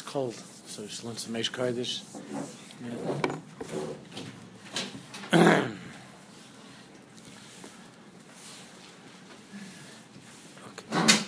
It's 0.00 0.08
cold, 0.08 0.34
so 0.64 0.86
just 0.86 1.04
learn 1.04 1.18
some 1.18 1.34
Kodesh. 1.34 2.00
Yeah. 5.34 5.66
okay. 10.68 11.18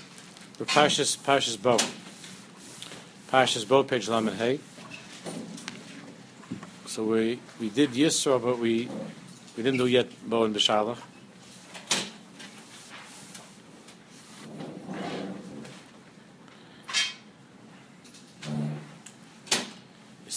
Parshas, 0.64 1.18
Parshas 1.18 1.60
Bo. 1.60 1.76
Parshas 3.30 3.68
Bo, 3.68 3.84
page 3.84 4.08
Lamed 4.08 4.30
Hey. 4.30 4.58
So 6.86 7.04
we, 7.04 7.40
we 7.60 7.68
did 7.68 7.90
Yisro, 7.90 8.42
but 8.42 8.58
we, 8.58 8.88
we 9.54 9.62
didn't 9.62 9.76
do 9.76 9.86
yet 9.86 10.08
Bo 10.26 10.44
and 10.44 10.56
Bishalach. 10.56 10.96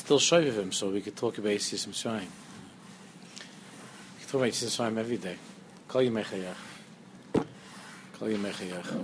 still 0.06 0.20
shoiv 0.20 0.50
of 0.50 0.60
him, 0.60 0.72
so 0.72 0.92
we 0.92 1.02
could 1.02 1.16
talk 1.16 1.40
about 1.40 1.50
Yisus 1.50 1.88
Mitzrayim. 1.88 2.20
We 2.20 2.28
could 4.20 4.28
talk 4.28 4.36
about 4.36 4.50
Yisus 4.50 4.66
Mitzrayim 4.66 5.00
every 5.00 5.18
day. 5.18 5.36
Kol 5.88 6.04
Yimei 6.04 6.24
Chayach. 6.24 6.54
Kol 8.14 8.28
Yimei 8.28 8.52
Chayach. 8.52 9.04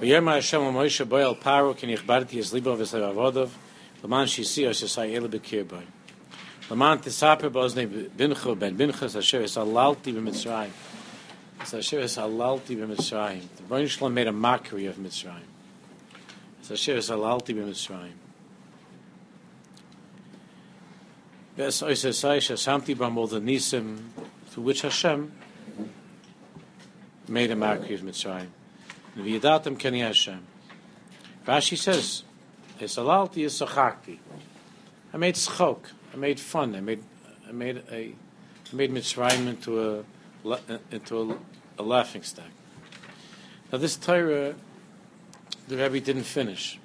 V'yerma 0.00 0.34
Hashem 0.34 0.62
Moshe 0.62 1.08
boy 1.08 1.24
al 1.24 1.36
paro 1.36 1.76
kin 1.76 1.96
yichbarti 1.96 2.40
es 2.40 2.52
libov 2.52 2.80
es 2.80 2.92
levavodov 2.92 3.50
l'man 4.02 4.26
shisi 4.26 4.68
os 4.68 4.82
esai 4.82 5.14
ele 5.14 5.28
bekirboi. 5.28 5.84
L'man 6.68 6.98
tisaper 6.98 7.50
bozne 7.50 7.86
bincho 7.86 8.58
ben 8.58 8.76
bincho 8.76 9.04
es 9.04 9.14
asher 9.14 9.42
alalti 9.42 10.12
b'mitzrayim. 10.12 10.72
Es 11.60 11.72
asher 11.72 12.00
alalti 12.00 12.76
b'mitzrayim. 12.76 13.42
The 13.58 13.62
Rebbeinu 13.62 13.88
Shalom 13.88 14.12
made 14.12 14.26
a 14.26 14.32
mockery 14.32 14.86
of 14.86 14.96
Mitzrayim. 14.96 15.46
Es 16.62 16.72
asher 16.72 16.96
alalti 16.96 17.54
b'mitzrayim. 17.54 18.18
Through 24.52 24.62
which 24.64 24.82
Hashem 24.82 25.32
made 27.28 27.50
a 27.50 27.56
mockery 27.56 27.94
of 27.94 28.00
Mitzrayim 28.00 28.48
V'yadatem 29.16 29.78
keni 29.78 30.00
Hashem. 30.00 30.46
Rashi 31.46 31.76
says, 31.76 32.22
"Esalalti 32.80 33.44
esachakti." 33.44 34.18
I 35.12 35.16
made 35.18 35.34
schok. 35.34 35.80
I 36.12 36.16
made 36.16 36.40
fun. 36.40 36.74
I 36.74 36.80
made 36.80 37.02
I 37.46 37.52
made 37.52 37.82
a 37.90 38.14
I 38.72 38.74
made 38.74 38.90
Mitzrayim 38.90 39.46
into 39.48 39.80
a 39.80 40.04
into 40.90 41.38
a, 41.78 41.82
a 41.82 41.82
laughing 41.82 42.22
stock. 42.22 42.46
Now 43.70 43.78
this 43.78 43.96
Torah, 43.96 44.54
the 45.68 45.76
Rebbe 45.76 46.00
didn't 46.00 46.24
finish. 46.24 46.78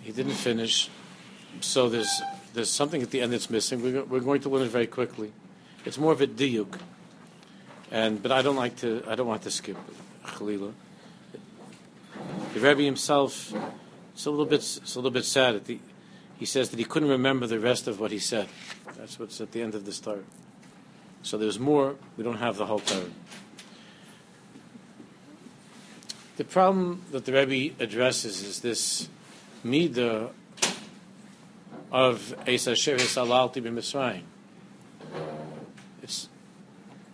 He 0.00 0.12
didn't 0.12 0.34
finish, 0.34 0.90
so 1.60 1.88
there's 1.88 2.22
there's 2.54 2.70
something 2.70 3.02
at 3.02 3.10
the 3.10 3.20
end 3.20 3.32
that's 3.32 3.50
missing. 3.50 3.82
We're, 3.82 4.04
we're 4.04 4.20
going 4.20 4.40
to 4.42 4.48
learn 4.48 4.62
it 4.62 4.70
very 4.70 4.86
quickly. 4.86 5.32
It's 5.84 5.98
more 5.98 6.12
of 6.12 6.20
a 6.20 6.26
diuk, 6.26 6.78
and 7.90 8.22
but 8.22 8.32
I 8.32 8.40
don't 8.40 8.56
like 8.56 8.76
to. 8.76 9.02
I 9.06 9.14
don't 9.16 9.26
want 9.26 9.42
to 9.42 9.50
skip 9.50 9.76
it. 9.76 10.26
Chalila. 10.26 10.72
The 12.54 12.60
Rebbe 12.60 12.82
himself, 12.82 13.52
it's 14.14 14.26
a 14.26 14.30
little 14.30 14.46
bit, 14.46 14.60
it's 14.60 14.94
a 14.94 14.98
little 14.98 15.10
bit 15.10 15.24
sad. 15.24 15.64
The, 15.64 15.80
he 16.36 16.46
says 16.46 16.70
that 16.70 16.78
he 16.78 16.84
couldn't 16.84 17.08
remember 17.08 17.46
the 17.46 17.58
rest 17.58 17.88
of 17.88 18.00
what 18.00 18.12
he 18.12 18.18
said. 18.18 18.48
That's 18.96 19.18
what's 19.18 19.40
at 19.40 19.52
the 19.52 19.60
end 19.60 19.74
of 19.74 19.84
the 19.84 19.92
story. 19.92 20.22
So 21.22 21.36
there's 21.36 21.58
more. 21.58 21.96
We 22.16 22.24
don't 22.24 22.38
have 22.38 22.56
the 22.56 22.66
whole 22.66 22.78
Torah. 22.78 23.10
The 26.36 26.44
problem 26.44 27.02
that 27.10 27.24
the 27.24 27.32
Rebbe 27.32 27.74
addresses 27.82 28.42
is 28.42 28.60
this 28.60 29.08
midah 29.64 30.30
of 31.94 32.34
Eis 32.44 32.66
Asher 32.66 32.96
Hisalalti 32.96 33.62
b'Mitzrayim. 33.62 34.24
It's 36.02 36.28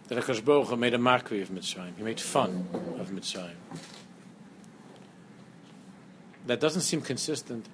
that 0.08 0.18
Akash 0.18 0.42
Baruch 0.42 0.76
made 0.78 0.94
a 0.94 0.98
mockery 0.98 1.42
of 1.42 1.50
Mitzrayim. 1.50 1.98
He 1.98 2.02
made 2.02 2.18
fun 2.18 2.66
of 2.98 3.10
Mitzrayim. 3.10 3.56
That 6.46 6.60
doesn't 6.60 6.80
seem 6.80 7.02
consistent 7.02 7.66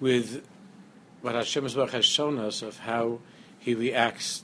with 0.00 0.44
what 1.22 1.36
Hashem 1.36 1.62
has 1.62 2.04
shown 2.04 2.40
us 2.40 2.60
of 2.60 2.80
how 2.80 3.20
He 3.60 3.72
reacts 3.72 4.42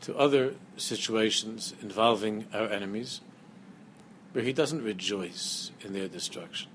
to 0.00 0.16
other 0.16 0.54
situations 0.76 1.72
involving 1.80 2.46
our 2.52 2.68
enemies, 2.68 3.20
where 4.32 4.42
He 4.42 4.52
doesn't 4.52 4.82
rejoice 4.82 5.70
in 5.82 5.92
their 5.92 6.08
destruction. 6.08 6.73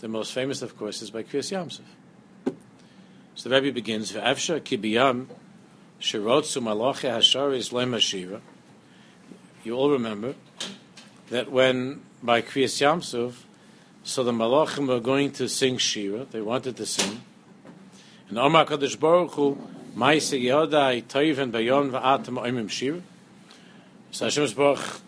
The 0.00 0.08
most 0.08 0.32
famous, 0.32 0.60
of 0.60 0.76
course, 0.76 1.00
is 1.00 1.10
by 1.10 1.22
Kriyas 1.22 1.52
Yamsuf. 1.52 2.54
So 3.34 3.48
the 3.48 3.60
Rebbe 3.60 3.74
begins, 3.74 4.12
"V'avsha 4.12 4.60
kibiyam 4.60 5.26
Shirotsu 6.00 6.62
Malachi 6.62 7.08
Hasharis 7.08 7.72
Lemashira. 7.72 8.40
You 9.64 9.74
all 9.74 9.90
remember 9.90 10.34
that 11.30 11.50
when 11.50 12.02
by 12.22 12.42
Kriyas 12.42 12.80
Yamsuf, 12.80 13.44
so 14.04 14.22
the 14.22 14.32
Malachim 14.32 14.86
were 14.86 15.00
going 15.00 15.32
to 15.32 15.48
sing 15.48 15.78
Shira, 15.78 16.26
they 16.30 16.40
wanted 16.40 16.76
to 16.76 16.86
sing. 16.86 17.22
And 18.28 18.38
Omar 18.38 18.66
Kadosh 18.66 18.98
Baruch 19.00 19.32
Hu, 19.32 19.58
Maise 19.94 20.32
Yodai 20.32 21.02
Toiven 21.04 21.50
Bayon 21.50 21.90
Va'atam 21.90 22.38
Oimim 22.38 22.68
Shira. 22.68 23.00
So 24.10 24.26
Hashem 24.26 24.48
Baruch 24.54 25.00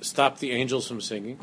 stopped 0.00 0.38
the 0.40 0.52
angels 0.52 0.86
from 0.86 1.00
singing. 1.00 1.38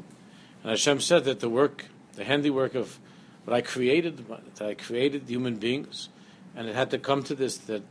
And 0.64 0.72
Hashem 0.72 1.02
said 1.02 1.24
that 1.26 1.40
the 1.40 1.50
work, 1.50 1.86
the 2.14 2.24
handiwork 2.24 2.76
of 2.76 3.00
what 3.46 3.56
I 3.56 3.62
created, 3.62 4.26
that 4.56 4.68
I 4.68 4.74
created 4.74 5.24
human 5.28 5.56
beings, 5.56 6.10
and 6.56 6.68
it 6.68 6.76
had 6.76 6.92
to 6.92 6.98
come 6.98 7.24
to 7.24 7.36
this 7.36 7.58
that, 7.58 7.84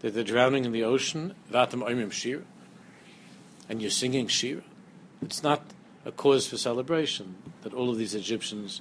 that 0.00 0.14
they're 0.14 0.24
drowning 0.24 0.64
in 0.64 0.72
the 0.72 0.84
ocean, 0.84 1.34
Vatam 1.50 1.86
Oimim 1.86 2.12
Shira, 2.12 2.42
and 3.68 3.82
you're 3.82 3.90
singing 3.90 4.28
Shira. 4.28 4.62
It's 5.20 5.42
not 5.42 5.62
a 6.04 6.12
cause 6.12 6.46
for 6.46 6.56
celebration 6.56 7.36
that 7.62 7.74
all 7.74 7.90
of 7.90 7.98
these 7.98 8.14
Egyptians 8.14 8.80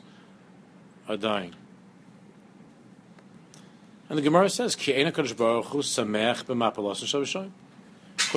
are 1.08 1.18
dying. 1.18 1.56
And 4.10 4.18
the 4.18 4.24
Gemara 4.24 4.50
says, 4.50 4.76
Because 4.76 5.30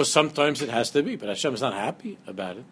sometimes 0.04 0.62
it 0.62 0.68
has 0.68 0.90
to 0.90 1.02
be, 1.02 1.16
but 1.16 1.28
Hashem 1.28 1.54
is 1.54 1.60
not 1.60 1.74
happy 1.74 2.18
about 2.26 2.58
it. 2.58 2.64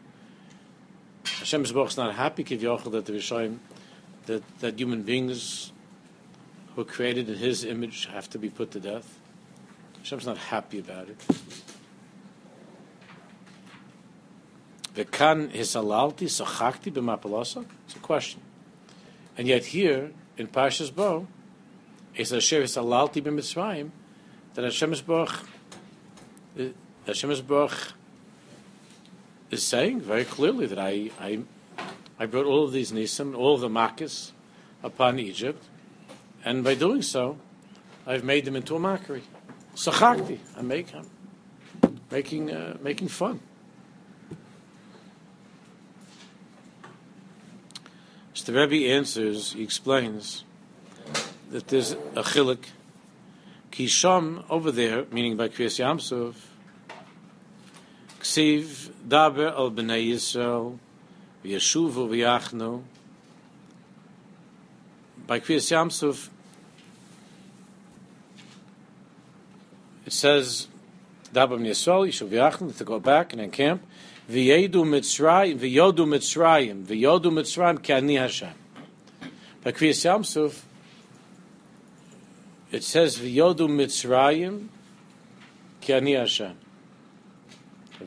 Hashem 1.43 1.65
is 1.65 1.97
not 1.97 2.15
happy, 2.15 2.45
Kivyochel, 2.45 2.93
that 2.93 3.05
the 3.05 3.15
Rishayim, 3.15 3.59
that, 4.27 4.45
that 4.61 4.79
human 4.79 5.03
beings 5.03 5.73
who 6.73 6.83
are 6.83 6.85
created 6.85 7.29
in 7.29 7.35
His 7.35 7.65
image 7.65 8.07
have 8.07 8.31
to 8.31 8.39
be 8.39 8.49
put 8.49 8.71
to 8.71 8.79
death. 8.79 9.19
Hashem's 9.99 10.25
not 10.25 10.39
happy 10.39 10.79
about 10.79 11.09
it. 11.09 11.19
Vekan 14.95 15.51
hisalalti 15.51 16.29
sachakti 16.29 16.93
b'mapalasa? 16.93 17.67
It's 17.87 17.97
a 17.97 17.99
question. 17.99 18.41
And 19.37 19.49
yet 19.49 19.65
here, 19.65 20.13
in 20.39 20.47
Parshas 20.47 20.95
Bo, 20.95 21.27
it's 22.15 22.33
Asher 22.33 22.63
hisalalti 22.63 23.21
b'mitzrayim, 23.21 23.91
that 24.55 24.63
Hashem 24.63 24.95
Baruch, 25.05 25.45
eh, 26.57 26.69
Hashem 27.05 27.35
Baruch 27.49 27.95
is 29.53 29.63
saying 29.63 30.01
very 30.01 30.25
clearly 30.25 30.67
that 30.67 30.79
I, 30.79 31.11
I, 31.21 31.41
I 32.19 32.27
brought 32.27 32.47
all 32.47 32.65
of 32.65 32.73
these 32.73 32.91
nisim, 32.91 33.37
all 33.37 33.55
of 33.55 33.61
the 33.61 33.69
makkahs 33.69 34.33
upon 34.83 35.19
Egypt, 35.19 35.63
and 36.45 36.65
by 36.65 36.75
doing 36.75 37.03
so, 37.03 37.39
I've 38.07 38.25
made 38.25 38.47
them 38.47 38.57
into 38.57 38.75
a 38.75 38.81
mockery. 38.81 39.23
Sachakti. 39.77 40.39
I'm 40.57 40.67
making, 40.67 41.09
making, 42.11 42.51
uh, 42.51 42.79
making 42.81 43.09
fun. 43.09 43.41
So 48.35 48.51
the 48.51 48.59
Rebbe 48.59 48.91
answers, 48.91 49.53
he 49.53 49.63
explains 49.63 50.45
that 51.51 51.69
there's 51.69 51.93
a 51.93 52.23
chilik. 52.23 52.65
Kisham 53.71 54.45
over 54.51 54.71
there, 54.71 55.07
meaning 55.11 55.37
by 55.37 55.49
Kriyas 55.49 55.79
Yamsuf, 55.79 56.35
Ksiv 58.23 58.91
daber 59.09 59.53
al 59.53 59.71
b'nei 59.71 60.13
Yisrael, 60.13 60.79
v'yashuvu 61.45 62.09
v'yachnu. 62.09 62.83
By 65.27 65.41
Kriyas 65.41 65.71
Yamsuf, 65.73 66.29
it 70.07 70.13
says 70.13 70.69
Dabam 71.35 71.63
Yisrael 71.63 72.07
Yishuv 72.07 72.29
Yachim 72.29 72.77
to 72.77 72.85
go 72.85 73.01
back 73.01 73.33
and 73.33 73.43
encamp. 73.43 73.81
V'yedu 74.31 74.85
Mitzrayim 74.85 75.59
v'yodu 75.59 76.07
Mitzrayim 76.07 76.85
v'yodu 76.85 77.33
Mitzrayim 77.33 77.79
k'ani 77.79 78.19
Hashem. 78.19 78.55
By 79.65 79.73
Kriyas 79.73 80.05
Yamsuf, 80.05 80.63
it 82.71 82.85
says 82.85 83.19
v'yodu 83.19 83.69
Mitzrayim 83.69 84.69
k'ani 85.81 86.19
Hashem. 86.19 86.57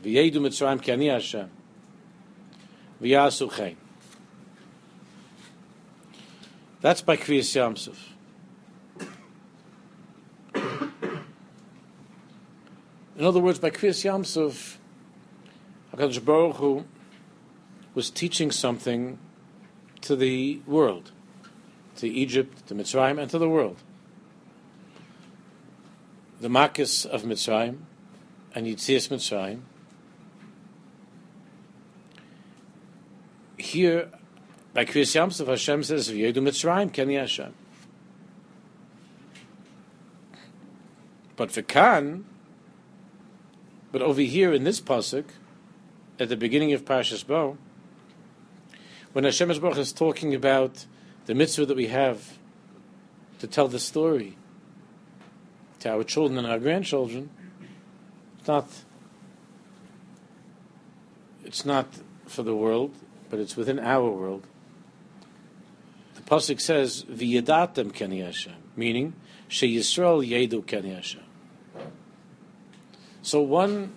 V'yedu 0.02 0.36
Mitzrayim 0.36 0.82
k'ani 0.82 1.12
Hashem. 1.12 1.50
v'yasu 3.02 3.54
chen. 3.56 3.76
That's 6.80 7.02
by 7.02 7.16
Kriyas 7.16 7.54
Yamsuf. 7.56 7.96
In 13.18 13.24
other 13.24 13.40
words, 13.40 13.58
by 13.58 13.70
Kriyas 13.70 14.04
Yamsuf, 14.04 14.76
HaKadosh 15.94 16.24
Baruch 16.24 16.56
Hu 16.56 16.84
was 17.94 18.10
teaching 18.10 18.50
something 18.50 19.18
to 20.02 20.14
the 20.14 20.60
world, 20.66 21.12
to 21.96 22.06
Egypt, 22.06 22.66
to 22.68 22.74
Mitzrayim, 22.74 23.18
and 23.18 23.30
to 23.30 23.38
the 23.38 23.48
world. 23.48 23.78
The 26.40 26.48
Makis 26.48 27.06
of 27.06 27.22
Mitzrayim 27.22 27.78
and 28.54 28.66
Yitzias 28.66 29.08
Mitzrayim. 29.08 29.62
Here, 33.56 34.10
by 34.74 34.84
Kriyas 34.84 35.14
Yamsuf, 35.14 35.46
Hashem 35.46 35.82
says, 35.82 36.10
"V'yedu 36.10 36.36
Mitzrayim 36.36 36.90
keni 36.92 37.18
Hashem." 37.18 37.54
But 41.36 41.50
for 41.50 41.62
Khan, 41.62 42.24
but 43.92 44.02
over 44.02 44.20
here 44.20 44.52
in 44.52 44.64
this 44.64 44.80
pasuk, 44.80 45.24
at 46.18 46.28
the 46.28 46.36
beginning 46.36 46.72
of 46.72 46.84
Parshas 46.84 47.26
Bo, 47.26 47.58
when 49.12 49.24
Hashem 49.24 49.48
Baruch 49.48 49.78
is 49.78 49.92
talking 49.92 50.34
about 50.34 50.86
the 51.26 51.34
mitzvah 51.34 51.66
that 51.66 51.76
we 51.76 51.86
have 51.86 52.38
to 53.38 53.46
tell 53.46 53.68
the 53.68 53.78
story 53.78 54.36
to 55.80 55.90
our 55.90 56.04
children 56.04 56.38
and 56.38 56.46
our 56.46 56.58
grandchildren, 56.58 57.30
it's 58.38 58.48
not 58.48 58.68
it's 61.44 61.64
not 61.64 61.86
for 62.26 62.42
the 62.42 62.54
world, 62.54 62.92
but 63.30 63.38
it's 63.38 63.56
within 63.56 63.78
our 63.78 64.10
world. 64.10 64.46
The 66.14 66.22
pasuk 66.22 66.60
says, 66.60 67.04
"V'yadatem 67.04 67.92
keni 67.92 68.24
Hashem," 68.24 68.54
meaning 68.76 69.14
"She 69.48 69.76
Yisrael 69.76 70.26
yedu 70.26 70.64
keni 70.64 70.94
Hashem." 70.94 71.22
So 73.22 73.40
one 73.40 73.92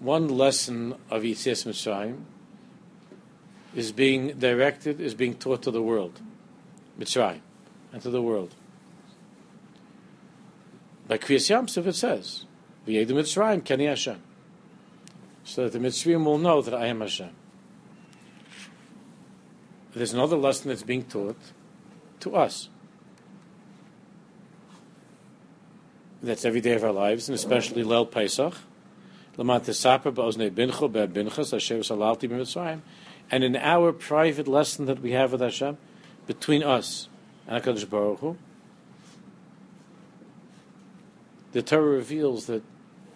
one 0.00 0.28
lesson 0.28 0.94
of 1.10 1.22
Yitzias 1.22 1.66
Mitzrayim 1.66 2.24
is 3.74 3.92
being 3.92 4.38
directed, 4.38 5.00
is 5.00 5.14
being 5.14 5.34
taught 5.34 5.62
to 5.62 5.70
the 5.70 5.82
world, 5.82 6.20
Mitzrayim, 6.98 7.40
and 7.92 8.02
to 8.02 8.10
the 8.10 8.22
world. 8.22 8.54
By 11.06 11.18
Kriyas 11.18 11.50
Yamsuf 11.50 11.86
it 11.86 11.94
says, 11.94 12.44
V'yedu 12.86 13.10
Mitzrayim 13.10 13.62
keni 13.62 13.88
Hashem. 13.88 14.22
So 15.44 15.64
that 15.64 15.72
the 15.72 15.78
Mitzrayim 15.78 16.24
will 16.24 16.38
know 16.38 16.60
that 16.62 16.74
I 16.74 16.86
am 16.86 17.00
Hashem. 17.00 17.30
There's 19.98 20.14
another 20.14 20.36
lesson 20.36 20.68
that's 20.68 20.84
being 20.84 21.02
taught 21.02 21.36
to 22.20 22.36
us. 22.36 22.68
That's 26.22 26.44
every 26.44 26.60
day 26.60 26.74
of 26.74 26.84
our 26.84 26.92
lives, 26.92 27.28
and 27.28 27.34
especially 27.34 27.82
Lel 27.82 28.06
Pesach. 28.06 28.54
And 29.36 29.50
in 33.44 33.56
our 33.56 33.92
private 33.92 34.48
lesson 34.48 34.86
that 34.86 35.00
we 35.00 35.10
have 35.12 35.32
with 35.32 35.40
Hashem, 35.40 35.78
between 36.28 36.62
us 36.62 37.08
and 37.48 37.62
HaKadosh 37.62 37.90
Baruch 37.90 38.20
Hu, 38.20 38.36
the 41.52 41.62
Torah 41.62 41.82
reveals 41.82 42.46
that 42.46 42.62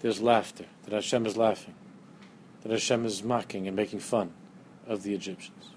there's 0.00 0.20
laughter, 0.20 0.66
that 0.84 0.92
Hashem 0.92 1.26
is 1.26 1.36
laughing, 1.36 1.74
that 2.62 2.72
Hashem 2.72 3.04
is 3.04 3.22
mocking 3.22 3.68
and 3.68 3.76
making 3.76 4.00
fun 4.00 4.32
of 4.86 5.04
the 5.04 5.14
Egyptians. 5.14 5.71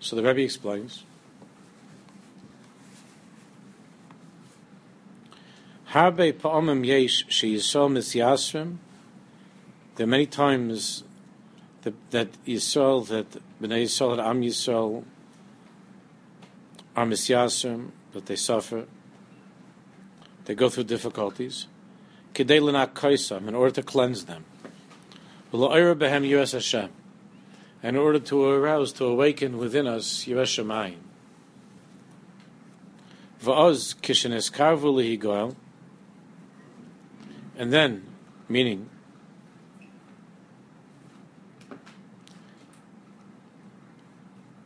So 0.00 0.16
the 0.16 0.22
Rebbe 0.22 0.42
explains. 0.42 1.04
Harbe 5.90 6.32
pa'amim 6.32 6.84
yesh 6.86 7.26
sheyisrael 7.26 7.90
misyasrim. 7.90 8.78
There 9.96 10.04
are 10.04 10.08
many 10.08 10.26
times 10.26 11.04
that, 11.82 11.94
that 12.10 12.32
Yisrael, 12.44 13.06
that 13.08 13.30
Bnei 13.60 13.84
Yisrael, 13.84 14.16
that 14.16 14.26
Am 14.26 14.40
Yisrael 14.40 15.04
are 16.96 17.06
misyasrim, 17.06 17.90
that 18.12 18.26
they 18.26 18.36
suffer, 18.36 18.86
they 20.46 20.54
go 20.54 20.68
through 20.68 20.84
difficulties. 20.84 21.66
Kedei 22.34 23.48
in 23.48 23.54
order 23.54 23.70
to 23.70 23.82
cleanse 23.82 24.24
them. 24.24 24.44
V'lo'ira 24.44 24.48
behem 24.48 24.48
yiras 24.48 24.48
Hashem, 24.48 24.48
in 27.82 27.96
order 27.96 28.18
to 28.20 28.44
arouse, 28.44 28.92
to 28.92 29.04
awaken 29.06 29.58
within 29.58 29.86
us 29.86 30.24
Shemayim. 30.24 30.98
V'oz 33.42 33.96
kishenes 33.96 34.52
karvu 34.52 35.18
lihigoel, 35.18 35.56
and 37.56 37.72
then, 37.72 38.06
meaning, 38.48 38.88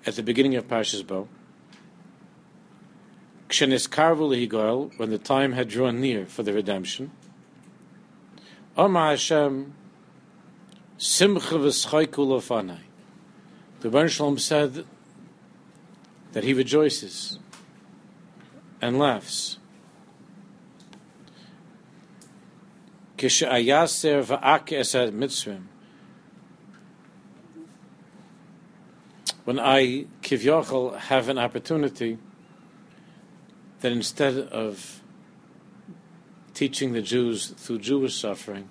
at 0.06 0.16
the 0.16 0.22
beginning 0.22 0.54
of 0.56 0.68
Parshas 0.68 1.06
Bo, 1.06 1.28
when 4.96 5.10
the 5.10 5.18
time 5.18 5.52
had 5.52 5.68
drawn 5.68 6.00
near 6.00 6.26
for 6.26 6.42
the 6.42 6.52
redemption, 6.52 7.12
Omar 8.76 9.10
Hashem, 9.10 9.72
Simcha 10.96 11.54
v'schaiku 11.54 12.78
The 13.80 13.90
Baruch 13.90 14.10
Shalom 14.10 14.38
said 14.38 14.84
that 16.32 16.44
he 16.44 16.54
rejoices 16.54 17.38
and 18.80 18.98
laughs 18.98 19.58
Kishayaser 23.24 24.22
va'ak 24.22 24.68
mitzvim. 25.12 25.62
When 29.44 29.58
I, 29.58 30.06
Kivyochel, 30.22 30.98
have 30.98 31.28
an 31.28 31.38
opportunity 31.38 32.18
that 33.80 33.92
instead 33.92 34.36
of 34.36 35.02
teaching 36.54 36.92
the 36.92 37.02
Jews 37.02 37.48
through 37.48 37.78
Jewish 37.78 38.14
suffering, 38.14 38.68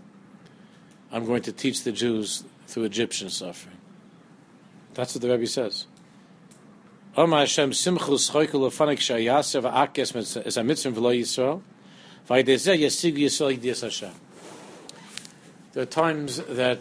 I'm 1.13 1.25
going 1.25 1.43
to 1.43 1.51
teach 1.51 1.83
the 1.83 1.91
Jews 1.91 2.43
through 2.65 2.85
Egyptian 2.85 3.29
suffering. 3.29 3.77
That's 4.95 5.13
what 5.13 5.21
the 5.21 5.29
Rebbe 5.29 5.45
says. 5.45 5.85
There 7.15 7.25
are 15.83 15.85
times 15.85 16.37
that, 16.37 16.79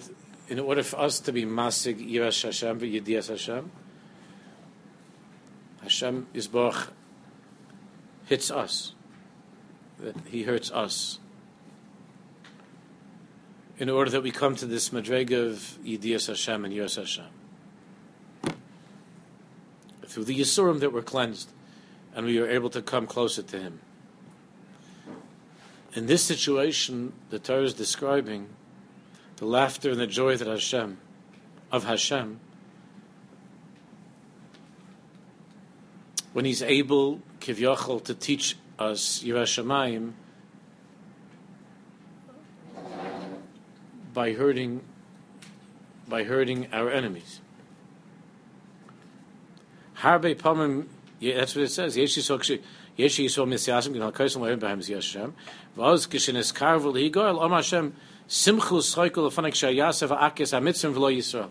in 0.49 0.59
order 0.61 0.83
for 0.83 0.99
us 0.99 1.21
to 1.21 1.33
be 1.33 1.45
masig 1.45 2.11
yiras 2.11 2.43
Hashem 2.43 2.81
v'yidias 2.81 3.29
Hashem, 3.29 3.71
Hashem 5.83 6.27
Yisborach 6.35 6.89
hits 8.25 8.51
us, 8.51 8.95
that 9.99 10.17
He 10.31 10.45
hurts 10.45 10.71
us, 10.71 11.19
in 13.79 13.89
order 13.89 14.11
that 14.11 14.23
we 14.23 14.31
come 14.31 14.55
to 14.57 14.67
this 14.67 14.91
madrega 14.91 15.51
of 15.51 15.79
yidias 15.85 16.29
Hashem 16.29 16.65
and 16.65 16.75
yiras 16.75 16.97
Hashem. 16.97 17.25
Through 20.07 20.25
the 20.25 20.39
Yisurim 20.39 20.81
that 20.81 20.93
were 20.93 21.03
cleansed, 21.03 21.51
and 22.15 22.27
we 22.27 22.39
are 22.39 22.49
able 22.49 22.71
to 22.71 22.83
come 22.83 23.07
closer 23.07 23.43
to 23.43 23.59
Him. 23.59 23.81
In 25.95 26.07
this 26.07 26.23
situation, 26.23 27.13
the 27.31 27.39
Torah 27.39 27.65
is 27.65 27.75
describing 27.75 28.49
the 29.37 29.47
laughter 29.47 29.91
and 29.91 30.01
the 30.01 30.07
joy 30.07 30.37
that 30.37 30.47
Hashem, 30.47 30.99
of 31.71 31.85
Hashem, 31.85 32.41
when 36.33 36.45
He's 36.45 36.63
able, 36.63 37.21
Kivyachol, 37.41 38.05
to 38.05 38.15
teach 38.15 38.57
us 38.79 39.23
Yerushalayim 39.23 40.13
by 44.13 44.33
hurting, 44.33 44.83
by 46.09 46.25
hurting 46.25 46.69
our 46.73 46.91
enemies. 46.91 47.41
Harbe 49.99 50.35
Pamim, 50.35 50.87
that's 51.21 51.55
what 51.55 51.65
it 51.65 51.71
says. 51.71 51.97
Yesh 51.97 52.17
Yisrael 52.17 53.49
Misyasim, 53.49 53.95
G'nal 53.95 54.13
Kaisim 54.13 54.43
Yashem. 54.43 55.33
V'oz 55.77 56.09
Kishin 56.09 56.37
Eskarvu 56.37 56.93
L'Higoel, 56.93 57.41
Om 57.41 57.53
Hashem, 57.53 57.95
Simchu 58.29 58.81
Schreikel 58.83 59.31
Lefanik 59.31 59.53
Shayasev 59.53 60.19
Akis 60.19 60.53
Amitzim 60.53 60.93
V'lo 60.93 61.17
Yisrael. 61.17 61.51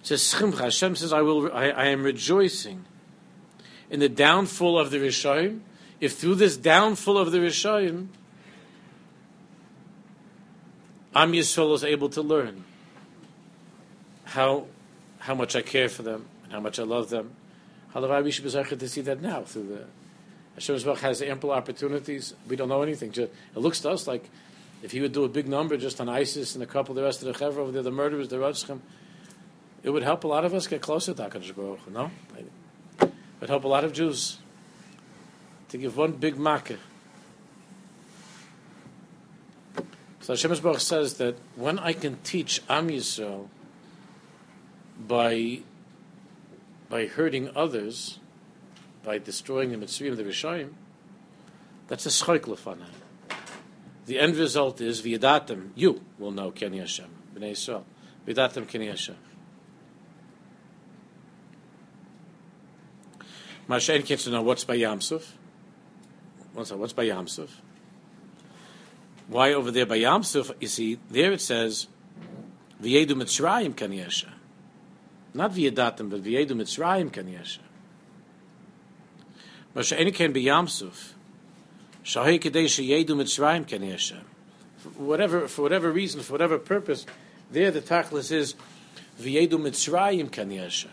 It 0.00 0.06
says 0.06 0.22
Simcha. 0.22 0.64
Hashem 0.64 0.96
says, 0.96 1.12
I 1.12 1.22
will. 1.22 1.52
I, 1.52 1.70
I, 1.70 1.86
am 1.86 2.02
rejoicing 2.02 2.84
in 3.90 4.00
the 4.00 4.08
downfall 4.08 4.78
of 4.78 4.90
the 4.90 4.98
Rishayim. 4.98 5.60
If 6.00 6.16
through 6.16 6.36
this 6.36 6.56
downfall 6.56 7.18
of 7.18 7.32
the 7.32 7.38
Rishayim, 7.38 8.08
Am 11.18 11.32
Yisrael 11.32 11.74
is 11.74 11.82
able 11.82 12.08
to 12.10 12.22
learn 12.22 12.64
how 14.22 14.66
how 15.18 15.34
much 15.34 15.56
I 15.56 15.62
care 15.62 15.88
for 15.88 16.04
them 16.04 16.26
and 16.44 16.52
how 16.52 16.60
much 16.60 16.78
I 16.78 16.84
love 16.84 17.10
them. 17.10 17.32
Halavai, 17.92 18.22
we 18.22 18.30
should 18.30 18.44
be 18.44 18.50
to 18.50 18.88
see 18.88 19.00
that 19.00 19.20
now 19.20 19.42
through 19.42 19.66
the 19.66 19.84
Hashem 20.54 20.96
has 20.98 21.20
ample 21.20 21.50
opportunities. 21.50 22.34
We 22.48 22.54
don't 22.54 22.68
know 22.68 22.82
anything. 22.82 23.12
It 23.16 23.32
looks 23.56 23.80
to 23.80 23.90
us 23.90 24.06
like 24.06 24.30
if 24.80 24.92
he 24.92 25.00
would 25.00 25.10
do 25.10 25.24
a 25.24 25.28
big 25.28 25.48
number 25.48 25.76
just 25.76 26.00
on 26.00 26.08
ISIS 26.08 26.54
and 26.54 26.62
a 26.62 26.66
couple 26.68 26.92
of 26.92 26.96
the 26.96 27.02
rest 27.02 27.20
of 27.24 27.26
the 27.26 27.44
Chevra 27.44 27.56
over 27.56 27.72
there, 27.72 27.82
the 27.82 27.90
murderers, 27.90 28.28
the 28.28 28.36
Ratschim, 28.36 28.78
it 29.82 29.90
would 29.90 30.04
help 30.04 30.22
a 30.22 30.28
lot 30.28 30.44
of 30.44 30.54
us 30.54 30.68
get 30.68 30.82
closer 30.82 31.14
to 31.14 31.22
HaKadosh 31.22 31.56
Baruch 31.56 31.90
no? 31.90 32.12
It 33.00 33.10
would 33.40 33.50
help 33.50 33.64
a 33.64 33.68
lot 33.68 33.82
of 33.82 33.92
Jews 33.92 34.38
to 35.70 35.78
give 35.78 35.96
one 35.96 36.12
big 36.12 36.38
makkah. 36.38 36.78
So 40.20 40.32
Hashem 40.34 40.54
Baruch 40.62 40.80
says 40.80 41.14
that 41.14 41.36
when 41.56 41.78
I 41.78 41.92
can 41.92 42.18
teach 42.22 42.62
Am 42.68 42.88
Yisrael 42.88 43.48
by, 44.98 45.60
by 46.88 47.06
hurting 47.06 47.50
others, 47.56 48.18
by 49.04 49.18
destroying 49.18 49.70
the 49.70 49.76
Mitzrayim, 49.76 50.16
the 50.16 50.24
Rishayim, 50.24 50.70
that's 51.86 52.04
a 52.04 52.10
schoik. 52.10 52.44
The 54.06 54.18
end 54.18 54.36
result 54.36 54.80
is 54.80 55.00
v'yadatim. 55.02 55.70
You 55.74 56.02
will 56.18 56.32
know 56.32 56.50
Keni 56.50 56.80
Hashem, 56.80 57.08
Bnei 57.34 57.52
Yisrael. 57.52 57.84
V'yadatim 58.26 58.66
Keni 58.66 58.88
Hashem. 58.88 59.16
To 63.68 64.30
know 64.30 64.42
what's 64.42 64.64
by 64.64 64.76
Yamsuf. 64.76 65.26
What's 66.54 66.92
by 66.92 67.06
Yamsuf? 67.06 67.48
Why 69.28 69.52
over 69.52 69.70
there 69.70 69.86
by 69.86 69.98
Yamsuf? 69.98 70.52
You 70.60 70.68
see, 70.68 70.98
there 71.10 71.32
it 71.32 71.40
says 71.40 71.86
v'yedu 72.82 73.10
Mitzrayim 73.10 73.74
Keni 73.74 74.02
Hashem. 74.02 74.32
Not 75.34 75.52
v'yadatim, 75.52 76.10
but 76.10 76.22
v'yedu 76.22 76.52
Mitzrayim 76.52 77.10
Keni 77.10 77.36
Hashem. 77.36 77.62
Mashen 79.76 80.14
can 80.14 80.32
be 80.32 80.44
Yamsuf. 80.44 81.12
Shahi 82.04 82.40
Kadesh 82.40 82.78
Yedu 82.78 83.10
Mitzrayim 83.10 83.66
Keni 83.66 83.90
Hashem. 83.90 84.24
Whatever, 84.96 85.46
for 85.46 85.62
whatever 85.62 85.92
reason, 85.92 86.22
for 86.22 86.32
whatever 86.32 86.58
purpose, 86.58 87.04
there 87.50 87.70
the 87.70 87.82
tachlis 87.82 88.32
is 88.32 88.54
V'yedu 89.20 89.50
Mitzrayim 89.50 90.30
Keni 90.30 90.58
Hashem. 90.58 90.90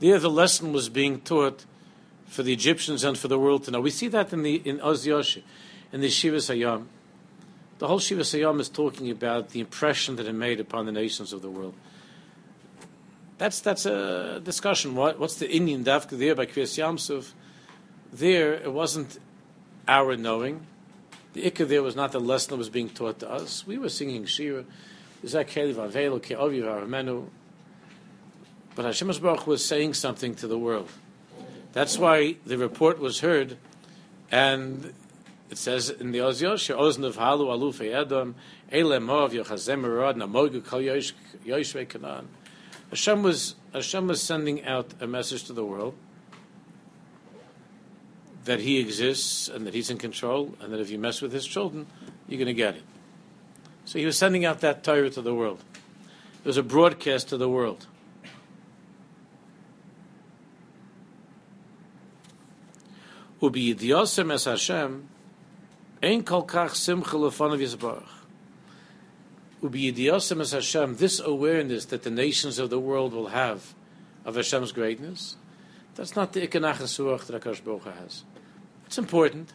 There 0.00 0.18
the 0.18 0.28
lesson 0.28 0.72
was 0.72 0.90
being 0.90 1.20
taught 1.20 1.64
for 2.32 2.42
the 2.42 2.52
Egyptians 2.52 3.04
and 3.04 3.18
for 3.18 3.28
the 3.28 3.38
world 3.38 3.64
to 3.64 3.70
know. 3.70 3.80
We 3.80 3.90
see 3.90 4.08
that 4.08 4.32
in 4.32 4.42
the 4.42 4.56
in 4.64 4.80
Oz 4.80 5.06
Yoshi, 5.06 5.44
in 5.92 6.00
the 6.00 6.08
Shiva 6.08 6.38
Sayam. 6.38 6.86
The 7.78 7.86
whole 7.86 7.98
Shiva 7.98 8.22
Sayam 8.22 8.58
is 8.58 8.70
talking 8.70 9.10
about 9.10 9.50
the 9.50 9.60
impression 9.60 10.16
that 10.16 10.26
it 10.26 10.32
made 10.32 10.58
upon 10.58 10.86
the 10.86 10.92
nations 10.92 11.34
of 11.34 11.42
the 11.42 11.50
world. 11.50 11.74
That's 13.36 13.60
that's 13.60 13.84
a 13.84 14.40
discussion. 14.42 14.94
What 14.94 15.18
what's 15.18 15.34
the 15.34 15.50
Indian 15.50 15.84
dafka 15.84 16.18
there 16.18 16.34
by 16.34 16.46
Kriyas 16.46 16.78
Yamsuf? 16.78 17.32
There, 18.12 18.54
it 18.54 18.72
wasn't 18.72 19.18
our 19.86 20.16
knowing. 20.16 20.66
The 21.34 21.50
ikka 21.50 21.68
there 21.68 21.82
was 21.82 21.94
not 21.94 22.12
the 22.12 22.20
lesson 22.20 22.52
that 22.52 22.56
was 22.56 22.70
being 22.70 22.88
taught 22.88 23.18
to 23.20 23.30
us. 23.30 23.66
We 23.66 23.76
were 23.76 23.90
singing 23.90 24.24
Shira, 24.24 24.64
but 25.22 25.32
Hashem 28.84 29.08
Baruch 29.20 29.46
was 29.46 29.64
saying 29.64 29.94
something 29.94 30.34
to 30.36 30.46
the 30.46 30.58
world. 30.58 30.88
That's 31.72 31.98
why 31.98 32.36
the 32.44 32.58
report 32.58 32.98
was 32.98 33.20
heard, 33.20 33.56
and 34.30 34.92
it 35.50 35.56
says 35.58 35.88
in 35.88 36.12
the 36.12 36.20
Oz 36.20 36.42
Yosha, 36.42 36.76
Oznav 36.76 37.14
Halu 37.14 37.46
Aluf 37.46 37.80
Edom, 37.80 38.34
Ele 38.70 38.98
Mov 39.00 39.30
Yochazem 39.30 39.82
Erod 39.84 40.16
Namogu 40.16 40.66
Kal 40.68 40.80
Yoshve 40.80 41.86
Kanan. 41.86 42.24
Hashem 42.90 43.22
was, 43.22 43.54
Hashem 43.72 44.06
was 44.06 44.22
sending 44.22 44.64
out 44.64 44.92
a 45.00 45.06
message 45.06 45.44
to 45.44 45.54
the 45.54 45.64
world 45.64 45.94
that 48.44 48.60
He 48.60 48.78
exists 48.78 49.48
and 49.48 49.66
that 49.66 49.72
He's 49.72 49.88
in 49.88 49.96
control, 49.96 50.54
and 50.60 50.72
that 50.74 50.80
if 50.80 50.90
you 50.90 50.98
mess 50.98 51.22
with 51.22 51.32
His 51.32 51.46
children, 51.46 51.86
you're 52.28 52.38
going 52.38 52.46
to 52.46 52.54
get 52.54 52.76
it. 52.76 52.82
So 53.86 53.98
He 53.98 54.04
was 54.04 54.18
sending 54.18 54.44
out 54.44 54.60
that 54.60 54.84
Torah 54.84 55.08
to 55.08 55.22
the 55.22 55.34
world. 55.34 55.62
It 56.44 56.46
was 56.46 56.58
a 56.58 56.62
broadcast 56.62 57.28
to 57.28 57.38
the 57.38 57.48
world. 57.48 57.86
Ubiyidiyosem 63.42 64.32
es 64.32 64.44
Hashem, 64.44 65.08
ein 66.02 66.22
kol 66.22 66.46
kach 66.46 66.74
simcha 66.74 67.16
lefanav 67.16 67.60
yisbarach 67.60 68.22
this 69.62 71.20
awareness 71.20 71.84
that 71.86 72.02
the 72.02 72.10
nations 72.10 72.58
of 72.58 72.68
the 72.70 72.80
world 72.80 73.12
will 73.12 73.28
have 73.28 73.74
of 74.24 74.34
Hashem's 74.34 74.72
greatness, 74.72 75.36
that's 75.94 76.16
not 76.16 76.32
the 76.32 76.46
ikanachas 76.46 76.98
suach 76.98 77.26
that 77.26 77.40
Akash 77.40 77.62
Baruch 77.62 77.84
has. 77.84 78.24
It's 78.86 78.98
important, 78.98 79.52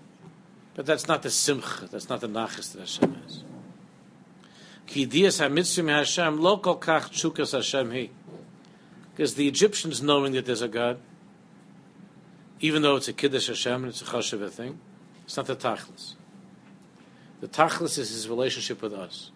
but 0.75 0.85
that's 0.85 1.07
not 1.07 1.23
the 1.23 1.29
simcha, 1.29 1.87
that's 1.91 2.07
not 2.09 2.21
the 2.21 2.29
nachas 2.29 2.71
that 2.73 2.79
Hashem 2.79 3.15
has. 3.23 3.43
Hashem 4.87 5.57
Hashem. 7.51 8.09
Because 9.11 9.33
the 9.35 9.47
Egyptians 9.47 10.01
knowing 10.01 10.33
that 10.33 10.45
there's 10.45 10.61
a 10.61 10.67
God, 10.67 10.99
even 12.59 12.81
though 12.81 12.95
it's 12.95 13.07
a 13.07 13.13
kiddush 13.13 13.47
Hashem 13.47 13.83
and 13.83 13.87
it's 13.87 14.01
a 14.01 14.05
chashav 14.05 14.49
thing, 14.49 14.79
it's 15.25 15.37
not 15.37 15.45
the 15.45 15.55
tachlis. 15.55 16.15
The 17.41 17.47
tachlis 17.47 17.97
is 17.99 18.09
his 18.09 18.27
relationship 18.27 18.81
with 18.81 18.93
us. 18.93 19.31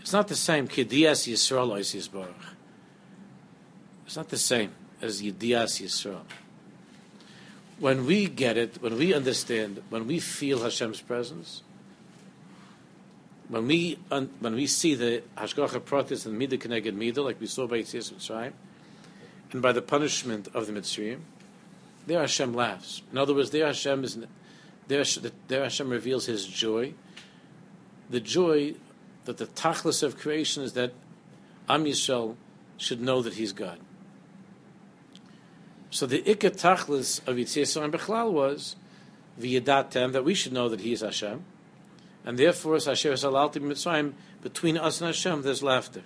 It's 0.00 0.12
not 0.12 0.28
the 0.28 0.36
same. 0.36 0.68
Kidiyas 0.68 1.30
Yisrael 1.32 1.72
Oisis 1.72 2.10
Baruch. 2.10 2.28
It's 4.06 4.16
not 4.16 4.28
the 4.28 4.38
same 4.38 4.72
as 5.00 5.22
Yidiyas 5.22 5.82
Yisrael. 5.82 6.22
When 7.78 8.06
we 8.06 8.26
get 8.26 8.56
it, 8.56 8.80
when 8.80 8.96
we 8.96 9.12
understand, 9.12 9.82
when 9.90 10.06
we 10.06 10.20
feel 10.20 10.62
Hashem's 10.62 11.00
presence, 11.00 11.62
when 13.48 13.66
we 13.66 13.98
un, 14.10 14.30
when 14.40 14.54
we 14.54 14.66
see 14.66 14.94
the 14.94 15.22
Hashgacha 15.36 15.80
Pratis 15.80 16.26
and 16.26 16.40
Midah 16.40 16.58
Keneged 16.58 16.94
Midah, 16.94 17.24
like 17.24 17.40
we 17.40 17.46
saw 17.46 17.66
by 17.66 17.78
Yitzias 17.78 18.12
Mitzrayim, 18.12 18.52
and 19.54 19.62
by 19.62 19.70
the 19.70 19.80
punishment 19.80 20.48
of 20.52 20.66
the 20.66 20.72
Mitzrayim, 20.72 21.20
there 22.08 22.20
Hashem 22.20 22.52
laughs. 22.52 23.02
In 23.12 23.16
other 23.16 23.32
words, 23.32 23.50
there 23.50 23.66
Hashem 23.66 24.02
is 24.02 24.18
there, 24.88 25.04
there 25.46 25.62
Hashem 25.62 25.88
reveals 25.88 26.26
His 26.26 26.44
joy, 26.44 26.92
the 28.10 28.18
joy 28.18 28.74
that 29.26 29.38
the 29.38 29.46
tachlis 29.46 30.02
of 30.02 30.18
creation 30.18 30.64
is 30.64 30.72
that 30.72 30.92
Am 31.68 31.84
Yisrael 31.84 32.34
should 32.76 33.00
know 33.00 33.22
that 33.22 33.34
he's 33.34 33.52
God. 33.52 33.78
So 35.90 36.04
the 36.04 36.20
ikka 36.22 36.50
tachlis 36.50 37.26
of 37.28 37.36
Yitzhak 37.36 37.82
and 37.82 37.94
Bechlal 37.94 38.32
was 38.32 38.74
v'yadatem 39.40 40.12
that 40.12 40.24
we 40.24 40.34
should 40.34 40.52
know 40.52 40.68
that 40.68 40.80
he 40.80 40.92
is 40.92 41.00
Hashem, 41.00 41.44
and 42.26 42.36
therefore 42.36 42.74
as 42.74 42.86
Hashem 42.86 43.12
Salalti 43.12 43.60
Mitzrayim 43.62 44.14
between 44.42 44.76
us 44.76 45.00
and 45.00 45.06
Hashem 45.06 45.42
there's 45.42 45.62
laughter. 45.62 46.02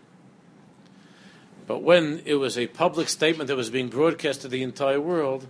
But 1.69 1.83
when 1.83 2.23
it 2.25 2.37
was 2.37 2.57
a 2.57 2.67
public 2.67 3.11
statement 3.11 3.49
that 3.49 3.57
was 3.57 3.69
being 3.69 3.89
broadcast 3.89 4.41
to 4.41 4.49
the 4.49 4.63
entire 4.63 5.01
world, 5.01 5.47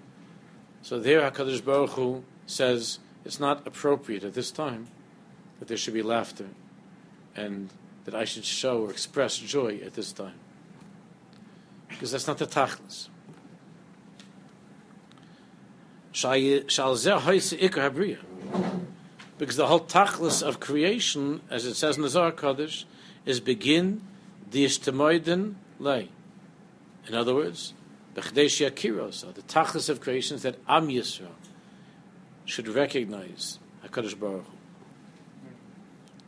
so 0.82 0.98
there 0.98 1.20
Hakadosh 1.20 1.64
Baruch 1.64 1.90
Hu 1.90 2.24
says 2.44 2.98
it's 3.24 3.38
not 3.38 3.64
appropriate 3.64 4.24
at 4.24 4.34
this 4.34 4.50
time 4.50 4.88
that 5.60 5.68
there 5.68 5.76
should 5.76 5.94
be 5.94 6.02
laughter 6.02 6.48
and 7.36 7.70
that 8.04 8.16
I 8.16 8.24
should 8.24 8.44
show 8.44 8.82
or 8.82 8.90
express 8.90 9.38
joy 9.38 9.80
at 9.86 9.94
this 9.94 10.12
time. 10.12 10.34
Because 11.88 12.10
that's 12.10 12.26
not 12.26 12.38
the 12.38 12.46
tachlis. 12.46 13.08
Because 19.38 19.56
the 19.56 19.66
whole 19.68 19.80
tachlis 19.80 20.42
of 20.42 20.58
creation, 20.58 21.42
as 21.48 21.64
it 21.64 21.74
says 21.74 21.96
in 21.96 22.02
the 22.02 22.08
Zohar 22.08 22.32
Kodesh, 22.32 22.86
is 23.24 23.38
begin 23.38 24.02
the 24.50 24.64
lay. 25.78 26.08
In 27.06 27.14
other 27.14 27.34
words, 27.34 27.74
the 28.14 28.22
tachlis 28.22 29.88
of 29.88 30.00
creation 30.00 30.36
is 30.36 30.42
that 30.42 30.56
Am 30.68 30.88
Yisrael 30.88 31.28
should 32.44 32.68
recognize 32.68 33.58
HaKadosh 33.86 34.18
Baruch 34.18 34.44
Hu. 34.44 34.52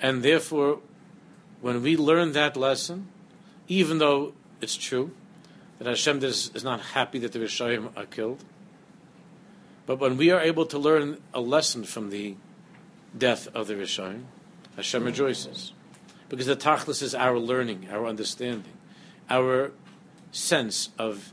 And 0.00 0.22
therefore, 0.22 0.80
when 1.60 1.82
we 1.82 1.96
learn 1.96 2.32
that 2.32 2.56
lesson, 2.56 3.08
even 3.68 3.98
though 3.98 4.34
it's 4.60 4.76
true 4.76 5.10
that 5.78 5.86
Hashem 5.86 6.22
is, 6.24 6.50
is 6.54 6.64
not 6.64 6.80
happy 6.80 7.18
that 7.18 7.32
the 7.32 7.38
Rishayim 7.38 7.90
are 7.96 8.06
killed, 8.06 8.44
but 9.86 9.98
when 9.98 10.16
we 10.16 10.30
are 10.30 10.40
able 10.40 10.66
to 10.66 10.78
learn 10.78 11.18
a 11.34 11.40
lesson 11.40 11.84
from 11.84 12.10
the 12.10 12.36
death 13.16 13.48
of 13.54 13.66
the 13.66 13.74
Rishayim, 13.74 14.24
Hashem 14.76 15.04
rejoices. 15.04 15.72
Because 16.28 16.46
the 16.46 16.56
Tachlis 16.56 17.02
is 17.02 17.14
our 17.14 17.38
learning, 17.38 17.88
our 17.90 18.06
understanding, 18.06 18.72
our 19.30 19.72
sense 20.32 20.90
of 20.98 21.32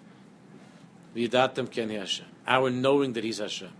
Vidatam 1.15 1.69
Ken 1.69 1.89
Hashem, 1.89 2.25
our 2.47 2.69
knowing 2.69 3.13
that 3.13 3.23
He's 3.23 3.39
Hashem. 3.39 3.71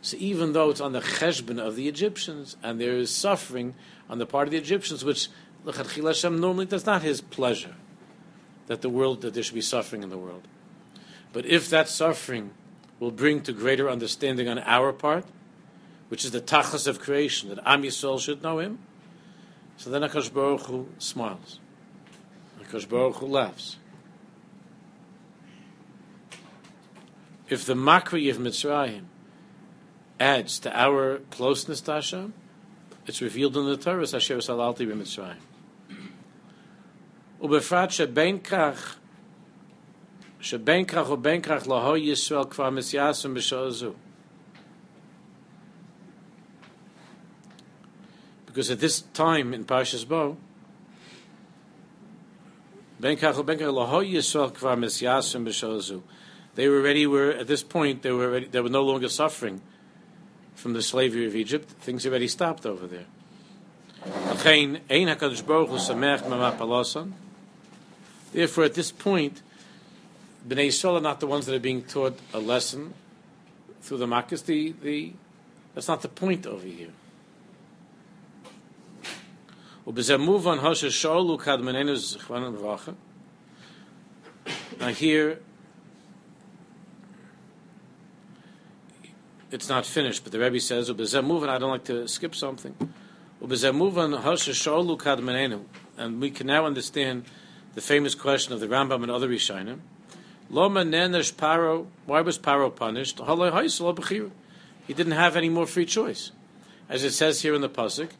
So 0.00 0.16
even 0.20 0.52
though 0.52 0.70
it's 0.70 0.80
on 0.80 0.92
the 0.92 1.00
cheshbon 1.00 1.58
of 1.58 1.76
the 1.76 1.88
Egyptians, 1.88 2.56
and 2.62 2.80
there 2.80 2.96
is 2.96 3.10
suffering 3.10 3.74
on 4.08 4.18
the 4.18 4.26
part 4.26 4.46
of 4.46 4.52
the 4.52 4.58
Egyptians, 4.58 5.04
which 5.04 5.28
L'chadchila 5.64 6.08
Hashem 6.08 6.40
normally 6.40 6.66
does 6.66 6.86
not 6.86 7.02
his 7.02 7.20
pleasure, 7.20 7.74
that 8.66 8.82
the 8.82 8.90
world, 8.90 9.22
that 9.22 9.34
there 9.34 9.42
should 9.42 9.54
be 9.54 9.60
suffering 9.60 10.02
in 10.02 10.10
the 10.10 10.18
world. 10.18 10.46
But 11.32 11.46
if 11.46 11.70
that 11.70 11.88
suffering 11.88 12.50
will 13.00 13.10
bring 13.10 13.40
to 13.42 13.52
greater 13.52 13.90
understanding 13.90 14.48
on 14.48 14.58
our 14.58 14.92
part, 14.92 15.24
which 16.08 16.24
is 16.24 16.30
the 16.30 16.40
tachas 16.40 16.86
of 16.86 17.00
creation, 17.00 17.48
that 17.48 17.58
Am 17.64 17.82
Yisrael 17.82 18.20
should 18.20 18.42
know 18.42 18.58
Him, 18.58 18.78
so 19.76 19.90
then 19.90 20.02
Akash 20.02 20.32
Baruch 20.32 20.66
Hu 20.66 20.88
smiles 20.98 21.58
Akash 22.63 22.87
Baruch 22.87 23.15
Hu 23.15 23.25
laughs. 23.27 23.77
If 27.49 27.65
the 27.65 27.73
makri 27.73 28.29
of 28.29 28.37
Mitzrayim 28.37 29.05
adds 30.19 30.59
to 30.59 30.79
our 30.79 31.19
closeness 31.31 31.81
to 31.81 31.93
Hashem, 31.93 32.33
it's 33.07 33.21
revealed 33.21 33.57
in 33.57 33.65
the 33.65 33.77
Torah, 33.77 34.03
Asher 34.03 34.37
Salalti 34.37 34.87
b'Mitzrayim. 34.87 35.37
ובפרט 37.41 37.91
שבין 37.91 38.39
כך, 38.39 38.95
שבין 40.41 40.85
כך 40.85 41.09
ובין 41.09 41.41
כך 41.41 41.67
לא 41.67 41.97
ישראל 41.97 42.43
כבר 42.49 42.69
מסייסם 42.69 43.33
בשעה 43.33 43.71
זו. 43.71 43.93
Because 48.45 48.69
at 48.71 48.79
this 48.79 49.01
time 49.13 49.53
in 49.53 49.63
Parshas 49.63 50.07
Bo, 50.07 50.35
they 56.54 56.68
were 56.68 56.78
already 56.78 57.06
were 57.06 57.30
at 57.32 57.46
this 57.46 57.62
point 57.62 58.00
they 58.02 58.12
were 58.12 58.24
already, 58.24 58.46
they 58.46 58.60
were 58.60 58.70
no 58.70 58.82
longer 58.82 59.10
suffering 59.10 59.60
from 60.54 60.72
the 60.72 60.80
slavery 60.80 61.26
of 61.26 61.36
Egypt. 61.36 61.68
Things 61.68 62.06
already 62.06 62.28
stopped 62.28 62.64
over 62.64 62.86
there. 62.86 63.04
Therefore, 68.32 68.64
at 68.64 68.74
this 68.74 68.90
point, 68.90 69.42
Bnei 70.48 70.68
Yisrael 70.68 70.96
are 70.96 71.00
not 71.00 71.20
the 71.20 71.26
ones 71.26 71.44
that 71.44 71.54
are 71.54 71.60
being 71.60 71.82
taught 71.82 72.18
a 72.32 72.38
lesson 72.38 72.94
through 73.82 73.98
the 73.98 74.06
Makkahs. 74.06 74.46
The, 74.46 74.74
the, 74.82 75.12
that's 75.74 75.88
not 75.88 76.00
the 76.00 76.08
point 76.08 76.46
over 76.46 76.66
here. 76.66 76.92
Now 79.86 79.92
here, 84.88 85.40
it's 89.50 89.68
not 89.68 89.84
finished, 89.84 90.24
but 90.24 90.32
the 90.32 90.38
Rebbe 90.38 90.58
says, 90.58 90.88
and 90.88 91.00
I 91.50 91.58
don't 91.58 91.70
like 91.70 91.84
to 91.84 92.08
skip 92.08 92.34
something. 92.34 92.74
And 95.96 96.20
we 96.20 96.30
can 96.30 96.46
now 96.46 96.64
understand 96.64 97.24
the 97.74 97.80
famous 97.82 98.14
question 98.14 98.54
of 98.54 98.60
the 98.60 98.68
Rambam 98.68 99.02
and 99.02 99.10
other 99.10 99.28
Rishonim. 99.28 99.80
Loma 100.48 100.82
nenesh 100.82 101.34
Paro, 101.34 101.88
why 102.06 102.22
was 102.22 102.38
Paro 102.38 102.74
punished? 102.74 103.20
He 104.86 104.94
didn't 104.94 105.12
have 105.12 105.36
any 105.36 105.48
more 105.50 105.66
free 105.66 105.84
choice. 105.86 106.32
As 106.88 107.04
it 107.04 107.12
says 107.12 107.42
here 107.42 107.54
in 107.54 107.60
the 107.60 107.68
Pasuk, 107.68 108.10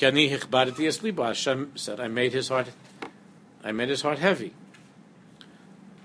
Hashem 0.00 1.72
said, 1.76 2.00
I 2.00 2.08
made 2.08 2.32
his 2.32 2.48
heart 2.48 2.68
I 3.62 3.72
made 3.72 3.90
his 3.90 4.02
heart 4.02 4.18
heavy. 4.18 4.54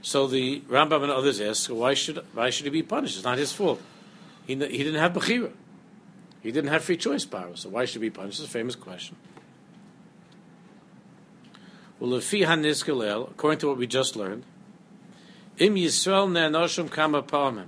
So 0.02 0.28
the 0.28 0.62
Rambam 0.62 1.04
and 1.04 1.12
others 1.12 1.40
ask, 1.42 1.70
why 1.70 1.94
should 1.94 2.24
why 2.34 2.50
should 2.50 2.66
he 2.66 2.70
be 2.70 2.84
punished? 2.84 3.16
It's 3.16 3.24
not 3.24 3.38
his 3.38 3.54
fault. 3.54 3.82
He, 4.46 4.56
he 4.56 4.78
didn't 4.78 5.00
have 5.00 5.14
Bechira. 5.14 5.52
He 6.44 6.52
didn't 6.52 6.70
have 6.70 6.84
free 6.84 6.98
choice 6.98 7.26
power, 7.26 7.56
so 7.56 7.70
why 7.70 7.86
should 7.86 8.02
he 8.02 8.10
be 8.10 8.12
punished? 8.12 8.40
It's 8.40 8.48
a 8.48 8.52
famous 8.52 8.76
question. 8.76 9.16
Well, 12.00 12.14
according 12.14 13.60
to 13.60 13.68
what 13.68 13.78
we 13.78 13.88
just 13.88 14.16
learned, 14.16 14.44
Im 15.58 15.76
Yisrael 15.76 16.30
ne'anoshim 16.30 16.92
kama. 16.92 17.66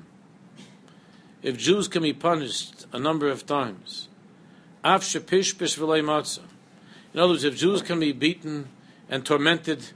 If 1.41 1.58
Jews 1.58 1.88
can 1.88 2.04
be 2.04 2.13
punished 2.13 2.86
a 2.91 2.99
number 2.99 3.30
of 3.30 3.45
times, 3.47 4.10
In 4.88 4.93
other 7.19 7.34
words, 7.34 7.43
if 7.43 7.58
Jews 7.58 7.82
can 7.82 8.00
be 8.00 8.13
beaten 8.13 8.69
and 9.10 9.26
tormented 9.26 9.91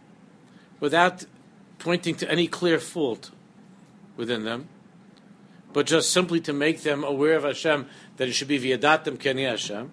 without 0.81 1.23
pointing 1.79 2.15
to 2.15 2.29
any 2.29 2.47
clear 2.47 2.77
fault 2.77 3.31
within 4.17 4.43
them, 4.43 4.67
but 5.71 5.85
just 5.85 6.11
simply 6.11 6.41
to 6.41 6.51
make 6.51 6.81
them 6.81 7.05
aware 7.05 7.37
of 7.37 7.43
Hashem 7.43 7.87
that 8.17 8.27
it 8.27 8.33
should 8.33 8.49
be 8.49 8.59
v'yadatim 8.59 9.17
keni 9.17 9.47
Hashem. 9.49 9.91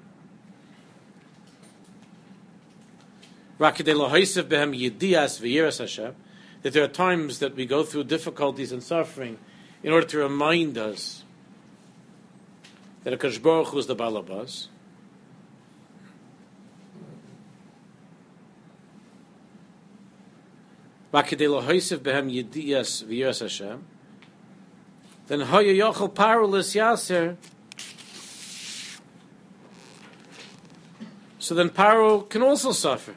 That 6.62 6.72
there 6.72 6.82
are 6.82 6.88
times 6.88 7.38
that 7.38 7.54
we 7.54 7.66
go 7.66 7.84
through 7.84 8.04
difficulties 8.04 8.72
and 8.72 8.82
suffering 8.82 9.38
in 9.84 9.92
order 9.92 10.06
to 10.08 10.18
remind 10.18 10.76
us 10.76 11.22
that 13.04 13.12
a 13.12 13.40
Baruch 13.40 13.68
Hu 13.68 13.78
is 13.78 13.86
the 13.86 13.94
Balabas. 13.94 14.66
Then 25.28 25.40
Hoya. 25.40 25.92
So 31.38 31.54
then 31.54 31.70
Paro 31.70 32.28
can 32.28 32.42
also 32.42 32.72
suffer. 32.72 33.14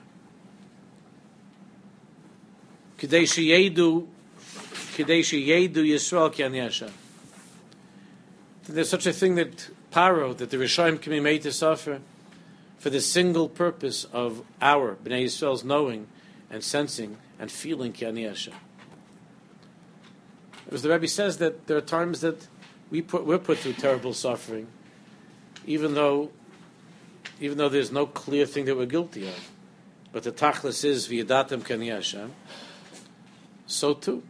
Yedu, 2.97 4.07
Yedu. 4.97 6.07
There's 8.67 8.89
such 8.89 9.05
a 9.05 9.13
thing 9.13 9.35
that 9.35 9.69
Paro, 9.91 10.37
that 10.37 10.49
the 10.49 10.57
Rishonim 10.57 11.01
can 11.01 11.11
be 11.11 11.19
made 11.19 11.41
to 11.41 11.51
suffer 11.51 11.99
for 12.77 12.89
the 12.89 13.01
single 13.01 13.49
purpose 13.49 14.05
of 14.05 14.43
our 14.61 14.95
Bnei 14.95 15.25
Yisrael's 15.25 15.63
knowing 15.63 16.07
and 16.49 16.63
sensing 16.63 17.17
and 17.41 17.51
feeling 17.51 17.91
Kian 17.91 18.21
Yasha. 18.21 18.53
Because 20.65 20.83
the 20.83 20.89
Rebbe 20.89 21.07
says 21.07 21.39
that 21.39 21.65
there 21.65 21.75
are 21.75 21.81
times 21.81 22.21
that 22.21 22.47
we 22.91 23.01
put, 23.01 23.25
we're 23.25 23.39
put 23.39 23.57
through 23.57 23.73
terrible 23.73 24.13
suffering, 24.13 24.67
even 25.65 25.95
though, 25.95 26.29
even 27.39 27.57
though 27.57 27.67
there's 27.67 27.91
no 27.91 28.05
clear 28.05 28.45
thing 28.45 28.65
that 28.65 28.77
we're 28.77 28.85
guilty 28.85 29.27
of. 29.27 29.51
But 30.11 30.21
the 30.21 30.31
tachlis 30.31 30.85
is 30.85 31.07
v'yadatem 31.07 31.63
kani. 31.63 32.29
So 33.65 33.95
too, 33.95 34.21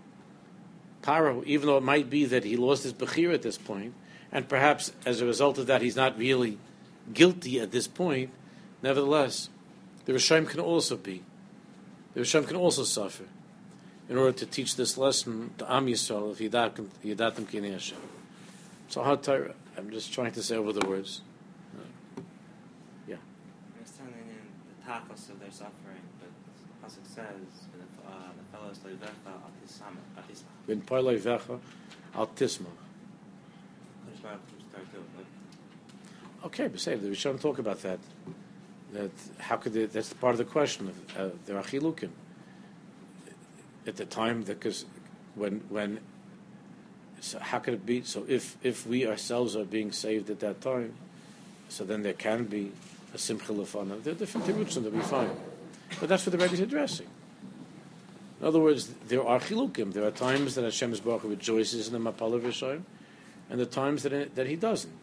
Paro, 1.03 1.43
even 1.43 1.67
though 1.67 1.77
it 1.77 1.83
might 1.83 2.09
be 2.09 2.23
that 2.25 2.45
he 2.45 2.55
lost 2.55 2.83
his 2.83 2.93
bechir 2.93 3.33
at 3.33 3.41
this 3.41 3.57
point, 3.57 3.93
and 4.31 4.47
perhaps 4.47 4.93
as 5.05 5.19
a 5.19 5.25
result 5.25 5.57
of 5.57 5.67
that 5.67 5.81
he's 5.81 5.97
not 5.97 6.17
really 6.17 6.59
guilty 7.13 7.59
at 7.59 7.71
this 7.71 7.87
point, 7.87 8.29
nevertheless, 8.81 9.49
the 10.05 10.13
Rishonim 10.13 10.47
can 10.47 10.61
also 10.61 10.95
be. 10.95 11.23
The 12.13 12.21
Rishonim 12.21 12.47
can 12.47 12.57
also 12.57 12.83
suffer 12.83 13.23
in 14.09 14.17
order 14.17 14.33
to 14.33 14.45
teach 14.45 14.75
this 14.75 14.97
lesson 14.97 15.51
to 15.57 15.71
Am 15.71 15.87
Yisrael 15.87 16.31
of 16.31 16.37
Yadatim 16.39 17.45
Kinei 17.45 17.71
Hashem. 17.71 17.97
So 18.89 19.03
how 19.03 19.15
Torah? 19.15 19.53
I'm 19.77 19.89
just 19.89 20.11
trying 20.11 20.33
to 20.33 20.43
say 20.43 20.57
over 20.57 20.73
the 20.73 20.85
words. 20.85 21.21
Yeah. 21.73 22.23
Yeah. 23.07 23.15
Understanding 23.77 24.27
in 24.27 24.43
the 24.67 24.91
tachos 24.91 25.29
of 25.29 25.39
their 25.39 25.51
suffering, 25.51 26.03
but 26.19 26.85
as 26.85 26.97
it 26.97 27.07
says, 27.07 27.25
uh, 28.05 28.11
the 28.37 28.57
fellows 28.57 28.79
leivecha 28.79 29.33
atisma. 30.17 30.43
Ben 30.67 30.81
poy 30.81 31.01
leivecha 31.01 31.59
altisma. 32.13 32.67
Okay, 36.43 36.67
but 36.67 36.79
say 36.79 36.95
the 36.95 37.07
Rishon 37.07 37.39
talk 37.39 37.59
about 37.59 37.81
that. 37.83 37.99
That 38.93 39.11
how 39.39 39.57
could 39.57 39.73
they, 39.73 39.85
that's 39.85 40.13
part 40.13 40.33
of 40.33 40.37
the 40.37 40.45
question 40.45 40.89
of 40.89 41.17
uh, 41.17 41.35
the 41.45 41.53
achilukim. 41.53 42.09
At 43.87 43.95
the 43.95 44.05
time 44.05 44.43
because 44.43 44.85
when 45.35 45.61
when 45.69 45.99
so 47.19 47.39
how 47.39 47.59
could 47.59 47.75
it 47.75 47.85
be 47.85 48.03
so 48.03 48.25
if 48.27 48.57
if 48.63 48.85
we 48.85 49.07
ourselves 49.07 49.55
are 49.55 49.63
being 49.63 49.91
saved 49.91 50.29
at 50.29 50.39
that 50.41 50.61
time 50.61 50.93
so 51.69 51.83
then 51.83 52.03
there 52.03 52.13
can 52.13 52.45
be 52.45 52.71
a 53.13 53.17
simcha 53.17 53.53
lefana. 53.53 54.01
There 54.03 54.13
are 54.13 54.17
different 54.17 54.47
tirutzim 54.47 54.83
that 54.83 54.93
we 54.93 55.01
find 55.01 55.31
but 55.99 56.09
that's 56.09 56.25
what 56.25 56.31
the 56.31 56.37
Rebbe 56.37 56.53
is 56.53 56.59
addressing. 56.59 57.07
In 58.39 58.47
other 58.47 58.59
words 58.59 58.91
there 59.07 59.25
are 59.25 59.39
chilukim 59.39 59.93
there 59.93 60.05
are 60.05 60.11
times 60.11 60.55
that 60.55 60.63
Hashem 60.63 60.91
Baruch 61.03 61.23
rejoices 61.23 61.87
in 61.87 61.93
the 61.93 62.11
mapal 62.11 62.33
of 62.33 62.43
Yishayim 62.43 62.81
and 63.49 63.59
the 63.59 63.65
times 63.65 64.03
that, 64.03 64.35
that 64.35 64.47
he 64.47 64.55
doesn't 64.55 65.00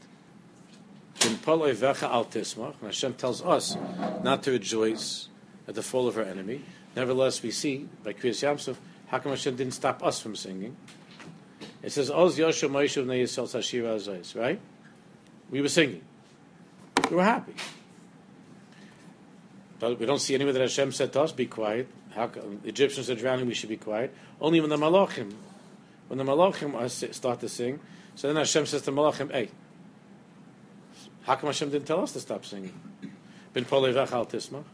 Hashem 1.20 3.14
tells 3.14 3.42
us 3.42 3.76
not 4.22 4.42
to 4.44 4.50
rejoice 4.52 5.28
at 5.66 5.74
the 5.74 5.82
fall 5.82 6.08
of 6.08 6.16
our 6.16 6.24
enemy 6.24 6.62
Nevertheless, 6.98 7.42
we 7.44 7.52
see 7.52 7.88
by 8.02 8.12
Kriyas 8.12 8.42
Yamsuf, 8.42 8.76
how 9.06 9.20
come 9.20 9.30
Hashem 9.30 9.54
didn't 9.54 9.74
stop 9.74 10.02
us 10.02 10.20
from 10.20 10.34
singing? 10.34 10.76
It 11.80 11.92
says, 11.92 12.10
Oz 12.10 12.36
Yosha 12.36 12.68
Moshe 12.68 13.00
Yisrael 13.04 13.46
Sashira 13.46 13.96
Azayis, 13.96 14.34
right? 14.34 14.60
We 15.48 15.60
were 15.60 15.68
singing. 15.68 16.02
We 17.08 17.14
were 17.14 17.22
happy. 17.22 17.54
But 19.78 20.00
we 20.00 20.06
don't 20.06 20.18
see 20.18 20.34
anywhere 20.34 20.52
that 20.54 20.62
Hashem 20.62 20.90
said 20.90 21.12
to 21.12 21.22
us, 21.22 21.30
be 21.30 21.46
quiet. 21.46 21.86
How 22.10 22.26
come, 22.26 22.42
um, 22.42 22.60
the 22.64 22.68
Egyptians 22.68 23.08
are 23.10 23.14
drowning, 23.14 23.46
we 23.46 23.54
should 23.54 23.68
be 23.68 23.76
quiet. 23.76 24.12
Only 24.40 24.60
when 24.60 24.70
the 24.70 24.76
Malachim, 24.76 25.32
when 26.08 26.18
the 26.18 26.24
Malachim 26.24 27.14
start 27.14 27.38
to 27.40 27.48
sing, 27.48 27.78
so 28.16 28.26
then 28.26 28.34
Hashem 28.34 28.66
says 28.66 28.82
to 28.82 28.90
Malachim, 28.90 29.30
hey, 29.30 29.50
how 31.28 31.36
come 31.36 31.46
Hashem 31.48 31.70
didn't 31.70 31.86
tell 31.86 32.02
us 32.02 32.12
to 32.12 32.20
stop 32.20 32.44
singing? 32.44 32.72
Polevach 33.54 34.12
al. 34.12 34.64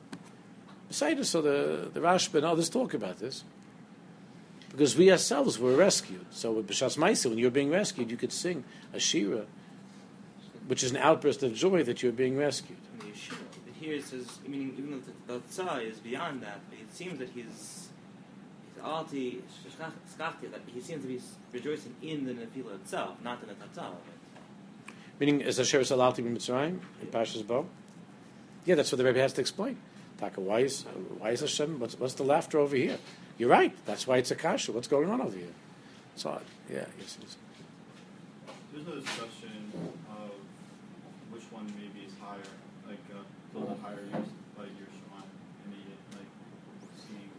Besides, 0.89 1.29
so 1.29 1.43
the, 1.43 1.91
the 1.93 2.01
Rashba 2.01 2.35
and 2.35 2.47
others 2.47 2.69
talk 2.69 2.95
about 2.95 3.19
this. 3.19 3.45
Because 4.71 4.97
we 4.97 5.11
ourselves 5.11 5.59
were 5.59 5.75
rescued. 5.75 6.27
So 6.31 6.53
with 6.53 6.69
B'Shas 6.69 6.99
Maisa, 6.99 7.31
when 7.31 7.39
you're 7.39 7.51
being 7.51 7.71
rescued, 7.71 8.11
you 8.11 8.17
could 8.17 8.33
sing 8.33 8.65
a 8.93 8.99
Shira, 8.99 9.47
which 10.67 10.83
is 10.83 10.91
an 10.91 10.99
outburst 10.99 11.43
of 11.43 11.55
joy 11.55 11.83
that 11.83 12.03
you're 12.03 12.13
being 12.13 12.37
rescued 12.37 12.79
here 13.85 13.95
it 13.95 14.05
says, 14.05 14.39
I 14.45 14.49
mean, 14.49 14.75
even 14.79 15.03
though 15.27 15.39
the 15.39 15.41
Tzah 15.41 15.85
is 15.85 15.99
beyond 15.99 16.43
that, 16.43 16.61
it 16.73 16.93
seems 16.93 17.19
that 17.19 17.29
he's, 17.29 17.89
he's 18.65 18.83
alti, 18.83 19.43
that 19.79 20.61
he 20.67 20.81
seems 20.81 21.03
to 21.03 21.09
be 21.09 21.21
rejoicing 21.53 21.95
in 22.03 22.25
the 22.25 22.33
Nefila 22.33 22.77
itself, 22.77 23.17
not 23.23 23.43
in 23.43 23.49
the 23.49 23.55
Tatzah. 23.55 23.93
Meaning, 25.25 25.41
is 25.41 25.59
Asher 25.59 25.81
Salati 25.81 26.23
Mitzrayim 26.23 26.81
in 27.01 27.09
Pashas 27.09 27.47
Bo? 27.47 27.65
Yeah, 28.67 28.75
that's 28.75 28.93
what 28.93 28.99
the 28.99 29.05
Rebbe 29.05 29.21
has 29.21 29.33
to 29.33 29.41
explain. 29.41 29.79
Taka, 30.19 30.39
why 30.39 30.59
is, 30.61 30.83
why 31.17 31.31
is 31.31 31.41
Hashem, 31.41 31.81
what's, 31.81 31.99
what's 31.99 32.13
the 32.13 32.25
laughter 32.25 32.59
over 32.59 32.77
here? 32.77 32.99
You're 33.39 33.49
right, 33.49 33.75
that's 33.87 34.07
why 34.07 34.19
it's 34.19 34.31
a 34.33 34.35
kasha. 34.35 34.73
What's 34.73 34.87
going 34.87 35.09
on 35.09 35.23
over 35.23 35.35
here? 35.35 35.55
It's 36.15 36.27
odd. 36.27 36.43
Yeah, 36.71 36.85
yes, 37.01 37.17
yes. 37.23 37.39
There's 38.71 38.87
no 38.87 38.97
discussion 38.97 39.73
of 40.11 40.33
which 41.31 41.45
one 41.51 41.73
maybe 41.75 42.05
is 42.05 42.13
higher 42.21 42.45
build 43.55 43.71
uh, 43.71 43.73
a 43.73 43.83
higher 43.83 44.05
use, 44.05 44.29
like 44.59 44.69
your 44.77 44.89
Shema 44.93 45.25
immediate, 45.65 46.05
like 46.13 46.29
seeing, 47.01 47.31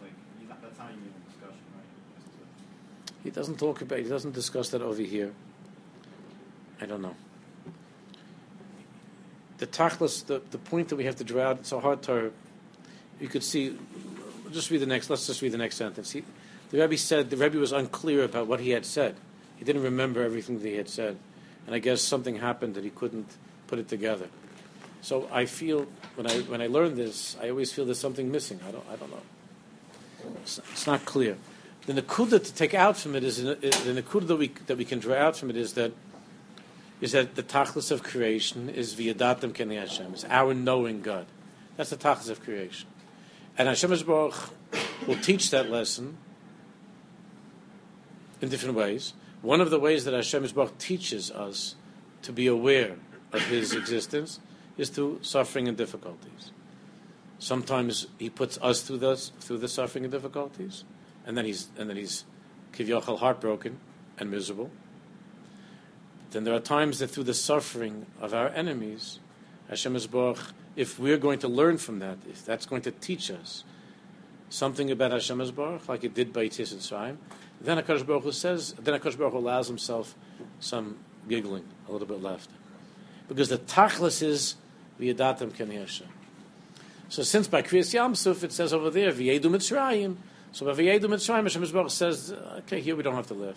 like 0.00 0.62
that's 0.62 0.78
not 0.78 0.90
even 0.90 1.10
a 1.10 1.28
discussion, 1.28 1.64
right? 1.74 3.10
He 3.24 3.30
doesn't 3.30 3.58
talk 3.58 3.82
about. 3.82 3.98
He 3.98 4.08
doesn't 4.08 4.32
discuss 4.32 4.68
that 4.68 4.80
over 4.80 5.02
here. 5.02 5.32
I 6.80 6.86
don't 6.86 7.02
know. 7.02 7.14
The 9.58 9.66
tachlis, 9.66 10.26
the, 10.26 10.42
the 10.50 10.58
point 10.58 10.88
that 10.88 10.96
we 10.96 11.04
have 11.04 11.16
to 11.16 11.24
draw 11.24 11.50
out, 11.50 11.60
it's 11.60 11.72
a 11.72 11.80
hard 11.80 12.02
to. 12.04 12.32
You 13.20 13.28
could 13.28 13.44
see. 13.44 13.76
Just 14.50 14.70
read 14.70 14.78
the 14.78 14.86
next. 14.86 15.10
Let's 15.10 15.26
just 15.26 15.42
read 15.42 15.52
the 15.52 15.58
next 15.58 15.76
sentence. 15.76 16.10
He, 16.10 16.24
the 16.70 16.80
Rebbe 16.80 16.96
said 16.96 17.30
the 17.30 17.36
Rebbe 17.36 17.58
was 17.58 17.72
unclear 17.72 18.24
about 18.24 18.46
what 18.46 18.60
he 18.60 18.70
had 18.70 18.84
said. 18.84 19.16
He 19.56 19.64
didn't 19.64 19.82
remember 19.82 20.22
everything 20.22 20.58
that 20.60 20.68
he 20.68 20.76
had 20.76 20.88
said, 20.88 21.16
and 21.66 21.74
I 21.74 21.78
guess 21.78 22.02
something 22.02 22.36
happened 22.36 22.74
that 22.74 22.84
he 22.84 22.90
couldn't 22.90 23.28
put 23.66 23.78
it 23.78 23.88
together. 23.88 24.28
So 25.00 25.28
I 25.30 25.44
feel 25.44 25.86
when 26.16 26.26
I 26.26 26.40
when 26.40 26.60
I 26.60 26.66
learn 26.66 26.96
this, 26.96 27.36
I 27.40 27.50
always 27.50 27.72
feel 27.72 27.84
there's 27.84 27.98
something 27.98 28.32
missing. 28.32 28.58
I 28.66 28.70
don't 28.72 28.84
I 28.90 28.96
don't 28.96 29.10
know. 29.10 29.22
It's, 30.42 30.58
it's 30.72 30.86
not 30.86 31.04
clear. 31.04 31.36
The 31.86 31.92
nakuda 31.92 32.42
to 32.42 32.54
take 32.54 32.72
out 32.72 32.96
from 32.96 33.14
it 33.14 33.22
is 33.22 33.42
the 33.42 33.56
nakuda 33.56 34.26
that 34.28 34.36
we 34.36 34.48
that 34.66 34.78
we 34.78 34.84
can 34.84 34.98
draw 34.98 35.16
out 35.16 35.36
from 35.36 35.50
it 35.50 35.56
is 35.56 35.74
that 35.74 35.92
is 37.00 37.12
that 37.12 37.34
the 37.34 37.42
tachlis 37.42 37.90
of 37.90 38.02
creation 38.02 38.68
is 38.68 38.94
v'yadatim 38.94 39.52
keni 39.52 39.78
Hashem. 39.78 40.12
It's 40.14 40.24
our 40.24 40.54
knowing 40.54 41.00
God. 41.02 41.26
That's 41.76 41.90
the 41.90 41.96
tachlis 41.96 42.30
of 42.30 42.42
creation, 42.42 42.88
and 43.58 43.68
Hashem 43.68 43.90
Baruch 44.06 44.50
will 45.06 45.16
teach 45.16 45.50
that 45.50 45.70
lesson 45.70 46.16
in 48.40 48.48
different 48.48 48.76
ways. 48.76 49.14
One 49.42 49.60
of 49.60 49.70
the 49.70 49.78
ways 49.78 50.04
that 50.04 50.14
Hashem 50.14 50.46
Baruch 50.54 50.78
teaches 50.78 51.30
us 51.30 51.74
to 52.22 52.32
be 52.32 52.46
aware 52.46 52.96
of 53.32 53.42
His 53.46 53.74
existence 53.74 54.40
is 54.76 54.88
through 54.88 55.18
suffering 55.22 55.68
and 55.68 55.76
difficulties. 55.76 56.52
Sometimes 57.38 58.06
he 58.18 58.30
puts 58.30 58.58
us 58.62 58.82
through 58.82 58.98
those 58.98 59.32
through 59.40 59.58
the 59.58 59.68
suffering 59.68 60.04
and 60.04 60.12
difficulties, 60.12 60.84
and 61.26 61.36
then 61.36 61.44
he's 61.44 61.68
and 61.76 61.90
then 61.90 61.96
he's 61.96 62.24
kivyachal 62.72 63.18
heartbroken 63.18 63.78
and 64.18 64.30
miserable. 64.30 64.70
Then 66.34 66.42
there 66.42 66.54
are 66.54 66.60
times 66.60 66.98
that 66.98 67.08
through 67.08 67.24
the 67.24 67.32
suffering 67.32 68.06
of 68.20 68.34
our 68.34 68.48
enemies, 68.48 69.20
Hashem 69.70 69.96
Baruch, 70.10 70.38
if 70.74 70.98
we're 70.98 71.16
going 71.16 71.38
to 71.38 71.48
learn 71.48 71.78
from 71.78 72.00
that, 72.00 72.18
if 72.28 72.44
that's 72.44 72.66
going 72.66 72.82
to 72.82 72.90
teach 72.90 73.30
us 73.30 73.62
something 74.50 74.90
about 74.90 75.12
Hashem 75.12 75.38
Baruch, 75.52 75.88
like 75.88 76.02
it 76.02 76.12
did 76.12 76.32
by 76.32 76.46
Yitzis 76.46 76.72
and 76.72 76.80
Sraim, 76.80 77.16
then 77.60 77.78
Hakadosh 77.78 78.04
Baruch 78.04 78.24
Hu 78.24 78.32
says, 78.32 78.74
then 78.82 78.98
Hakadosh 78.98 79.16
Baruch 79.16 79.32
Hu 79.32 79.38
allows 79.38 79.68
himself 79.68 80.16
some 80.58 80.98
giggling, 81.28 81.64
a 81.88 81.92
little 81.92 82.08
bit 82.08 82.20
laughter, 82.20 82.56
because 83.28 83.48
the 83.48 83.58
tachlis 83.58 84.20
is 84.20 84.56
v'yadatam 85.00 85.52
k'niyasha. 85.52 86.02
So 87.10 87.22
since 87.22 87.46
by 87.46 87.62
Kriyas 87.62 87.94
Yamsuf 87.94 88.42
it 88.42 88.50
says 88.50 88.72
over 88.72 88.90
there 88.90 89.12
v'yedu 89.12 89.44
Mitzrayim, 89.44 90.16
so 90.50 90.66
by 90.66 90.72
v'yedu 90.72 91.04
Mitzrayim 91.04 91.44
Hashem 91.44 91.62
Yisrael 91.62 91.88
says, 91.88 92.34
okay, 92.58 92.80
here 92.80 92.96
we 92.96 93.04
don't 93.04 93.14
have 93.14 93.28
to 93.28 93.34
live. 93.34 93.56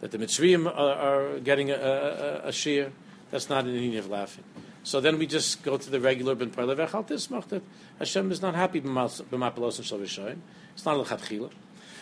That 0.00 0.12
the 0.12 0.18
Mitzrayim 0.18 0.66
are, 0.66 0.70
are 0.72 1.40
getting 1.40 1.70
a, 1.70 1.74
a, 1.74 2.48
a, 2.48 2.52
shear, 2.52 2.92
that's 3.30 3.48
not 3.48 3.64
an 3.64 3.72
need 3.72 3.96
of 3.96 4.08
laughing. 4.08 4.44
So 4.84 5.00
then 5.00 5.18
we 5.18 5.26
just 5.26 5.62
go 5.62 5.76
to 5.76 5.90
the 5.90 6.00
regular 6.00 6.34
ben 6.34 6.50
parle 6.50 6.74
v'echal 6.74 7.06
tismach 7.06 7.48
that 7.48 7.62
Hashem 7.98 8.30
is 8.30 8.40
not 8.40 8.54
happy 8.54 8.80
b'mapelos 8.80 9.78
and 9.78 10.08
shel. 10.08 10.34
It's 10.74 10.86
not 10.86 10.98
l'chatchila. 10.98 11.50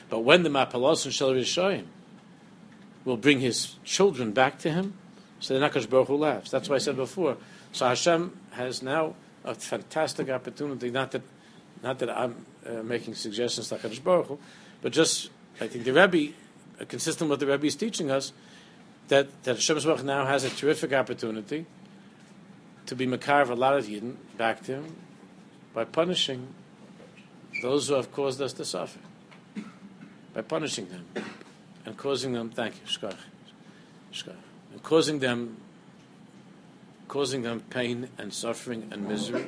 But 0.09 0.21
when 0.21 0.43
the 0.43 0.51
mapelos 0.51 1.05
and 1.07 1.89
will 3.05 3.17
bring 3.17 3.41
his 3.41 3.77
children 3.85 4.33
back 4.33 4.59
to 4.59 4.71
him, 4.71 4.95
so 5.41 5.59
the 5.59 5.67
Nakash 5.67 5.89
Baruch 5.89 6.09
Hu 6.09 6.17
laughs. 6.17 6.51
That's 6.51 6.69
why 6.69 6.77
I 6.77 6.79
said 6.79 6.97
before, 6.97 7.37
so 7.73 7.87
Hashem 7.87 8.37
has 8.53 8.83
now 8.83 9.15
a 9.45 9.55
fantastic 9.55 10.29
opportunity. 10.29 10.91
Not 10.91 11.13
that, 11.13 11.23
not 11.83 11.99
that 12.01 12.11
I'm 12.11 12.45
uh, 12.67 12.83
making 12.83 13.15
suggestions 13.15 13.69
to 13.69 13.77
Hakadosh 13.77 14.03
Baruch 14.03 14.27
Hu, 14.27 14.39
but 14.83 14.93
just 14.93 15.31
I 15.61 15.69
think 15.69 15.85
the 15.85 15.93
Rebbe, 15.93 16.35
consistent 16.85 17.31
with 17.31 17.41
the 17.41 17.47
Rebbe 17.47 17.67
is 17.67 17.77
teaching 17.77 18.11
us, 18.11 18.33
that 19.09 19.43
that 19.45 19.57
Hashem 19.57 20.07
now 20.07 20.27
has 20.27 20.45
a 20.45 20.51
terrific 20.51 20.93
opportunity 20.93 21.67
to 22.87 22.95
be 22.95 23.07
makar 23.07 23.43
a 23.43 23.55
lot 23.55 23.77
of 23.77 23.87
Yidden 23.87 24.17
back 24.37 24.63
to 24.65 24.75
Him 24.77 24.97
by 25.75 25.85
punishing 25.85 26.55
those 27.63 27.89
who 27.89 27.95
have 27.95 28.13
caused 28.13 28.41
us 28.41 28.53
to 28.55 28.65
suffer, 28.65 29.01
by 30.35 30.43
punishing 30.43 30.89
them 30.89 31.07
and 31.85 31.97
causing 31.97 32.33
them. 32.33 32.51
Thank 32.51 32.75
you, 32.75 32.87
shkach, 32.87 33.17
shkach, 34.13 34.37
and 34.73 34.83
causing 34.83 35.21
them 35.21 35.57
causing 37.09 37.43
them 37.43 37.61
pain 37.71 38.09
and 38.19 38.33
suffering 38.33 38.89
and 38.91 39.09
misery, 39.09 39.47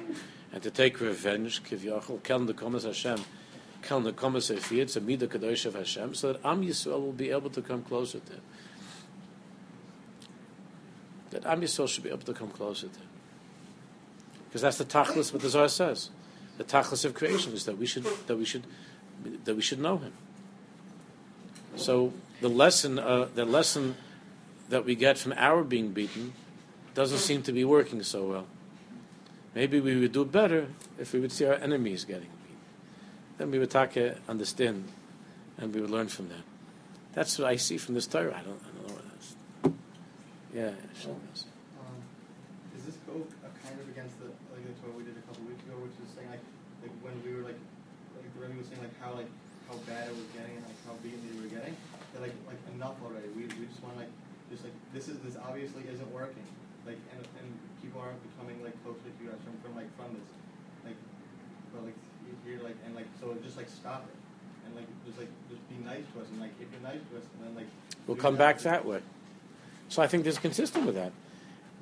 and 0.53 0.63
to 0.63 0.71
take 0.71 1.01
revenge, 1.01 1.63
kivyachol, 1.65 2.23
kel 2.23 2.41
nekomas 2.41 2.85
Hashem, 2.85 3.25
kel 3.83 4.03
Efir, 4.03 4.79
it's 4.79 4.97
a 4.97 5.01
midah 5.01 5.29
kadosh 5.29 5.67
of 5.67 5.75
Hashem, 5.75 6.15
so 6.15 6.33
that 6.33 6.45
Am 6.45 6.65
Yisrael 6.65 7.01
will 7.01 7.13
be 7.13 7.31
able 7.31 7.51
to 7.51 7.63
come 7.63 7.83
closer 7.83 8.19
to 8.21 8.33
Him. 8.33 8.43
That 11.31 11.47
Am 11.47 11.61
Yisrael 11.61 11.89
should 11.89 12.05
be 12.05 12.11
able 12.11 12.21
to 12.21 12.35
come 12.35 12.51
closer 12.51 12.89
to 12.89 12.99
Him. 12.99 13.09
Because 14.49 14.63
that's 14.63 14.79
the 14.79 14.85
tachlis 14.85 15.33
what 15.33 15.43
the 15.43 15.49
Zohar 15.49 15.69
says. 15.69 16.11
The 16.57 16.65
tachlis 16.65 17.05
of 17.05 17.15
creation 17.15 17.53
is 17.53 17.65
that 17.67 17.79
we 17.79 17.87
should, 17.87 18.05
that 18.27 18.37
we 18.37 18.45
should, 18.45 18.65
that 19.45 19.55
we 19.55 19.63
should 19.63 19.79
know 19.79 19.99
Him. 19.99 20.13
So 21.77 22.13
the 22.41 22.49
lesson, 22.49 22.99
uh, 22.99 23.29
the 23.35 23.45
lesson 23.45 23.97
that 24.69 24.85
we 24.85 24.95
get 24.95 25.19
from 25.19 25.35
our 25.37 25.63
being 25.63 25.93
beaten 25.93 26.33
doesn't 26.95 27.19
seem 27.19 27.43
to 27.43 27.53
be 27.53 27.65
working 27.65 28.03
so 28.03 28.25
well. 28.25 28.47
Maybe 29.55 29.81
we 29.81 29.97
would 29.97 30.13
do 30.13 30.25
better 30.25 30.69
if 30.99 31.13
we 31.13 31.21
would 31.21 31.33
see 31.33 31.47
our 31.47 31.55
enemies 31.55 32.05
getting. 32.05 32.29
Then 33.39 33.51
we 33.51 33.59
would 33.59 33.71
talk, 33.71 33.97
uh, 33.97 34.19
understand, 34.29 34.85
and 35.57 35.75
we 35.75 35.81
would 35.81 35.91
learn 35.91 36.09
from 36.09 36.29
that. 36.29 36.43
That's 37.15 37.39
what 37.39 37.49
I 37.49 37.57
see 37.57 37.79
from 37.79 37.95
this 37.95 38.07
Torah. 38.07 38.35
I 38.35 38.43
don't, 38.43 38.61
I 38.61 38.71
don't 38.75 38.89
know 38.89 38.95
what 38.95 39.07
that's. 39.11 39.29
Yeah, 40.55 40.75
sure. 40.99 41.15
Um, 41.15 41.99
is 42.77 42.85
this 42.85 42.99
go 43.07 43.23
kind 43.63 43.79
of 43.79 43.89
against 43.89 44.19
the 44.19 44.27
like 44.51 44.67
the 44.67 44.75
Torah 44.83 44.95
we 44.99 45.03
did 45.03 45.15
a 45.17 45.25
couple 45.31 45.47
weeks 45.47 45.63
ago, 45.65 45.79
which 45.83 45.95
is 46.03 46.11
saying 46.15 46.29
like 46.31 46.43
like 46.83 46.95
when 46.99 47.15
we 47.23 47.31
were 47.35 47.47
like 47.47 47.59
like 48.19 48.27
the 48.35 48.41
Rebbe 48.43 48.59
was 48.59 48.67
saying 48.67 48.83
like 48.83 48.95
how 48.99 49.15
like 49.15 49.31
how 49.71 49.79
bad 49.87 50.11
it 50.11 50.17
was 50.19 50.27
getting 50.35 50.59
and 50.59 50.67
like 50.67 50.81
how 50.83 50.95
beaten 51.01 51.23
they 51.23 51.39
were 51.39 51.51
getting. 51.51 51.79
That 52.15 52.27
like 52.27 52.35
like 52.51 52.59
enough 52.75 52.99
already. 53.07 53.31
We 53.39 53.47
we 53.55 53.71
just 53.71 53.83
want 53.87 53.95
like 53.99 54.11
just 54.51 54.67
like 54.67 54.75
this 54.91 55.07
is 55.07 55.23
this 55.23 55.39
obviously 55.39 55.87
isn't 55.87 56.11
working 56.11 56.49
like 56.89 56.99
and, 57.13 57.21
and 57.21 57.49
people 57.85 58.01
aren't 58.01 58.17
becoming 58.33 58.57
like 58.65 58.73
closer 58.81 59.05
to 59.05 59.21
you 59.21 59.29
from, 59.45 59.55
from 59.61 59.77
like 59.77 59.93
from 60.01 60.17
this 60.17 60.29
like 60.89 60.97
but 61.71 61.85
like 61.85 61.99
you're 62.49 62.63
like 62.63 62.77
and 62.87 62.95
like 62.95 63.07
so 63.21 63.37
just 63.45 63.57
like 63.57 63.69
stop 63.69 64.05
it. 64.09 64.15
And 64.67 64.77
like 64.77 64.87
just 65.07 65.19
like 65.19 65.29
just 65.51 65.69
be 65.69 65.77
nice 65.85 66.05
to 66.15 66.21
us 66.21 66.29
and 66.31 66.41
like 66.41 66.51
if 66.61 66.69
you're 66.73 66.83
nice 66.83 67.01
to 67.11 67.19
us 67.19 67.25
and 67.35 67.49
then 67.49 67.55
like 67.55 67.67
we'll 68.07 68.17
come 68.17 68.37
back 68.37 68.59
that 68.61 68.85
way. 68.85 69.01
So 69.89 70.03
I 70.03 70.07
think 70.07 70.25
this 70.25 70.35
is 70.35 70.41
consistent 70.41 70.87
with 70.87 70.95
that. 70.95 71.13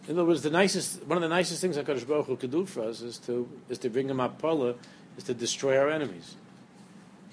In 0.08 0.14
other 0.14 0.24
words 0.24 0.42
the 0.42 0.50
nicest 0.50 1.04
one 1.06 1.16
of 1.16 1.22
the 1.22 1.28
nicest 1.28 1.60
things 1.60 1.76
that 1.76 1.86
Kadosh 1.86 2.06
Baruch 2.06 2.26
Hu 2.26 2.36
could 2.36 2.50
do 2.50 2.66
for 2.66 2.82
us 2.82 3.00
is 3.00 3.18
to 3.20 3.48
is 3.68 3.78
to 3.78 3.90
bring 3.90 4.08
him 4.08 4.20
up 4.20 4.40
Pala 4.40 4.74
is 5.16 5.24
to 5.24 5.34
destroy 5.34 5.78
our 5.78 5.90
enemies. 5.90 6.34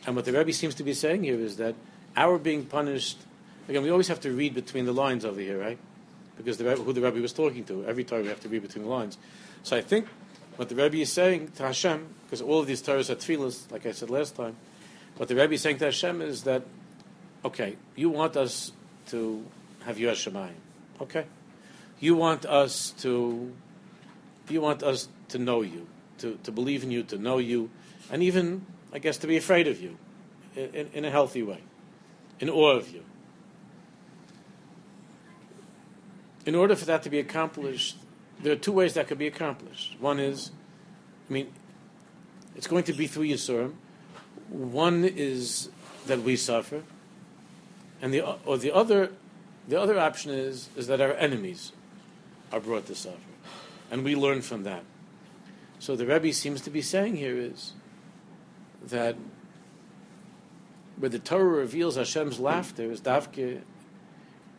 And 0.05 0.15
what 0.15 0.25
the 0.25 0.33
Rebbe 0.33 0.53
seems 0.53 0.75
to 0.75 0.83
be 0.83 0.93
saying 0.93 1.23
here 1.23 1.39
is 1.39 1.57
that 1.57 1.75
our 2.15 2.37
being 2.37 2.65
punished 2.65 3.17
again 3.67 3.83
we 3.83 3.89
always 3.89 4.07
have 4.07 4.19
to 4.21 4.31
read 4.31 4.53
between 4.53 4.85
the 4.85 4.93
lines 4.93 5.25
over 5.25 5.39
here 5.39 5.59
right? 5.59 5.77
Because 6.35 6.57
the 6.57 6.65
Rebbe, 6.65 6.81
who 6.81 6.93
the 6.93 7.01
Rebbe 7.01 7.21
was 7.21 7.31
talking 7.31 7.63
to. 7.65 7.85
Every 7.85 8.03
time 8.03 8.23
we 8.23 8.27
have 8.27 8.39
to 8.41 8.49
read 8.49 8.63
between 8.63 8.85
the 8.85 8.89
lines. 8.89 9.19
So 9.61 9.77
I 9.77 9.81
think 9.81 10.07
what 10.55 10.69
the 10.69 10.75
Rebbe 10.75 10.97
is 10.97 11.11
saying 11.11 11.51
to 11.55 11.63
Hashem, 11.63 12.07
because 12.25 12.41
all 12.41 12.59
of 12.59 12.67
these 12.67 12.81
Torahs 12.81 13.09
are 13.09 13.15
tefillahs, 13.15 13.71
like 13.71 13.85
I 13.85 13.91
said 13.91 14.09
last 14.09 14.35
time, 14.35 14.55
what 15.17 15.29
the 15.29 15.35
Rebbe 15.35 15.53
is 15.53 15.61
saying 15.61 15.77
to 15.77 15.85
Hashem 15.85 16.21
is 16.21 16.43
that, 16.43 16.63
okay, 17.43 17.75
you 17.95 18.09
want 18.09 18.37
us 18.37 18.71
to 19.07 19.45
have 19.85 19.97
Yiras 19.97 20.29
Shamayim, 20.31 20.53
okay? 21.01 21.25
You 21.99 22.15
want 22.15 22.45
us 22.45 22.91
to, 22.99 23.51
you 24.49 24.61
want 24.61 24.83
us 24.83 25.07
to 25.29 25.37
know 25.37 25.61
you, 25.61 25.87
to, 26.19 26.37
to 26.43 26.51
believe 26.51 26.83
in 26.83 26.91
you, 26.91 27.03
to 27.03 27.17
know 27.17 27.37
you, 27.37 27.69
and 28.11 28.21
even, 28.23 28.65
I 28.91 28.99
guess, 28.99 29.17
to 29.19 29.27
be 29.27 29.37
afraid 29.37 29.67
of 29.67 29.81
you, 29.81 29.97
in, 30.55 30.89
in 30.93 31.05
a 31.05 31.09
healthy 31.09 31.43
way, 31.43 31.61
in 32.39 32.49
awe 32.49 32.75
of 32.75 32.89
you. 32.91 33.03
In 36.45 36.55
order 36.55 36.75
for 36.75 36.85
that 36.85 37.03
to 37.03 37.09
be 37.09 37.19
accomplished, 37.19 37.97
there 38.43 38.53
are 38.53 38.57
two 38.57 38.73
ways 38.73 38.93
that 38.93 39.07
could 39.07 39.17
be 39.17 39.27
accomplished. 39.27 39.95
One 39.99 40.19
is, 40.19 40.51
I 41.29 41.33
mean, 41.33 41.51
it's 42.55 42.67
going 42.67 42.83
to 42.83 42.93
be 42.93 43.07
through 43.07 43.27
Yisurim. 43.27 43.73
One 44.49 45.05
is 45.05 45.69
that 46.05 46.21
we 46.21 46.35
suffer, 46.35 46.83
and 48.01 48.13
the 48.13 48.21
or 48.45 48.57
the 48.57 48.71
other, 48.71 49.11
the 49.67 49.79
other 49.79 49.97
option 49.97 50.31
is 50.31 50.69
is 50.75 50.87
that 50.87 51.01
our 51.01 51.13
enemies 51.13 51.71
are 52.51 52.59
brought 52.59 52.85
to 52.87 52.95
suffer, 52.95 53.17
and 53.89 54.03
we 54.03 54.15
learn 54.15 54.41
from 54.41 54.63
that. 54.63 54.83
So 55.79 55.95
the 55.95 56.05
Rebbe 56.05 56.33
seems 56.33 56.61
to 56.61 56.69
be 56.69 56.81
saying 56.81 57.15
here 57.15 57.37
is 57.37 57.73
that 58.85 59.15
where 60.97 61.09
the 61.09 61.19
Torah 61.19 61.45
reveals 61.45 61.95
Hashem's 61.95 62.39
laughter 62.39 62.91
is 62.91 63.01
davke 63.01 63.61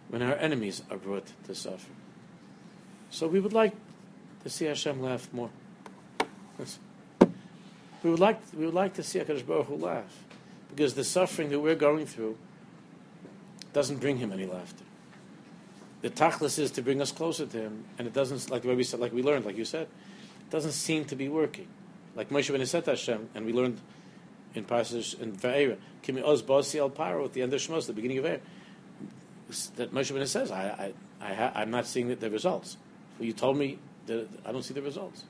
when 0.08 0.22
our 0.22 0.34
enemies 0.34 0.82
are 0.90 0.96
brought 0.96 1.32
to 1.46 1.54
suffer. 1.54 1.90
So 3.14 3.28
we 3.28 3.38
would 3.38 3.52
like 3.52 3.72
to 4.42 4.50
see 4.50 4.64
Hashem 4.64 5.00
laugh 5.00 5.32
more. 5.32 5.50
We 8.02 8.10
would 8.10 8.18
like 8.18 8.40
we 8.52 8.64
would 8.66 8.74
like 8.74 8.94
to 8.94 9.04
see 9.04 9.20
Hakadosh 9.20 9.46
Baruch 9.46 9.66
Hu 9.66 9.76
laugh, 9.76 10.24
because 10.68 10.94
the 10.94 11.04
suffering 11.04 11.50
that 11.50 11.60
we're 11.60 11.76
going 11.76 12.06
through 12.06 12.36
doesn't 13.72 13.98
bring 13.98 14.16
him 14.16 14.32
any 14.32 14.46
laughter. 14.46 14.82
The 16.02 16.10
tachlis 16.10 16.58
is 16.58 16.72
to 16.72 16.82
bring 16.82 17.00
us 17.00 17.12
closer 17.12 17.46
to 17.46 17.56
him, 17.56 17.84
and 17.98 18.08
it 18.08 18.14
doesn't 18.14 18.50
like 18.50 18.62
the 18.62 18.68
way 18.68 18.74
we 18.74 18.82
said, 18.82 18.98
like 18.98 19.12
we 19.12 19.22
learned, 19.22 19.44
like 19.44 19.56
you 19.56 19.64
said, 19.64 19.82
it 19.82 20.50
doesn't 20.50 20.72
seem 20.72 21.04
to 21.04 21.14
be 21.14 21.28
working. 21.28 21.68
Like 22.16 22.30
Moshe 22.30 22.50
ben 22.50 22.66
said 22.66 22.84
Hashem, 22.84 23.30
and 23.36 23.46
we 23.46 23.52
learned 23.52 23.80
in 24.56 24.64
passage 24.64 25.14
in 25.14 25.36
Va'era, 25.36 25.76
Kimi 26.02 26.20
Oz 26.20 26.42
Bosi 26.42 26.80
El 26.80 26.90
Paro 26.90 27.24
at 27.24 27.32
the 27.32 27.42
end 27.42 27.54
of 27.54 27.60
Shmos, 27.60 27.86
the 27.86 27.92
beginning 27.92 28.18
of 28.18 28.24
Va'era 28.24 28.40
that 29.76 29.94
Moshe 29.94 30.12
Rabbeinu 30.12 30.26
says, 30.26 30.50
I, 30.50 30.92
I, 31.20 31.32
I 31.32 31.62
I'm 31.62 31.70
not 31.70 31.86
seeing 31.86 32.12
the 32.12 32.30
results. 32.30 32.76
Well, 33.18 33.26
you 33.26 33.32
told 33.32 33.56
me 33.56 33.78
that 34.06 34.28
I 34.44 34.52
don't 34.52 34.62
see 34.62 34.74
the 34.74 34.82
results. 34.82 35.24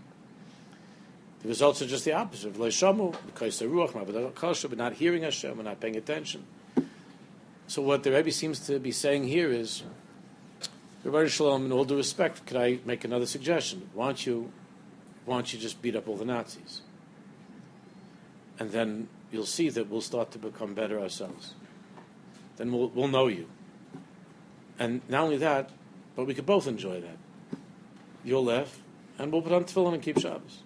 The 1.42 1.49
results 1.49 1.83
are 1.83 1.87
just 1.87 2.05
the 2.05 2.12
opposite. 2.12 2.57
We're 2.57 2.70
not 4.77 4.94
hearing 4.94 5.23
Hashem, 5.23 5.57
we're 5.57 5.62
not 5.62 5.81
paying 5.81 5.97
attention. 5.97 6.44
So 7.66 7.83
what 7.83 8.03
the 8.03 8.12
Rebbe 8.12 8.31
seems 8.31 8.61
to 8.66 8.79
be 8.79 8.92
saying 8.92 9.25
here 9.25 9.51
is, 9.51 9.83
Rabbi 11.03 11.27
Shalom, 11.27 11.66
in 11.66 11.73
all 11.73 11.85
due 11.85 11.97
respect, 11.97 12.47
could 12.47 12.57
I 12.57 12.79
make 12.85 13.05
another 13.05 13.27
suggestion? 13.27 13.90
Why 13.92 14.07
don't 14.07 14.27
you, 14.27 14.53
why 15.27 15.37
don't 15.37 15.53
you 15.53 15.59
just 15.59 15.83
beat 15.83 15.97
up 15.97 16.09
all 16.09 16.16
the 16.16 16.25
Nazis? 16.25 16.81
And 18.59 18.70
then 18.70 19.09
you'll 19.31 19.44
see 19.44 19.68
that 19.68 19.90
we'll 19.90 20.01
start 20.01 20.31
to 20.31 20.38
become 20.38 20.73
better 20.75 20.99
ourselves. 20.99 21.55
Then 22.57 22.73
we'll, 22.73 22.88
we'll 22.88 23.09
know 23.09 23.27
you. 23.27 23.49
And 24.79 25.03
not 25.09 25.25
only 25.25 25.37
that, 25.38 25.70
but 26.16 26.27
we 26.27 26.35
could 26.35 26.47
both 26.47 26.66
enjoy 26.66 27.01
that. 27.01 27.16
You'll 28.24 28.44
laugh, 28.44 28.80
and 29.18 29.30
we'll 29.30 29.42
put 29.42 29.52
on 29.52 29.64
tefillin 29.64 29.94
and 29.94 30.02
keep 30.02 30.18
Shabbos. 30.18 30.62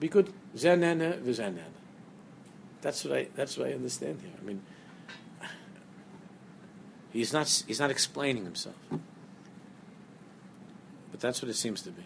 Be 0.00 0.08
good. 0.08 0.32
Zenene 0.56 1.20
v'zenene. 1.20 1.62
That's 2.82 3.04
what 3.04 3.18
I. 3.18 3.28
That's 3.34 3.56
what 3.56 3.68
I 3.68 3.72
understand 3.72 4.20
here. 4.20 4.32
I 4.40 4.44
mean, 4.44 4.62
he's 7.12 7.32
not. 7.32 7.64
He's 7.66 7.80
not 7.80 7.90
explaining 7.90 8.44
himself. 8.44 8.76
But 11.10 11.20
that's 11.20 11.42
what 11.42 11.50
it 11.50 11.56
seems 11.56 11.82
to 11.82 11.90
be. 11.90 12.04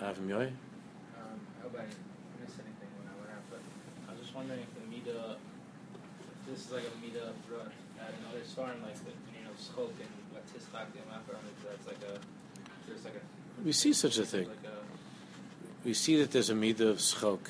Avim 0.00 0.28
Yoy. 0.28 0.48
Um, 0.48 1.40
I 1.60 1.62
hope 1.62 1.76
I 1.76 1.84
didn't 1.84 2.00
miss 2.40 2.56
anything 2.56 2.88
when 2.96 3.08
I 3.12 3.14
went 3.20 3.28
out, 3.28 3.44
but 3.50 3.60
I 4.08 4.12
was 4.12 4.20
just 4.24 4.34
wondering 4.34 4.60
if 4.60 4.72
the 4.72 4.88
Mida, 4.88 5.36
if 5.36 6.40
this 6.48 6.64
is 6.66 6.72
like 6.72 6.84
a 6.88 6.96
Mida 7.04 7.32
Brut, 7.44 7.72
at 8.00 8.12
another 8.24 8.44
farm, 8.44 8.80
like 8.80 8.96
the, 9.04 9.12
you 9.36 9.44
know, 9.44 9.52
Schok 9.56 9.92
and 10.00 10.12
Latiskak 10.32 10.92
and 10.96 11.06
Mapar, 11.12 11.36
that's 11.64 11.86
like 11.86 12.00
like 12.00 12.02
a, 12.08 12.16
We 13.64 13.72
see 13.72 13.92
such 13.92 14.18
a 14.18 14.24
thing. 14.24 14.48
We 15.84 15.94
see 15.94 16.16
that 16.20 16.30
there's 16.30 16.50
a 16.50 16.54
midah 16.54 16.90
of 16.90 16.98
schok. 16.98 17.40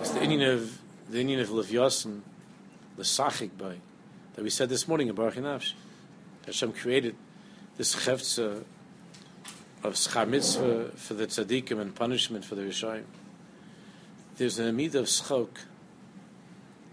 It's 0.00 0.10
the 0.10 0.22
Indian 0.22 0.42
of 0.50 0.78
the 1.10 1.20
Indian 1.20 1.40
of 1.40 1.48
Levyasin, 1.48 2.20
the 2.96 3.02
Sachik 3.02 3.56
by 3.56 3.76
that 4.34 4.42
we 4.42 4.50
said 4.50 4.68
this 4.68 4.86
morning 4.86 5.08
in 5.08 5.14
Baruch 5.14 5.34
Nafsh. 5.34 5.72
Hashem 6.46 6.72
created 6.72 7.16
this 7.76 7.94
chefza 7.94 8.62
of 9.82 9.94
schar 9.94 10.28
mitzvah 10.28 10.92
for 10.96 11.14
the 11.14 11.26
tzaddikim 11.26 11.80
and 11.80 11.94
punishment 11.94 12.44
for 12.44 12.54
the 12.54 12.62
rishayim. 12.62 13.04
There's 14.36 14.58
a 14.58 14.70
midah 14.70 14.96
of 14.96 15.06
schok 15.06 15.48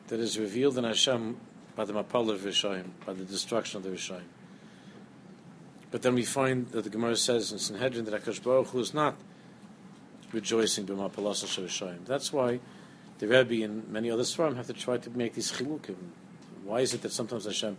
that 0.07 0.19
is 0.19 0.39
revealed 0.39 0.77
in 0.77 0.83
Hashem 0.83 1.37
by 1.75 1.85
the 1.85 1.93
mapal 1.93 2.31
of 2.31 2.41
rishayim, 2.41 2.91
by 3.05 3.13
the 3.13 3.25
destruction 3.25 3.77
of 3.77 3.83
the 3.83 3.89
rishayim. 3.89 4.23
But 5.95 6.01
then 6.01 6.15
we 6.15 6.25
find 6.25 6.67
that 6.71 6.83
the 6.83 6.89
Gemara 6.89 7.15
says 7.15 7.53
in 7.53 7.57
Sanhedrin 7.57 8.03
that 8.03 8.21
Hakadosh 8.21 8.43
Baruch 8.43 8.67
Hu 8.67 8.81
is 8.81 8.93
not 8.93 9.15
rejoicing. 10.33 10.85
That's 12.05 12.33
why 12.33 12.59
the 13.19 13.27
Rebbe 13.29 13.63
and 13.63 13.87
many 13.87 14.11
other 14.11 14.23
Svarim 14.23 14.57
have 14.57 14.67
to 14.67 14.73
try 14.73 14.97
to 14.97 15.09
make 15.11 15.35
these 15.35 15.53
chilukim. 15.53 15.95
Why 16.65 16.81
is 16.81 16.93
it 16.93 17.01
that 17.03 17.13
sometimes 17.13 17.45
Hashem, 17.45 17.77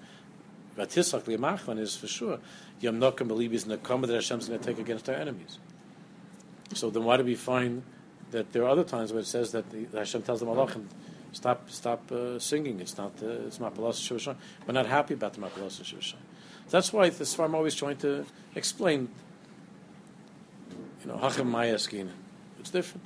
Vatisak 0.79 1.24
Liamachvan 1.24 1.79
is 1.79 1.94
for 1.94 2.07
sure, 2.07 2.38
Yom 2.81 3.00
Nokam 3.00 3.52
is 3.52 3.66
Nakama 3.66 4.07
that 4.07 4.14
Hashem's 4.14 4.48
going 4.48 4.61
to 4.61 4.64
take 4.64 4.79
against 4.79 5.11
our 5.11 5.16
enemies. 5.16 5.59
So 6.72 6.88
then 6.88 7.05
why 7.05 7.18
do 7.18 7.24
we 7.24 7.35
find 7.35 7.83
that 8.31 8.50
there 8.55 8.62
are 8.62 8.70
other 8.70 8.85
times 8.85 9.12
where 9.12 9.20
it 9.20 9.26
says 9.26 9.52
that, 9.52 9.68
the, 9.68 9.88
Hashem 9.94 10.22
tells 10.22 10.40
the 10.40 10.46
Malachim, 10.46 10.87
stop 11.33 11.68
stop 11.68 12.11
uh, 12.11 12.38
singing, 12.38 12.81
it's 12.81 12.96
not, 12.96 13.12
uh, 13.22 13.46
it's 13.46 13.59
Hashem. 13.59 14.37
We're 14.66 14.72
not 14.72 14.87
happy 14.87 15.12
about 15.12 15.35
the 15.35 15.42
Mapalas 15.42 15.76
Hashem. 15.76 16.18
That's 16.70 16.92
why 16.92 17.09
the 17.11 17.24
Svarim 17.24 17.55
always 17.55 17.74
trying 17.74 17.96
to 17.98 18.26
explain, 18.55 19.09
you 21.02 21.09
know, 21.09 21.16
Hachem 21.16 21.50
Mayaskina. 21.50 22.11
It's 22.59 22.70
different. 22.70 23.05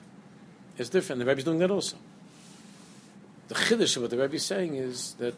It's 0.78 0.88
different. 0.88 1.18
The 1.18 1.26
Rebbe's 1.26 1.44
doing 1.44 1.58
that 1.58 1.70
also. 1.70 1.96
The 3.48 3.54
chiddush 3.54 3.96
of 3.96 4.02
what 4.02 4.10
the 4.10 4.16
Rebbe 4.16 4.36
is 4.36 4.44
saying 4.44 4.76
is 4.76 5.14
that 5.14 5.34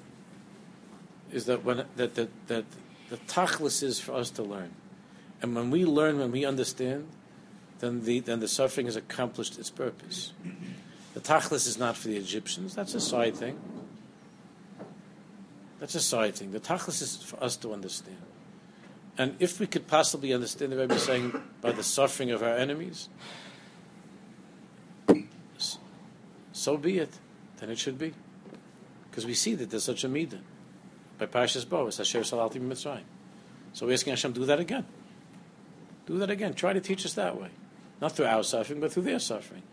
is 1.32 1.46
that 1.46 1.64
when 1.64 1.84
that 1.96 2.14
that 2.14 2.28
that 2.46 2.64
the 3.08 3.16
tachlis 3.16 3.82
is 3.82 3.98
for 3.98 4.12
us 4.12 4.30
to 4.30 4.42
learn, 4.42 4.70
and 5.40 5.56
when 5.56 5.70
we 5.70 5.84
learn, 5.84 6.18
when 6.18 6.30
we 6.30 6.44
understand, 6.44 7.08
then 7.80 8.04
the 8.04 8.20
then 8.20 8.40
the 8.40 8.48
suffering 8.48 8.86
has 8.86 8.96
accomplished 8.96 9.58
its 9.58 9.70
purpose. 9.70 10.32
The 11.14 11.20
tachlis 11.20 11.66
is 11.66 11.78
not 11.78 11.96
for 11.96 12.08
the 12.08 12.16
Egyptians. 12.16 12.74
That's 12.74 12.94
a 12.94 13.00
side 13.00 13.34
thing. 13.34 13.58
That's 15.82 15.96
a 15.96 16.00
side 16.00 16.36
thing. 16.36 16.52
The 16.52 16.60
tachlis 16.60 17.02
is 17.02 17.16
for 17.16 17.42
us 17.42 17.56
to 17.56 17.72
understand. 17.72 18.22
And 19.18 19.34
if 19.40 19.58
we 19.58 19.66
could 19.66 19.88
possibly 19.88 20.32
understand 20.32 20.70
the 20.70 20.76
Rebbe 20.76 20.96
saying 20.96 21.32
by 21.60 21.72
the 21.72 21.82
suffering 21.82 22.30
of 22.30 22.40
our 22.40 22.56
enemies, 22.56 23.08
so 26.52 26.76
be 26.76 26.98
it. 26.98 27.10
Then 27.56 27.68
it 27.68 27.80
should 27.80 27.98
be. 27.98 28.14
Because 29.10 29.26
we 29.26 29.34
see 29.34 29.56
that 29.56 29.70
there's 29.70 29.82
such 29.82 30.04
a 30.04 30.08
midah. 30.08 30.38
By 31.18 31.26
Parshas 31.26 31.68
Bo, 31.68 31.88
it's 31.88 31.98
Asher 31.98 32.20
Salalti 32.20 32.60
Mitzrayim. 32.60 33.02
So 33.72 33.86
we're 33.86 33.94
asking 33.94 34.12
Hashem, 34.12 34.34
do 34.34 34.44
that 34.44 34.60
again. 34.60 34.86
Do 36.06 36.16
that 36.18 36.30
again. 36.30 36.54
Try 36.54 36.74
to 36.74 36.80
teach 36.80 37.04
us 37.04 37.14
that 37.14 37.40
way. 37.40 37.48
Not 38.00 38.12
through 38.12 38.26
our 38.26 38.44
suffering, 38.44 38.78
but 38.78 38.92
through 38.92 39.02
their 39.02 39.18
suffering. 39.18 39.64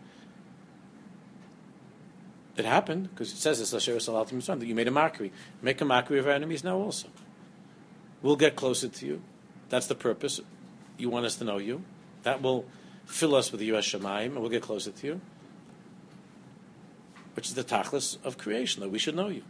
It 2.56 2.64
happened, 2.64 3.10
because 3.10 3.32
it 3.32 3.36
says 3.36 3.60
it's 3.60 3.72
Asher 3.72 3.98
that 3.98 4.66
you 4.66 4.74
made 4.74 4.88
a 4.88 4.90
mockery. 4.90 5.32
Make 5.62 5.80
a 5.80 5.84
mockery 5.84 6.18
of 6.18 6.26
our 6.26 6.32
enemies 6.32 6.64
now 6.64 6.76
also. 6.76 7.08
We'll 8.22 8.36
get 8.36 8.56
closer 8.56 8.88
to 8.88 9.06
you. 9.06 9.22
That's 9.68 9.86
the 9.86 9.94
purpose. 9.94 10.40
You 10.98 11.08
want 11.08 11.26
us 11.26 11.36
to 11.36 11.44
know 11.44 11.58
you. 11.58 11.84
That 12.24 12.42
will 12.42 12.66
fill 13.06 13.34
us 13.34 13.50
with 13.50 13.60
the 13.60 13.70
Yiras 13.70 13.98
Shamayim, 13.98 14.26
and 14.26 14.40
we'll 14.40 14.50
get 14.50 14.62
closer 14.62 14.90
to 14.90 15.06
you 15.06 15.20
which 17.34 17.48
is 17.48 17.54
the 17.54 17.64
tachlis 17.64 18.18
of 18.24 18.38
creation, 18.38 18.82
that 18.82 18.90
we 18.90 18.98
should 18.98 19.16
know 19.16 19.28
you. 19.28 19.42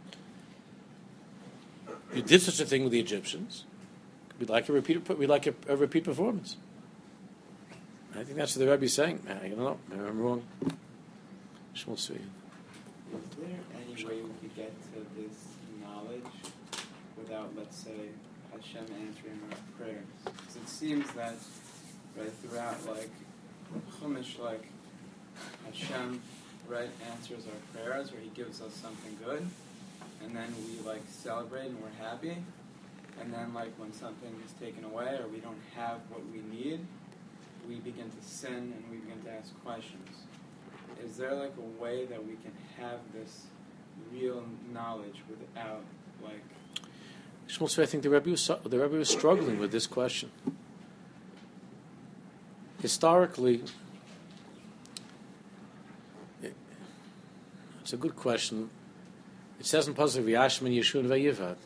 You 2.13 2.21
did 2.21 2.41
such 2.41 2.59
a 2.59 2.65
thing 2.65 2.83
with 2.83 2.93
the 2.93 2.99
Egyptians. 2.99 3.65
We'd 4.39 4.49
like 4.49 4.69
a 4.69 4.71
repeat. 4.71 5.09
We'd 5.17 5.27
like 5.29 5.47
a, 5.47 5.53
a 5.67 5.75
repeat 5.75 6.03
performance. 6.03 6.57
I 8.13 8.23
think 8.23 8.37
that's 8.37 8.55
what 8.55 8.65
the 8.65 8.71
Rebbe 8.71 8.85
is 8.85 8.93
saying. 8.93 9.25
I 9.29 9.47
don't 9.47 9.57
know. 9.57 9.77
Maybe 9.89 10.03
I'm 10.03 10.19
wrong. 10.19 10.43
Shmuel 11.75 11.95
Tzvi. 11.95 12.19
Is 13.13 13.37
there 13.37 13.59
any 13.75 14.05
way 14.05 14.21
we 14.21 14.29
could 14.41 14.55
get 14.55 14.71
to 14.93 14.99
this 15.19 15.35
knowledge 15.81 16.31
without, 17.17 17.55
let's 17.57 17.77
say, 17.77 18.09
Hashem 18.53 18.83
answering 18.83 19.39
our 19.49 19.57
prayers? 19.77 20.05
Because 20.23 20.55
it 20.55 20.69
seems 20.69 21.11
that 21.11 21.35
right 22.17 22.31
throughout 22.41 22.85
like 22.87 23.09
Chumash, 23.99 24.39
like 24.39 24.65
Hashem 25.65 26.21
right 26.69 26.89
answers 27.11 27.43
our 27.47 27.81
prayers, 27.83 28.11
where 28.11 28.21
He 28.21 28.29
gives 28.29 28.61
us 28.61 28.73
something 28.75 29.17
good, 29.25 29.45
and 30.23 30.35
then 30.35 30.53
we 30.65 30.87
like 30.87 31.01
celebrate 31.09 31.67
and 31.67 31.81
we're 31.81 32.05
happy, 32.05 32.37
and 33.19 33.33
then 33.33 33.53
like 33.53 33.77
when 33.77 33.91
something 33.91 34.33
is 34.45 34.53
taken 34.53 34.85
away 34.85 35.17
or 35.21 35.27
we 35.27 35.39
don't 35.39 35.61
have 35.75 35.99
what 36.09 36.21
we 36.31 36.41
need, 36.55 36.79
we 37.67 37.75
begin 37.75 38.09
to 38.09 38.27
sin 38.27 38.73
and 38.75 38.83
we 38.89 38.97
begin 38.97 39.21
to 39.23 39.31
ask 39.31 39.51
questions. 39.63 40.09
Is 41.03 41.17
there 41.17 41.33
like 41.33 41.53
a 41.57 41.81
way 41.81 42.05
that 42.05 42.25
we 42.25 42.33
can 42.33 42.53
have 42.79 42.99
this 43.13 43.45
real 44.11 44.43
knowledge 44.73 45.21
without 45.29 45.83
like 46.23 46.43
so 47.47 47.83
I 47.83 47.85
think 47.85 48.03
the 48.03 48.09
Rebbe, 48.09 48.29
was, 48.29 48.47
the 48.47 48.79
Rebbe 48.79 48.95
was 48.95 49.09
struggling 49.09 49.59
with 49.59 49.73
this 49.73 49.85
question. 49.85 50.31
Historically, 52.81 53.61
it's 57.81 57.91
a 57.91 57.97
good 57.97 58.15
question. 58.15 58.69
It 59.59 59.65
says 59.65 59.85
in 59.87 59.93
Pasuk 59.93 60.23
V'yashmin 60.23 60.75
Yeshun 60.75 61.07
V'yivad. 61.07 61.57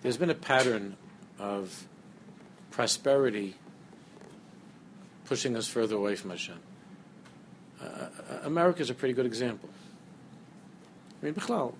There's 0.00 0.16
been 0.16 0.30
a 0.30 0.34
pattern 0.34 0.96
of 1.38 1.86
prosperity 2.70 3.56
pushing 5.26 5.54
us 5.54 5.68
further 5.68 5.96
away 5.96 6.16
from 6.16 6.30
Hashem. 6.30 6.58
Uh, 7.82 8.06
America 8.44 8.80
is 8.80 8.90
a 8.90 8.94
pretty 8.94 9.14
good 9.14 9.26
example. 9.26 9.68
I 11.20 11.26
mean, 11.26 11.34
Bichlal, 11.34 11.74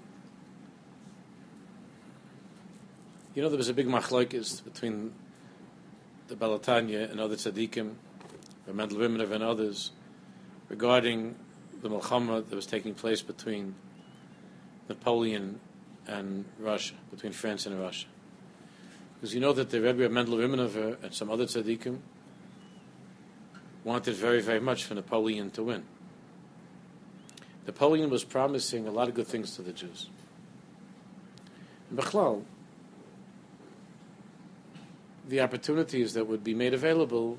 You 3.32 3.42
know, 3.42 3.48
there 3.48 3.58
was 3.58 3.68
a 3.68 3.74
big 3.74 3.86
machlokes 3.86 4.62
between 4.64 5.12
the 6.26 6.34
Balatanya 6.34 7.08
and 7.08 7.20
other 7.20 7.36
tzaddikim, 7.36 7.94
the 8.66 8.74
Mendel 8.74 9.04
and 9.04 9.42
others, 9.42 9.92
regarding 10.68 11.36
the 11.80 11.88
Milchama 11.88 12.48
that 12.48 12.56
was 12.56 12.66
taking 12.66 12.92
place 12.92 13.22
between 13.22 13.76
Napoleon 14.88 15.60
and 16.08 16.44
Russia, 16.58 16.94
between 17.12 17.32
France 17.32 17.66
and 17.66 17.80
Russia. 17.80 18.08
Because 19.14 19.32
you 19.32 19.40
know 19.40 19.52
that 19.52 19.70
the 19.70 19.80
Rebbe 19.80 20.04
of 20.04 20.10
Mendel 20.10 20.40
and 20.40 21.14
some 21.14 21.30
other 21.30 21.44
tzaddikim 21.44 21.98
wanted 23.84 24.14
very, 24.14 24.40
very 24.40 24.60
much 24.60 24.84
for 24.84 24.94
Napoleon 24.94 25.50
to 25.52 25.62
win. 25.62 25.84
Napoleon 27.66 28.10
was 28.10 28.24
promising 28.24 28.86
a 28.86 28.90
lot 28.90 29.08
of 29.08 29.14
good 29.14 29.26
things 29.26 29.56
to 29.56 29.62
the 29.62 29.72
Jews. 29.72 30.08
And 31.88 31.98
Bechlal, 31.98 32.44
the 35.28 35.40
opportunities 35.40 36.14
that 36.14 36.26
would 36.26 36.42
be 36.42 36.54
made 36.54 36.74
available 36.74 37.38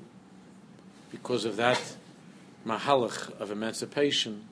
because 1.10 1.44
of 1.44 1.56
that 1.56 1.96
mahalach 2.66 3.38
of 3.38 3.50
emancipation 3.50 4.44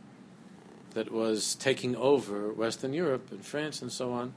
that 0.93 1.11
was 1.11 1.55
taking 1.55 1.97
over 1.97 2.53
Western 2.53 2.93
Europe 2.93 3.31
and 3.31 3.45
France 3.45 3.81
and 3.81 3.93
so 3.93 4.13
on 4.13 4.35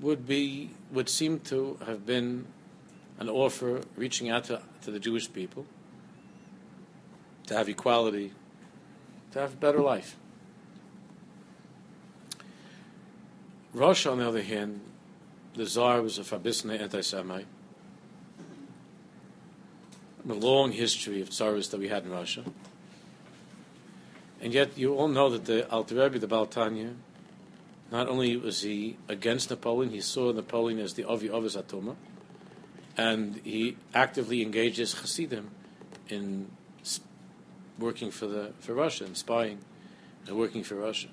would 0.00 0.26
be 0.26 0.70
would 0.92 1.08
seem 1.08 1.40
to 1.40 1.78
have 1.86 2.04
been 2.04 2.46
an 3.18 3.28
offer 3.28 3.82
reaching 3.96 4.28
out 4.28 4.44
to, 4.44 4.60
to 4.82 4.90
the 4.90 4.98
Jewish 4.98 5.32
people 5.32 5.66
to 7.46 7.54
have 7.54 7.68
equality, 7.68 8.32
to 9.32 9.40
have 9.40 9.54
a 9.54 9.56
better 9.56 9.80
life. 9.80 10.16
Russia, 13.72 14.10
on 14.10 14.18
the 14.18 14.28
other 14.28 14.42
hand, 14.42 14.80
the 15.54 15.66
Tsar 15.66 16.00
was 16.00 16.18
a 16.18 16.22
Fabisna 16.22 16.80
anti-Semite. 16.80 17.46
A 20.28 20.32
long 20.32 20.72
history 20.72 21.20
of 21.20 21.30
Tsars 21.30 21.68
that 21.68 21.78
we 21.78 21.88
had 21.88 22.04
in 22.04 22.10
Russia. 22.10 22.44
And 24.40 24.54
yet, 24.54 24.78
you 24.78 24.94
all 24.94 25.08
know 25.08 25.28
that 25.30 25.44
the 25.44 25.68
Alter 25.70 25.96
Rebbe, 25.96 26.18
the 26.18 26.26
Baltanya, 26.26 26.94
not 27.90 28.08
only 28.08 28.36
was 28.36 28.62
he 28.62 28.96
against 29.08 29.50
Napoleon, 29.50 29.92
he 29.92 30.00
saw 30.00 30.32
Napoleon 30.32 30.78
as 30.78 30.94
the 30.94 31.04
Avi 31.04 31.28
Ovis 31.28 31.56
Atoma, 31.56 31.96
and 32.96 33.40
he 33.44 33.76
actively 33.94 34.42
engages 34.42 34.94
Hasidim 34.94 35.50
in 36.08 36.50
working 37.78 38.10
for 38.10 38.26
the 38.26 38.52
for 38.60 38.74
Russia 38.74 39.04
and 39.04 39.16
spying 39.16 39.58
and 40.26 40.36
working 40.36 40.62
for 40.62 40.76
Russia. 40.76 41.08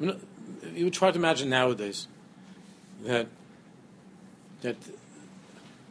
You 0.00 0.84
would 0.84 0.92
try 0.92 1.10
to 1.10 1.18
imagine 1.18 1.50
nowadays 1.50 2.06
that 3.02 3.26
that 4.62 4.76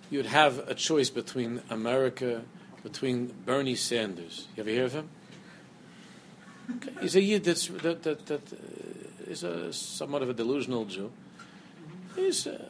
you 0.09 0.19
would 0.19 0.27
have 0.27 0.59
a 0.69 0.73
choice 0.73 1.09
between 1.09 1.61
America, 1.69 2.43
between 2.83 3.33
Bernie 3.45 3.75
Sanders. 3.75 4.47
You 4.55 4.63
ever 4.63 4.69
hear 4.69 4.85
of 4.85 4.93
him? 4.93 5.09
He's 7.01 7.15
a 7.15 7.21
Yid 7.21 7.43
that's, 7.43 7.67
that, 7.67 8.03
that, 8.03 8.25
that 8.25 8.53
uh, 8.53 8.57
is 9.27 9.43
a 9.43 9.71
somewhat 9.73 10.21
of 10.21 10.29
a 10.29 10.33
delusional 10.33 10.85
Jew. 10.85 11.11
He's, 12.15 12.47
uh, 12.47 12.69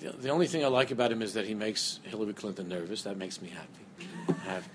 the, 0.00 0.10
the 0.10 0.28
only 0.30 0.46
thing 0.46 0.64
I 0.64 0.68
like 0.68 0.90
about 0.90 1.12
him 1.12 1.22
is 1.22 1.34
that 1.34 1.46
he 1.46 1.54
makes 1.54 2.00
Hillary 2.04 2.32
Clinton 2.32 2.68
nervous. 2.68 3.02
That 3.02 3.16
makes 3.16 3.40
me 3.40 3.50
happy. 3.50 4.08
I 4.28 4.50
have. 4.50 4.68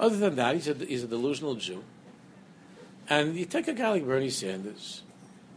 Other 0.00 0.16
than 0.16 0.36
that, 0.36 0.54
he's 0.54 0.68
a, 0.68 0.74
he's 0.74 1.02
a 1.02 1.06
delusional 1.06 1.54
Jew. 1.54 1.82
And 3.08 3.36
you 3.36 3.46
take 3.46 3.68
a 3.68 3.72
guy 3.72 3.90
like 3.90 4.04
Bernie 4.04 4.30
Sanders, 4.30 5.02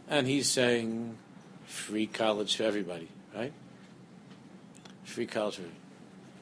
and 0.08 0.26
he's 0.26 0.48
saying 0.48 1.18
free 1.66 2.06
college 2.06 2.56
for 2.56 2.62
everybody, 2.62 3.08
right? 3.34 3.52
Free 5.04 5.26
college 5.26 5.56
for 5.56 5.64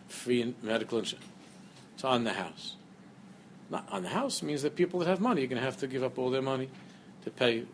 free 0.08 0.54
medical 0.62 0.98
insurance. 0.98 1.26
It's 1.94 2.04
on 2.04 2.24
the 2.24 2.32
house. 2.32 2.76
On 3.72 4.02
the 4.02 4.08
house 4.08 4.42
means 4.42 4.62
that 4.62 4.74
people 4.74 5.00
that 5.00 5.06
have 5.06 5.20
money 5.20 5.44
are 5.44 5.46
going 5.46 5.60
to 5.60 5.64
have 5.64 5.76
to 5.78 5.86
give 5.86 6.02
up 6.02 6.18
all 6.18 6.30
their 6.30 6.42
money 6.42 6.68
to 7.24 7.30
pay 7.30 7.64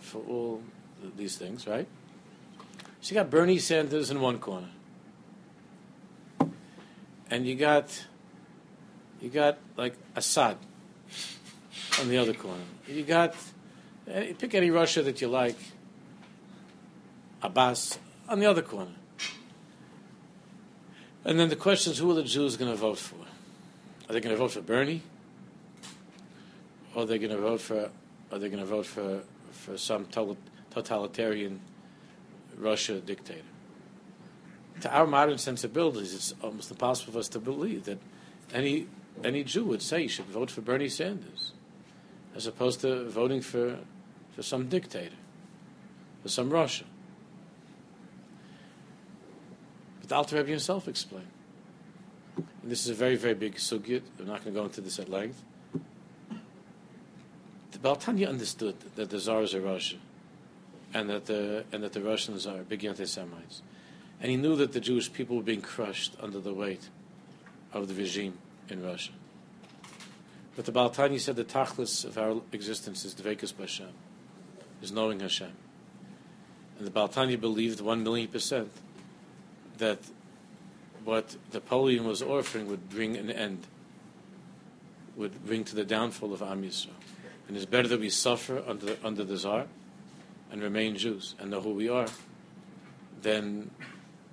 for 0.00 0.22
all 0.26 0.62
these 1.16 1.36
things, 1.36 1.66
right? 1.66 1.86
So 3.00 3.14
you 3.14 3.20
got 3.20 3.30
Bernie 3.30 3.58
Sanders 3.58 4.10
in 4.10 4.20
one 4.20 4.38
corner, 4.38 4.68
and 7.30 7.46
you 7.46 7.54
got 7.54 8.06
you 9.20 9.28
got 9.28 9.58
like 9.76 9.94
Assad 10.16 10.56
on 12.00 12.08
the 12.08 12.18
other 12.18 12.32
corner. 12.32 12.62
You 12.86 13.02
got 13.02 13.34
uh, 14.10 14.22
pick 14.38 14.54
any 14.54 14.70
Russia 14.70 15.02
that 15.02 15.20
you 15.20 15.28
like. 15.28 15.56
Abbas 17.42 17.98
on 18.28 18.38
the 18.38 18.46
other 18.46 18.62
corner. 18.62 18.92
And 21.24 21.38
then 21.38 21.48
the 21.48 21.56
question 21.56 21.92
is, 21.92 21.98
who 21.98 22.10
are 22.10 22.14
the 22.14 22.22
Jews 22.22 22.56
going 22.56 22.70
to 22.70 22.76
vote 22.76 22.98
for? 22.98 23.16
Are 24.08 24.12
they 24.12 24.20
going 24.20 24.34
to 24.34 24.38
vote 24.38 24.52
for 24.52 24.60
Bernie? 24.60 25.02
Are 26.96 27.06
they 27.06 27.18
going 27.18 27.30
to 27.30 27.38
vote 27.38 27.60
for? 27.60 27.90
Are 28.32 28.38
they 28.38 28.48
going 28.48 28.60
to 28.60 28.66
vote 28.66 28.86
for 28.86 29.22
for 29.52 29.76
some 29.76 30.06
totalitarian 30.70 31.60
Russia 32.56 33.00
dictator? 33.00 33.42
To 34.82 34.94
our 34.94 35.06
modern 35.06 35.38
sensibilities, 35.38 36.14
it's 36.14 36.34
almost 36.42 36.70
impossible 36.70 37.12
for 37.12 37.18
us 37.18 37.28
to 37.28 37.38
believe 37.38 37.84
that 37.84 37.98
any 38.52 38.88
any 39.22 39.44
Jew 39.44 39.64
would 39.64 39.82
say 39.82 40.02
you 40.02 40.08
should 40.08 40.26
vote 40.26 40.50
for 40.50 40.62
Bernie 40.62 40.88
Sanders, 40.88 41.52
as 42.34 42.46
opposed 42.46 42.80
to 42.80 43.08
voting 43.08 43.40
for 43.40 43.78
for 44.34 44.42
some 44.42 44.68
dictator, 44.68 45.16
for 46.22 46.28
some 46.28 46.50
Russia. 46.50 46.84
But 50.00 50.08
the 50.08 50.14
Alter 50.16 50.36
Rebbe 50.36 50.50
himself 50.50 50.88
explained. 50.88 51.30
And 52.36 52.70
this 52.70 52.84
is 52.84 52.90
a 52.90 52.94
very, 52.94 53.16
very 53.16 53.34
big 53.34 53.56
sugya. 53.56 54.02
I'm 54.18 54.26
not 54.26 54.44
going 54.44 54.54
to 54.54 54.60
go 54.60 54.64
into 54.64 54.80
this 54.80 54.98
at 54.98 55.08
length. 55.08 55.42
The 57.72 57.78
Baltanya 57.78 58.28
understood 58.28 58.76
that 58.96 59.10
the 59.10 59.18
Tsars 59.18 59.54
are 59.54 59.60
Russia, 59.60 59.96
and 60.92 61.08
that 61.08 61.26
the 61.26 61.64
and 61.72 61.82
that 61.82 61.92
the 61.92 62.02
Russians 62.02 62.46
are 62.46 62.58
big 62.58 62.84
anti-Semites, 62.84 63.62
and 64.20 64.30
he 64.30 64.36
knew 64.36 64.56
that 64.56 64.72
the 64.72 64.80
Jewish 64.80 65.12
people 65.12 65.36
were 65.36 65.42
being 65.42 65.62
crushed 65.62 66.16
under 66.20 66.40
the 66.40 66.52
weight 66.52 66.88
of 67.72 67.88
the 67.88 67.94
regime 67.94 68.38
in 68.68 68.82
Russia. 68.82 69.12
But 70.56 70.66
the 70.66 70.72
Baltanya 70.72 71.20
said 71.20 71.36
the 71.36 71.44
tachlis 71.44 72.04
of 72.04 72.18
our 72.18 72.42
existence 72.52 73.04
is 73.04 73.14
Dvekas 73.14 73.56
Hashem, 73.56 73.92
is 74.82 74.90
knowing 74.90 75.20
Hashem. 75.20 75.52
And 76.78 76.86
the 76.86 76.90
Baltanya 76.90 77.40
believed 77.40 77.80
one 77.80 78.02
million 78.02 78.28
percent 78.28 78.72
that 79.78 79.98
what 81.04 81.36
Napoleon 81.52 82.04
was 82.04 82.20
offering 82.20 82.66
would 82.66 82.90
bring 82.90 83.16
an 83.16 83.30
end, 83.30 83.66
would 85.16 85.46
bring 85.46 85.64
to 85.64 85.74
the 85.74 85.84
downfall 85.84 86.32
of 86.32 86.42
Am 86.42 86.62
Yisrael. 86.62 86.90
And 87.50 87.56
it's 87.56 87.66
better 87.66 87.88
that 87.88 87.98
we 87.98 88.10
suffer 88.10 88.62
under, 88.64 88.96
under 89.02 89.24
the 89.24 89.36
Tsar 89.36 89.66
and 90.52 90.62
remain 90.62 90.96
Jews 90.96 91.34
and 91.40 91.50
know 91.50 91.60
who 91.60 91.74
we 91.74 91.88
are 91.88 92.06
than 93.22 93.72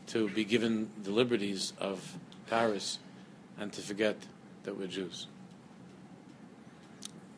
to 0.09 0.29
be 0.29 0.45
given 0.45 0.91
the 1.01 1.09
liberties 1.09 1.73
of 1.79 2.15
Paris 2.45 2.99
and 3.59 3.73
to 3.73 3.81
forget 3.81 4.17
that 4.65 4.77
we're 4.77 4.85
Jews. 4.85 5.25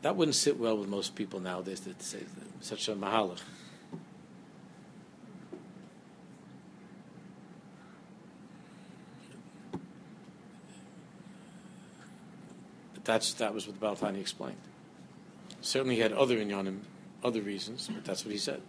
That 0.01 0.17
wouldn't 0.17 0.35
sit 0.35 0.59
well 0.59 0.77
with 0.77 0.89
most 0.89 1.15
people 1.15 1.39
nowadays 1.39 1.79
to 1.79 1.95
say 1.99 2.23
such 2.59 2.89
a 2.89 2.93
mahalach. 2.93 3.39
But 12.93 13.05
that's 13.05 13.31
that 13.35 13.53
was 13.53 13.65
what 13.65 13.79
the 13.79 13.85
Baltani 13.85 14.19
explained. 14.19 14.57
Certainly, 15.61 15.95
he 15.95 16.01
had 16.01 16.13
other 16.13 16.37
inyanim, 16.37 16.79
other 17.23 17.41
reasons, 17.41 17.89
but 17.93 18.05
that's 18.05 18.25
what 18.25 18.31
he 18.31 18.37
said. 18.37 18.61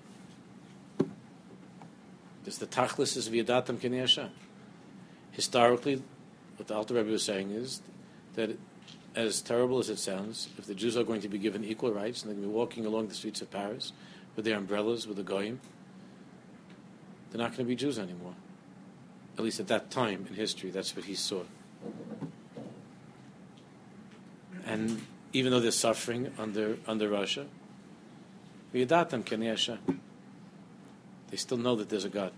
This 2.45 2.59
the 2.59 2.67
tachlis 2.67 3.17
is 3.17 3.29
v'yadatam 3.29 3.79
k'nei 3.79 4.01
Hashem. 4.01 4.31
Historically, 5.33 6.03
what 6.57 6.69
the 6.69 6.75
Alter 6.75 6.95
Rebbe 6.95 7.11
was 7.11 7.23
saying 7.23 7.51
is 7.51 7.81
that, 8.35 8.59
as 9.15 9.41
terrible 9.41 9.79
as 9.79 9.89
it 9.89 9.99
sounds, 9.99 10.49
if 10.59 10.67
the 10.67 10.75
Jews 10.75 10.97
are 10.97 11.05
going 11.05 11.21
to 11.21 11.29
be 11.29 11.39
given 11.39 11.65
equal 11.65 11.93
rights 11.93 12.23
and 12.23 12.31
they're 12.31 12.37
going 12.37 12.49
to 12.49 12.53
be 12.53 12.55
walking 12.55 12.87
along 12.87 13.09
the 13.09 13.15
streets 13.15 13.41
of 13.41 13.51
Paris 13.51 13.93
with 14.37 14.45
their 14.45 14.57
umbrellas, 14.57 15.07
with 15.07 15.17
the 15.17 15.23
goyim, 15.23 15.61
they're 17.31 17.41
not 17.41 17.51
going 17.51 17.59
to 17.59 17.65
be 17.65 17.77
Jews 17.77 17.99
anymore. 17.99 18.35
At 19.39 19.45
least 19.45 19.61
at 19.61 19.69
that 19.69 19.91
time 19.91 20.27
in 20.29 20.35
history, 20.35 20.71
that's 20.71 20.95
what 20.95 21.05
he 21.05 21.15
saw. 21.15 21.43
And 24.67 25.03
even 25.33 25.53
though 25.53 25.61
they're 25.61 25.71
suffering 25.71 26.33
under 26.39 26.79
under 26.87 27.09
Russia. 27.09 27.47
They 31.31 31.37
still 31.37 31.59
know 31.59 31.77
that 31.77 31.89
there's 31.89 32.05
a 32.05 32.09
God. 32.09 32.33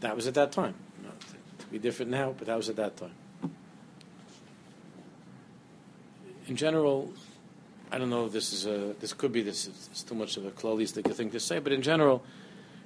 That 0.00 0.14
was 0.14 0.26
at 0.26 0.34
that 0.34 0.52
time. 0.52 0.74
Could 1.58 1.70
be 1.70 1.78
different 1.78 2.10
now, 2.10 2.34
but 2.36 2.46
that 2.46 2.56
was 2.56 2.68
at 2.68 2.76
that 2.76 2.96
time. 2.96 3.14
In 6.46 6.54
general, 6.54 7.12
I 7.90 7.98
don't 7.98 8.10
know 8.10 8.26
if 8.26 8.32
this 8.32 8.52
is 8.52 8.66
a, 8.66 8.94
this 9.00 9.12
could 9.12 9.32
be 9.32 9.42
this 9.42 9.66
is 9.66 10.04
too 10.04 10.14
much 10.14 10.36
of 10.36 10.46
a 10.46 10.50
clolistic 10.50 11.12
thing 11.12 11.30
to 11.30 11.40
say, 11.40 11.58
but 11.58 11.72
in 11.72 11.82
general, 11.82 12.22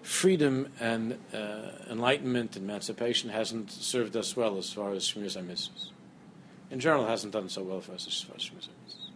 freedom 0.03 0.69
and 0.81 1.19
uh, 1.35 1.73
enlightenment 1.91 2.57
and 2.57 2.65
emancipation 2.65 3.31
hasn't 3.31 3.71
served 3.71 4.17
us 4.17 4.37
well 4.37 4.57
as 4.57 4.73
far 4.73 4.93
as 4.93 5.05
Shmiras 5.05 5.37
HaMitzvahs. 5.39 5.91
In 6.71 6.79
general, 6.79 7.07
hasn't 7.07 7.33
done 7.33 7.49
so 7.49 7.63
well 7.63 7.81
for 7.81 7.93
us 7.93 8.07
as 8.07 8.21
far 8.23 8.37
as 8.37 8.43
Shmiras 8.43 8.69
HaMitzvahs. 8.69 9.11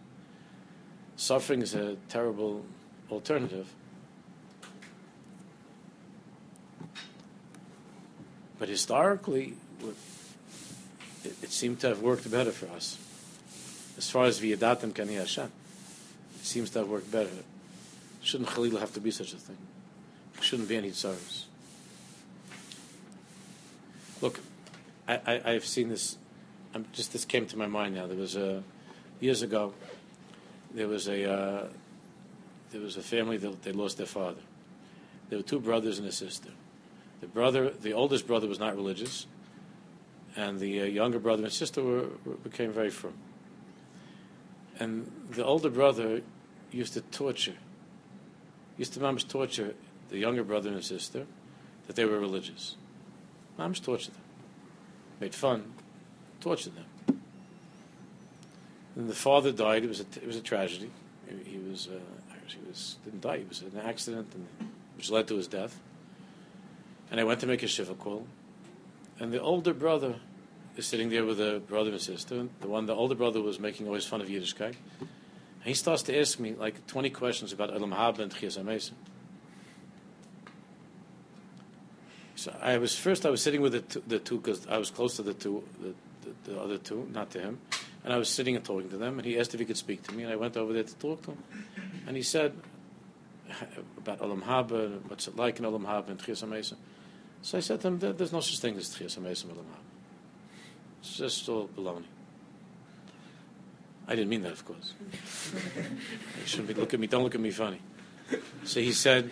Suffering 1.15 1.61
is 1.61 1.73
a 1.73 1.95
terrible 2.09 2.65
alternative. 3.09 3.71
But 8.59 8.69
historically, 8.69 9.53
it, 11.23 11.33
it 11.41 11.51
seemed 11.51 11.79
to 11.81 11.87
have 11.89 12.01
worked 12.01 12.29
better 12.29 12.51
for 12.51 12.67
us. 12.75 12.97
As 13.97 14.09
far 14.09 14.25
as 14.25 14.39
Viyadatim 14.39 14.91
Kani 14.91 15.17
Hashem, 15.17 15.51
it 16.39 16.45
seems 16.45 16.69
to 16.71 16.79
have 16.79 16.89
worked 16.89 17.11
better. 17.11 17.29
Shouldn't 18.21 18.49
Khalil 18.49 18.77
have 18.77 18.93
to 18.93 18.99
be 18.99 19.11
such 19.11 19.33
a 19.33 19.37
thing? 19.37 19.57
Shouldn't 20.41 20.67
be 20.67 20.75
any 20.75 20.91
sorrows. 20.91 21.45
Look, 24.21 24.39
I, 25.07 25.19
I, 25.25 25.41
I've 25.51 25.65
seen 25.65 25.89
this. 25.89 26.17
I'm, 26.75 26.85
just 26.91 27.13
this 27.13 27.23
came 27.23 27.45
to 27.47 27.57
my 27.57 27.67
mind 27.67 27.95
now. 27.95 28.05
There 28.05 28.17
was 28.17 28.35
a 28.35 28.61
years 29.21 29.41
ago. 29.41 29.73
There 30.73 30.89
was 30.89 31.07
a 31.07 31.31
uh, 31.31 31.67
there 32.71 32.81
was 32.81 32.97
a 32.97 33.01
family 33.01 33.37
that 33.37 33.63
they 33.63 33.71
lost 33.71 33.97
their 33.97 34.05
father. 34.05 34.41
There 35.29 35.39
were 35.39 35.43
two 35.43 35.61
brothers 35.61 35.99
and 35.99 36.07
a 36.07 36.11
sister. 36.11 36.49
The 37.21 37.27
brother, 37.27 37.69
the 37.69 37.93
oldest 37.93 38.27
brother, 38.27 38.47
was 38.47 38.59
not 38.59 38.75
religious, 38.75 39.25
and 40.35 40.59
the 40.59 40.81
uh, 40.81 40.83
younger 40.83 41.17
brother 41.17 41.43
and 41.43 41.51
sister 41.51 41.81
were, 41.81 42.07
were, 42.25 42.35
became 42.43 42.73
very 42.73 42.89
firm. 42.89 43.13
And 44.77 45.09
the 45.29 45.45
older 45.45 45.69
brother 45.69 46.21
used 46.71 46.93
to 46.93 47.01
torture, 47.01 47.55
used 48.77 48.93
to 48.95 48.99
mamish 48.99 49.25
torture 49.29 49.73
the 50.09 50.17
younger 50.17 50.43
brother 50.43 50.69
and 50.69 50.83
sister 50.83 51.25
that 51.87 51.95
they 51.95 52.03
were 52.03 52.19
religious. 52.19 52.75
Mamish 53.57 53.81
tortured 53.81 54.13
them, 54.13 54.23
made 55.21 55.33
fun, 55.33 55.73
tortured 56.45 56.73
them. 56.75 57.19
And 58.95 59.09
the 59.09 59.15
father 59.15 59.51
died. 59.51 59.83
It 59.83 59.89
was 59.89 59.99
a, 59.99 60.05
it 60.21 60.27
was 60.27 60.37
a 60.37 60.41
tragedy. 60.41 60.91
He, 61.27 61.57
was 61.57 61.87
uh, 61.87 61.99
he 62.47 62.59
was 62.67 62.97
didn't 63.03 63.21
die. 63.21 63.39
He 63.39 63.45
was 63.45 63.61
an 63.61 63.81
accident, 63.83 64.27
and, 64.35 64.69
which 64.95 65.09
led 65.09 65.27
to 65.27 65.35
his 65.35 65.47
death 65.47 65.79
and 67.11 67.19
I 67.19 67.23
went 67.23 67.39
to 67.41 67.47
make 67.47 67.63
a 67.63 67.67
shiva 67.67 67.93
call, 67.93 68.25
and 69.19 69.31
the 69.31 69.41
older 69.41 69.73
brother 69.73 70.15
is 70.75 70.85
sitting 70.85 71.09
there 71.09 71.25
with 71.25 71.39
a 71.39 71.59
brother 71.59 71.91
and 71.91 72.01
sister. 72.01 72.47
The 72.61 72.67
one, 72.67 72.85
the 72.85 72.93
older 72.93 73.15
brother, 73.15 73.41
was 73.41 73.59
making 73.59 73.87
always 73.87 74.05
fun 74.05 74.21
of 74.21 74.27
Yiddishkeit. 74.27 74.75
And 74.99 75.63
he 75.63 75.73
starts 75.73 76.03
to 76.03 76.19
ask 76.19 76.39
me 76.39 76.53
like 76.53 76.85
twenty 76.87 77.09
questions 77.09 77.53
about 77.53 77.71
Olam 77.71 77.95
Haba 77.95 78.19
and 78.19 78.31
Chias 78.33 78.57
HaMesim. 78.57 78.93
So 82.35 82.53
I 82.61 82.77
was 82.77 82.97
first. 82.97 83.25
I 83.25 83.29
was 83.29 83.41
sitting 83.41 83.61
with 83.61 83.73
the 83.73 83.81
two, 83.81 84.03
the 84.05 84.19
two 84.19 84.37
because 84.37 84.67
I 84.67 84.77
was 84.77 84.91
close 84.91 85.15
to 85.15 85.23
the 85.23 85.33
two, 85.33 85.63
the, 85.81 85.93
the, 86.25 86.51
the, 86.51 86.59
other 86.59 86.77
two, 86.77 87.07
not 87.13 87.31
to 87.31 87.39
him. 87.39 87.59
And 88.03 88.13
I 88.13 88.17
was 88.17 88.29
sitting 88.29 88.55
and 88.55 88.65
talking 88.65 88.89
to 88.89 88.97
them. 88.97 89.19
And 89.19 89.25
he 89.25 89.39
asked 89.39 89.53
if 89.53 89.59
he 89.59 89.65
could 89.65 89.77
speak 89.77 90.03
to 90.03 90.13
me, 90.13 90.23
and 90.23 90.31
I 90.31 90.35
went 90.35 90.57
over 90.57 90.73
there 90.73 90.83
to 90.83 90.95
talk 90.95 91.21
to 91.23 91.31
him. 91.31 91.43
And 92.07 92.15
he 92.15 92.23
said 92.23 92.53
about 93.97 94.19
Olam 94.19 94.43
Haba, 94.43 95.01
what's 95.07 95.27
it 95.27 95.35
like 95.35 95.59
in 95.59 95.65
Olam 95.65 95.85
Haba 95.85 96.09
and 96.09 96.19
Chias 96.19 96.43
HaMesim. 96.43 96.75
So 97.41 97.57
I 97.57 97.61
said 97.61 97.81
to 97.81 97.87
him, 97.87 97.99
there's 97.99 98.33
no 98.33 98.39
such 98.39 98.59
thing 98.59 98.77
as 98.77 98.89
Tchias 98.95 99.17
HaMesim 99.17 99.45
Olam 99.45 99.57
Haba. 99.57 99.85
It's 101.01 101.17
just 101.17 101.47
all 101.49 101.67
baloney. 101.67 102.05
I 104.07 104.15
didn't 104.15 104.29
mean 104.29 104.43
that, 104.43 104.51
of 104.51 104.65
course. 104.65 104.93
you 105.75 106.45
shouldn't 106.45 106.67
be, 106.67 106.73
look 106.75 106.93
at 106.93 106.99
me, 106.99 107.07
don't 107.07 107.23
look 107.23 107.35
at 107.35 107.41
me 107.41 107.51
funny. 107.51 107.81
So 108.63 108.79
he 108.79 108.91
said, 108.91 109.31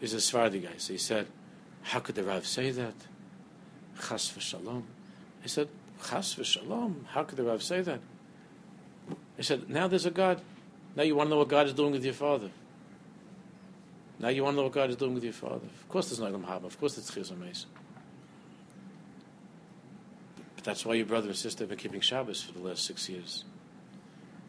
he's 0.00 0.14
a 0.14 0.20
Sephardi 0.20 0.60
guy, 0.60 0.74
so 0.78 0.92
he 0.92 0.98
said, 0.98 1.26
how 1.82 2.00
could 2.00 2.14
the 2.14 2.24
Rav 2.24 2.46
say 2.46 2.70
that? 2.70 2.94
Chas 4.08 4.32
v'shalom. 4.32 4.82
I 5.42 5.46
said, 5.46 5.68
Chas 6.02 6.34
v'shalom, 6.34 7.06
how 7.06 7.22
could 7.24 7.36
the 7.36 7.44
Rav 7.44 7.62
say 7.62 7.80
that? 7.82 8.00
He 9.36 9.42
said, 9.42 9.68
now 9.68 9.88
there's 9.88 10.06
a 10.06 10.10
God. 10.10 10.40
Now 10.96 11.02
you 11.02 11.16
want 11.16 11.26
to 11.28 11.30
know 11.30 11.38
what 11.38 11.48
God 11.48 11.66
is 11.66 11.72
doing 11.72 11.92
with 11.92 12.04
your 12.04 12.14
father. 12.14 12.50
Now 14.18 14.28
you 14.28 14.44
want 14.44 14.54
to 14.54 14.56
know 14.58 14.64
what 14.64 14.72
God 14.72 14.90
is 14.90 14.96
doing 14.96 15.14
with 15.14 15.24
your 15.24 15.32
father. 15.32 15.66
Of 15.66 15.88
course 15.88 16.08
there's 16.08 16.20
no 16.20 16.26
Olam 16.26 16.44
Haba. 16.44 16.64
Of 16.64 16.78
course 16.78 16.96
it's 16.96 17.12
Chiz. 17.12 17.32
But 20.54 20.64
that's 20.64 20.86
why 20.86 20.94
your 20.94 21.06
brother 21.06 21.28
and 21.28 21.36
sister 21.36 21.64
have 21.64 21.68
been 21.68 21.78
keeping 21.78 22.00
Shabbos 22.00 22.42
for 22.42 22.52
the 22.52 22.60
last 22.60 22.84
six 22.84 23.08
years. 23.08 23.44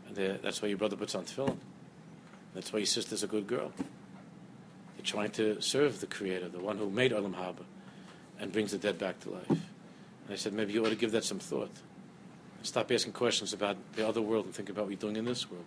And 0.08 0.39
that's 0.41 0.62
why 0.62 0.68
your 0.68 0.78
brother 0.78 0.96
puts 0.96 1.16
on 1.16 1.26
tefillin. 1.26 1.58
That's 2.54 2.72
why 2.72 2.80
your 2.80 2.86
sister's 2.86 3.24
a 3.24 3.28
good 3.28 3.48
girl. 3.48 3.72
They're 4.96 5.04
trying 5.04 5.32
to 5.32 5.60
serve 5.62 6.00
the 6.00 6.08
Creator, 6.08 6.50
the 6.50 6.60
one 6.60 6.78
who 6.78 6.89
made 6.89 7.12
Olam 7.12 7.34
Haba, 7.34 7.64
and 8.39 8.52
brings 8.52 8.72
the 8.72 8.78
dead 8.78 9.00
back 9.00 9.20
to 9.22 9.32
life. 9.32 9.60
And 10.26 10.34
I 10.34 10.36
said, 10.36 10.54
maybe 10.54 10.74
you 10.74 10.86
ought 10.86 10.90
to 10.90 10.96
give 10.96 11.12
that 11.12 11.24
some 11.24 11.40
thought. 11.40 11.72
Stop 12.64 12.92
asking 12.92 13.14
questions 13.14 13.54
about 13.54 13.78
the 13.96 14.08
other 14.08 14.22
world 14.22 14.46
and 14.46 14.54
think 14.54 14.70
about 14.70 14.86
what 14.86 14.92
you're 14.92 15.00
doing 15.00 15.16
in 15.16 15.26
this 15.26 15.50
world. 15.50 15.66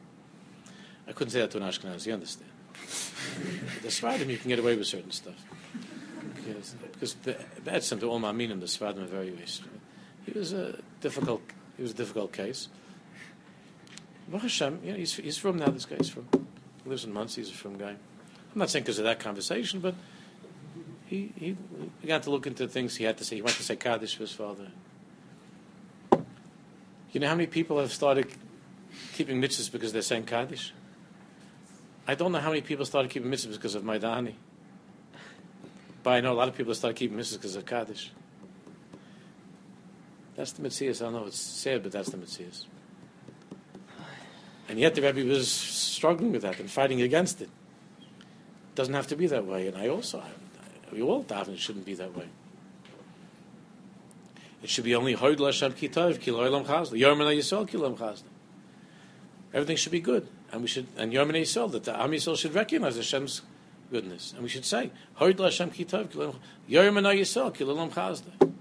I 1.06 1.12
couldn't 1.12 1.30
say 1.30 1.40
that 1.40 1.50
to 1.52 1.58
an 1.58 1.62
Ashkenazi, 1.62 2.06
you 2.06 2.12
understand? 2.14 2.50
the 3.82 3.88
Sfardim, 3.88 4.28
you 4.28 4.36
can 4.36 4.48
get 4.48 4.58
away 4.58 4.76
with 4.76 4.86
certain 4.86 5.12
stuff. 5.12 5.36
Because, 6.34 6.74
because 6.92 7.14
the 7.14 7.96
to 8.00 8.06
all 8.06 8.20
Maminim, 8.20 8.60
the 8.60 8.66
Sfardim 8.66 9.04
are 9.04 9.06
very 9.06 9.32
He 10.26 10.38
was 10.38 10.52
a 10.52 10.78
difficult, 11.00 11.42
he 11.76 11.82
was 11.82 11.92
a 11.92 11.94
difficult 11.94 12.32
case. 12.32 12.68
Baruch 14.28 14.42
Hashem, 14.42 14.80
you 14.84 14.92
know, 14.92 14.98
he's, 14.98 15.14
he's 15.14 15.38
from 15.38 15.56
now, 15.56 15.68
this 15.68 15.86
guy's 15.86 16.10
from. 16.10 16.28
Lives 16.84 17.04
in 17.04 17.12
Monsey, 17.12 17.42
he's 17.42 17.50
a 17.50 17.54
from 17.54 17.78
guy. 17.78 17.90
I'm 17.90 18.58
not 18.58 18.70
saying 18.70 18.84
because 18.84 18.98
of 18.98 19.04
that 19.04 19.20
conversation, 19.20 19.80
but 19.80 19.94
he, 21.08 21.32
he 21.36 21.56
began 22.02 22.20
to 22.20 22.30
look 22.30 22.46
into 22.46 22.68
things 22.68 22.96
he 22.96 23.04
had 23.04 23.16
to 23.18 23.24
say. 23.24 23.36
He 23.36 23.42
went 23.42 23.56
to 23.56 23.62
say 23.62 23.76
Kaddish 23.76 24.14
for 24.14 24.24
his 24.24 24.32
father. 24.32 24.68
You 27.12 27.20
know 27.20 27.28
how 27.28 27.34
many 27.34 27.46
people 27.46 27.78
have 27.78 27.92
started 27.92 28.28
keeping 29.14 29.40
mitzvahs 29.40 29.72
because 29.72 29.92
they're 29.92 30.02
saying 30.02 30.24
Kaddish? 30.24 30.74
I 32.06 32.14
don't 32.14 32.32
know 32.32 32.40
how 32.40 32.50
many 32.50 32.60
people 32.60 32.84
started 32.84 33.10
keeping 33.10 33.30
mitzvahs 33.30 33.54
because 33.54 33.74
of 33.74 33.82
Maidani. 33.82 34.34
But 36.02 36.10
I 36.10 36.20
know 36.20 36.32
a 36.32 36.34
lot 36.34 36.48
of 36.48 36.56
people 36.56 36.74
started 36.74 36.96
keeping 36.96 37.16
mitzvahs 37.16 37.34
because 37.34 37.56
of 37.56 37.64
Kaddish. 37.64 38.12
That's 40.36 40.52
the 40.52 40.62
mitzvahs. 40.68 41.00
I 41.00 41.04
don't 41.04 41.14
know 41.14 41.26
it's 41.26 41.40
sad, 41.40 41.82
but 41.82 41.92
that's 41.92 42.10
the 42.10 42.18
mitzvahs. 42.18 42.66
And 44.68 44.78
yet 44.78 44.94
the 44.94 45.00
Rebbe 45.00 45.26
was 45.26 45.50
struggling 45.50 46.32
with 46.32 46.42
that 46.42 46.60
and 46.60 46.70
fighting 46.70 47.00
against 47.00 47.40
it. 47.40 47.48
It 47.48 48.74
doesn't 48.74 48.92
have 48.92 49.06
to 49.06 49.16
be 49.16 49.26
that 49.28 49.46
way. 49.46 49.66
And 49.68 49.76
I 49.78 49.88
also, 49.88 50.20
I, 50.20 50.28
we 50.92 51.02
all 51.02 51.24
daven 51.24 51.56
shouldn't 51.58 51.84
be 51.84 51.94
that 51.94 52.16
way. 52.16 52.28
It 54.62 54.70
should 54.70 54.84
be 54.84 54.94
only 54.94 55.14
Hoyd 55.14 55.36
Lashem 55.36 55.72
Kitov, 55.72 56.20
Kilo 56.20 56.42
Elam 56.42 56.64
Chazda, 56.64 56.98
Yom 56.98 57.18
Yisrael 57.18 57.68
Kilo 57.68 57.94
Chazda. 57.94 58.22
Everything 59.54 59.76
should 59.76 59.92
be 59.92 60.00
good 60.00 60.28
and 60.52 60.62
we 60.62 60.68
should 60.68 60.86
and 60.96 61.12
Yom 61.12 61.28
Yisrael 61.28 61.70
that 61.72 61.84
the 61.84 62.00
Am 62.00 62.10
Yisrael 62.10 62.36
should 62.36 62.54
recognize 62.54 62.96
Hashem's 62.96 63.42
goodness, 63.90 64.32
and 64.32 64.42
we 64.42 64.48
should 64.48 64.64
say 64.64 64.90
Hoyd 65.20 65.38
Hashem 65.38 65.70
Kitav 65.70 66.14
Yom 66.66 66.94
Yisrael 66.94 67.54
Kilalam 67.54 67.90
Chazda. 67.90 68.52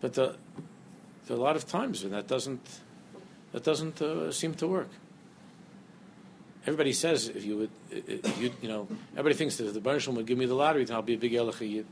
But 0.00 0.14
the, 0.14 0.36
there 1.26 1.36
are 1.36 1.40
a 1.40 1.42
lot 1.42 1.54
of 1.54 1.66
times 1.68 2.02
when 2.02 2.12
that 2.12 2.26
doesn't 2.26 2.80
that 3.52 3.62
doesn't 3.62 4.02
uh, 4.02 4.32
seem 4.32 4.54
to 4.54 4.66
work. 4.66 4.88
Everybody 6.64 6.92
says 6.92 7.28
if 7.28 7.44
you 7.44 7.56
would, 7.58 7.70
if 7.90 8.40
you, 8.40 8.52
you 8.62 8.68
know, 8.68 8.86
everybody 9.12 9.34
thinks 9.34 9.56
that 9.56 9.66
if 9.66 9.74
the 9.74 9.80
Baruch 9.80 10.06
would 10.06 10.26
give 10.26 10.38
me 10.38 10.46
the 10.46 10.54
lottery, 10.54 10.84
then 10.84 10.94
I'll 10.94 11.02
be 11.02 11.14
a 11.14 11.18
big 11.18 11.32
Elach 11.32 11.60
Yid. 11.60 11.86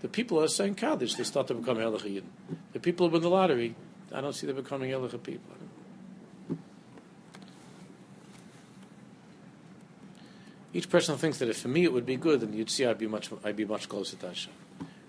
The 0.00 0.08
people 0.08 0.42
are 0.42 0.48
saying 0.48 0.74
Kaddish, 0.76 1.14
they 1.14 1.24
start 1.24 1.46
to 1.48 1.54
become 1.54 1.76
Elach 1.76 2.10
Yid. 2.10 2.24
The 2.72 2.80
people 2.80 3.06
who 3.06 3.12
win 3.12 3.22
the 3.22 3.30
lottery, 3.30 3.74
I 4.12 4.20
don't 4.20 4.32
see 4.32 4.46
them 4.46 4.56
becoming 4.56 4.90
Elach 4.90 5.22
people. 5.22 5.52
Each 10.74 10.88
person 10.88 11.18
thinks 11.18 11.38
that 11.38 11.50
if 11.50 11.58
for 11.58 11.68
me 11.68 11.84
it 11.84 11.92
would 11.92 12.06
be 12.06 12.16
good, 12.16 12.40
then 12.40 12.54
you'd 12.54 12.70
see 12.70 12.86
I'd 12.86 12.96
be 12.96 13.06
much, 13.06 13.30
I'd 13.44 13.56
be 13.56 13.66
much 13.66 13.90
closer 13.90 14.16
to 14.16 14.28
Hashem. 14.28 14.52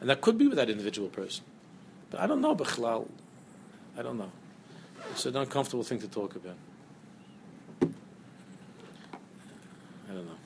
And 0.02 0.10
that 0.10 0.20
could 0.20 0.38
be 0.38 0.48
with 0.48 0.58
that 0.58 0.70
individual 0.70 1.08
person. 1.08 1.46
But 2.12 2.20
I 2.20 2.28
don't 2.28 2.41
know, 2.41 2.54
Bechlal. 2.54 3.08
I 3.98 4.02
don't 4.02 4.18
know. 4.18 4.32
It's 5.12 5.26
an 5.26 5.36
uncomfortable 5.36 5.84
thing 5.84 5.99
to 5.99 6.08
talk 6.08 6.36
about. 6.36 6.56
I 7.82 7.88
don't 10.08 10.26
know. 10.26 10.38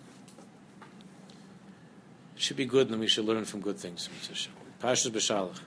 It 2.36 2.41
should 2.41 2.58
be 2.58 2.66
good, 2.66 2.89
and 2.89 2.99
we 2.99 3.08
should 3.08 3.26
learn 3.26 3.45
from 3.45 3.62
good 3.62 3.78
things. 3.78 4.10
Parshas 4.82 5.10
B'Shalach. 5.10 5.60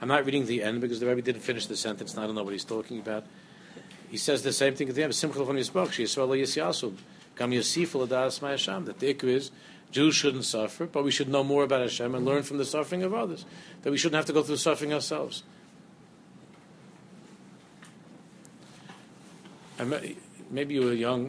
I'm 0.00 0.08
not 0.08 0.24
reading 0.24 0.46
the 0.46 0.62
end 0.62 0.80
because 0.80 1.00
the 1.00 1.06
Rebbe 1.06 1.22
didn't 1.22 1.42
finish 1.42 1.66
the 1.66 1.76
sentence, 1.76 2.14
and 2.14 2.22
I 2.22 2.26
don't 2.26 2.36
know 2.36 2.44
what 2.44 2.52
he's 2.52 2.64
talking 2.64 3.00
about. 3.00 3.24
He 4.08 4.16
says 4.16 4.42
the 4.42 4.52
same 4.52 4.74
thing 4.74 4.88
at 4.88 4.94
the 4.94 5.02
end. 5.02 5.14
Simcha 5.14 5.42
l'chon 5.42 5.56
yisbach, 5.56 5.92
she'yisrael 5.92 6.40
yisyasu, 6.40 6.96
kam 7.34 7.50
yasifu 7.50 7.96
l'das 7.96 8.38
ma'asham. 8.38 8.86
That 8.86 9.00
the 9.00 9.12
ikr 9.12 9.24
is, 9.24 9.50
Jews 9.90 10.14
shouldn't 10.14 10.44
suffer, 10.44 10.86
but 10.86 11.02
we 11.02 11.10
should 11.10 11.28
know 11.28 11.42
more 11.42 11.64
about 11.64 11.80
Hashem 11.80 12.14
and 12.14 12.24
learn 12.24 12.42
from 12.42 12.58
the 12.58 12.64
suffering 12.64 13.02
of 13.02 13.12
others. 13.12 13.44
That 13.82 13.90
we 13.90 13.98
shouldn't 13.98 14.16
have 14.16 14.26
to 14.26 14.32
go 14.32 14.42
through 14.42 14.56
suffering 14.56 14.92
ourselves. 14.92 15.42
Maybe 20.50 20.74
you 20.74 20.82
were 20.82 20.92
young. 20.92 21.28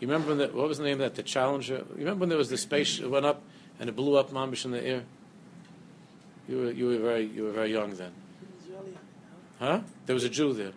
You 0.00 0.08
remember 0.08 0.28
when 0.28 0.38
the, 0.38 0.48
what 0.48 0.68
was 0.68 0.78
the 0.78 0.84
name 0.84 0.94
of 0.94 0.98
that? 1.00 1.14
The 1.14 1.22
Challenger. 1.22 1.76
You 1.76 1.98
remember 1.98 2.20
when 2.20 2.28
there 2.28 2.38
was 2.38 2.50
the 2.50 2.58
space 2.58 3.00
it 3.00 3.10
went 3.10 3.24
up 3.24 3.42
and 3.80 3.88
it 3.88 3.96
blew 3.96 4.16
up 4.16 4.30
Mamish 4.30 4.64
in 4.64 4.70
the 4.72 4.82
air? 4.84 5.04
You 6.48 6.58
were 6.58 6.70
you 6.70 6.86
were 6.86 6.98
very 6.98 7.24
you 7.26 7.44
were 7.44 7.52
very 7.52 7.72
young 7.72 7.94
then. 7.94 8.12
Huh? 9.58 9.80
There 10.04 10.14
was 10.14 10.24
a 10.24 10.28
Jew 10.28 10.52
there, 10.52 10.72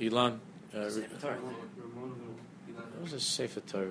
Ilan. 0.00 0.38
Uh, 0.74 0.90
Torah. 1.20 1.36
What 1.36 3.02
was 3.02 3.12
a 3.12 3.20
Sefer 3.20 3.60
Torah? 3.60 3.88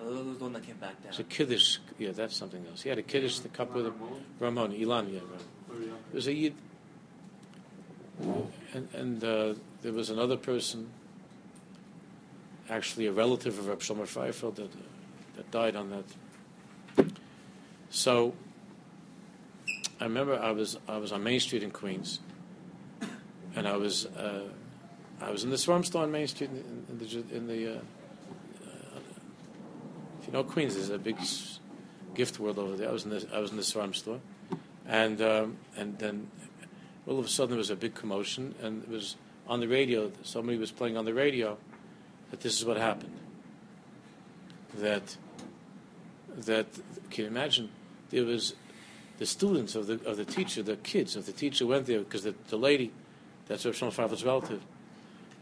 Oh, 0.00 0.14
that 0.14 0.24
was 0.24 0.38
the 0.38 0.44
one 0.44 0.52
that 0.54 0.62
came 0.62 0.76
back 0.76 1.02
down. 1.02 1.10
It's 1.10 1.18
a 1.18 1.24
Kiddush. 1.24 1.78
Yeah, 1.98 2.12
that's 2.12 2.36
something 2.36 2.64
else. 2.66 2.82
He 2.82 2.88
had 2.88 2.98
a 2.98 3.02
Kiddush, 3.02 3.40
the 3.40 3.48
cup 3.48 3.74
with 3.74 3.86
him. 3.86 3.94
Ramon, 4.38 4.72
Ilan, 4.72 5.12
yeah. 5.12 5.20
Right. 5.20 5.88
It 6.12 6.14
was 6.14 6.26
a 6.26 6.32
Yid. 6.32 6.54
And, 8.74 8.88
and 8.94 9.24
uh, 9.24 9.54
there 9.82 9.92
was 9.92 10.10
another 10.10 10.36
person, 10.36 10.90
actually 12.68 13.06
a 13.06 13.12
relative 13.12 13.58
of 13.58 13.68
Reb 13.68 13.80
Shlomo 13.80 14.02
Freifeld, 14.02 14.56
that, 14.56 14.64
uh, 14.64 14.78
that 15.36 15.50
died 15.50 15.76
on 15.76 15.90
that. 15.90 16.04
So 17.90 18.34
I 20.00 20.04
remember 20.04 20.38
I 20.38 20.52
was 20.52 20.78
I 20.88 20.98
was 20.98 21.12
on 21.12 21.22
Main 21.22 21.40
Street 21.40 21.62
in 21.62 21.70
Queens, 21.70 22.20
and 23.56 23.66
I 23.66 23.76
was 23.76 24.06
uh, 24.06 24.48
I 25.20 25.30
was 25.30 25.44
in 25.44 25.50
the 25.50 25.58
Swarm 25.58 25.84
store 25.84 26.02
on 26.02 26.12
Main 26.12 26.28
Street 26.28 26.50
in, 26.50 26.84
in 26.88 26.98
the 26.98 27.36
in 27.36 27.46
the 27.46 27.68
uh, 27.68 27.74
uh, 27.74 29.00
you 30.26 30.32
know 30.32 30.44
Queens, 30.44 30.74
there's 30.74 30.90
a 30.90 30.98
big 30.98 31.16
gift 32.14 32.38
world 32.38 32.58
over 32.58 32.76
there. 32.76 32.88
I 32.88 32.92
was 32.92 33.04
in 33.04 33.10
the 33.10 33.26
I 33.32 33.40
was 33.40 33.50
in 33.50 33.56
the 33.56 33.64
Swarm 33.64 33.94
store, 33.94 34.20
and 34.86 35.20
um, 35.20 35.56
and 35.76 35.98
then 35.98 36.30
all 37.06 37.18
of 37.18 37.24
a 37.24 37.28
sudden 37.28 37.50
there 37.50 37.58
was 37.58 37.70
a 37.70 37.76
big 37.76 37.94
commotion, 37.94 38.54
and 38.62 38.82
it 38.82 38.88
was 38.88 39.16
on 39.48 39.60
the 39.60 39.68
radio. 39.68 40.12
Somebody 40.22 40.58
was 40.58 40.70
playing 40.70 40.96
on 40.96 41.04
the 41.04 41.14
radio 41.14 41.56
that 42.30 42.40
this 42.40 42.58
is 42.58 42.64
what 42.64 42.76
happened. 42.76 43.16
That 44.76 45.16
that 46.36 46.66
can 47.10 47.24
you 47.24 47.30
imagine? 47.30 47.70
There 48.10 48.24
was 48.24 48.54
the 49.18 49.26
students 49.26 49.74
of 49.74 49.86
the 49.86 50.00
of 50.04 50.16
the 50.16 50.24
teacher, 50.24 50.62
the 50.62 50.76
kids 50.76 51.16
of 51.16 51.26
the 51.26 51.32
teacher 51.32 51.66
went 51.66 51.86
there 51.86 52.00
because 52.00 52.22
the, 52.22 52.34
the 52.48 52.56
lady, 52.56 52.92
that's 53.46 53.64
Rav 53.64 53.74
Shlomo 53.74 53.92
Freifeld's 53.92 54.24
relative, 54.24 54.62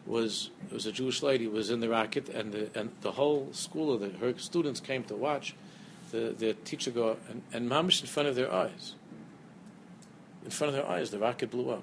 was 0.07 0.51
was 0.73 0.87
a 0.87 0.93
Jewish 0.93 1.23
lady, 1.23 1.47
was 1.47 1.71
in 1.71 1.81
the 1.81 1.89
rocket, 1.89 2.29
and 2.29 2.53
the 2.53 2.71
and 2.79 2.91
the 3.03 3.13
whole 3.13 3.49
school 3.53 3.93
of 3.93 4.01
the, 4.01 4.11
her 4.19 4.39
students 4.39 4.81
came 4.81 5.05
to 5.05 5.17
watch 5.17 5.55
the 6.13 6.35
the 6.39 6.55
teacher 6.55 6.91
go 6.91 7.17
and, 7.29 7.43
and 7.53 7.69
mamish 7.69 8.01
in 8.01 8.07
front 8.07 8.29
of 8.29 8.37
their 8.37 8.53
eyes. 8.53 8.95
In 10.45 10.51
front 10.51 10.69
of 10.69 10.81
their 10.81 10.89
eyes, 10.89 11.11
the 11.11 11.19
rocket 11.19 11.51
blew 11.51 11.71
up. 11.71 11.83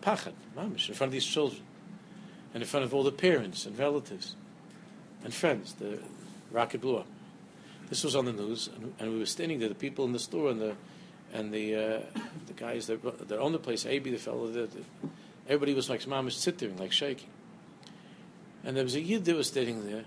A 0.00 0.04
pachad, 0.04 0.32
mamish, 0.56 0.88
in 0.88 0.94
front 0.94 1.08
of 1.08 1.12
these 1.12 1.24
children, 1.24 1.62
and 2.54 2.62
in 2.62 2.68
front 2.68 2.84
of 2.84 2.94
all 2.94 3.02
the 3.02 3.12
parents 3.12 3.66
and 3.66 3.78
relatives 3.78 4.34
and 5.24 5.32
friends. 5.34 5.74
The 5.74 6.00
rocket 6.50 6.80
blew 6.80 6.96
up. 6.96 7.06
This 7.88 8.04
was 8.04 8.14
on 8.14 8.24
the 8.24 8.32
news, 8.32 8.68
and, 8.68 8.94
and 8.98 9.12
we 9.12 9.18
were 9.18 9.26
standing 9.26 9.58
there, 9.58 9.68
the 9.68 9.74
people 9.74 10.04
in 10.04 10.12
the 10.12 10.18
store 10.18 10.50
and 10.50 10.60
the 10.60 10.76
and 11.32 11.52
the 11.52 11.74
uh, 11.74 12.00
the 12.46 12.52
guys 12.54 12.86
that, 12.86 13.28
that 13.28 13.38
owned 13.38 13.54
the 13.54 13.58
place, 13.58 13.86
Abi, 13.86 14.10
the 14.10 14.18
fellow, 14.18 14.48
that 14.48 14.70
everybody 15.46 15.74
was 15.74 15.90
like 15.90 16.00
mamish 16.02 16.32
sitting, 16.32 16.70
there, 16.70 16.78
like 16.78 16.92
shaking. 16.92 17.28
And 18.64 18.76
there 18.76 18.84
was 18.84 18.94
a 18.94 19.00
yid 19.00 19.24
that 19.24 19.34
was 19.34 19.48
standing 19.48 19.88
there, 19.90 20.04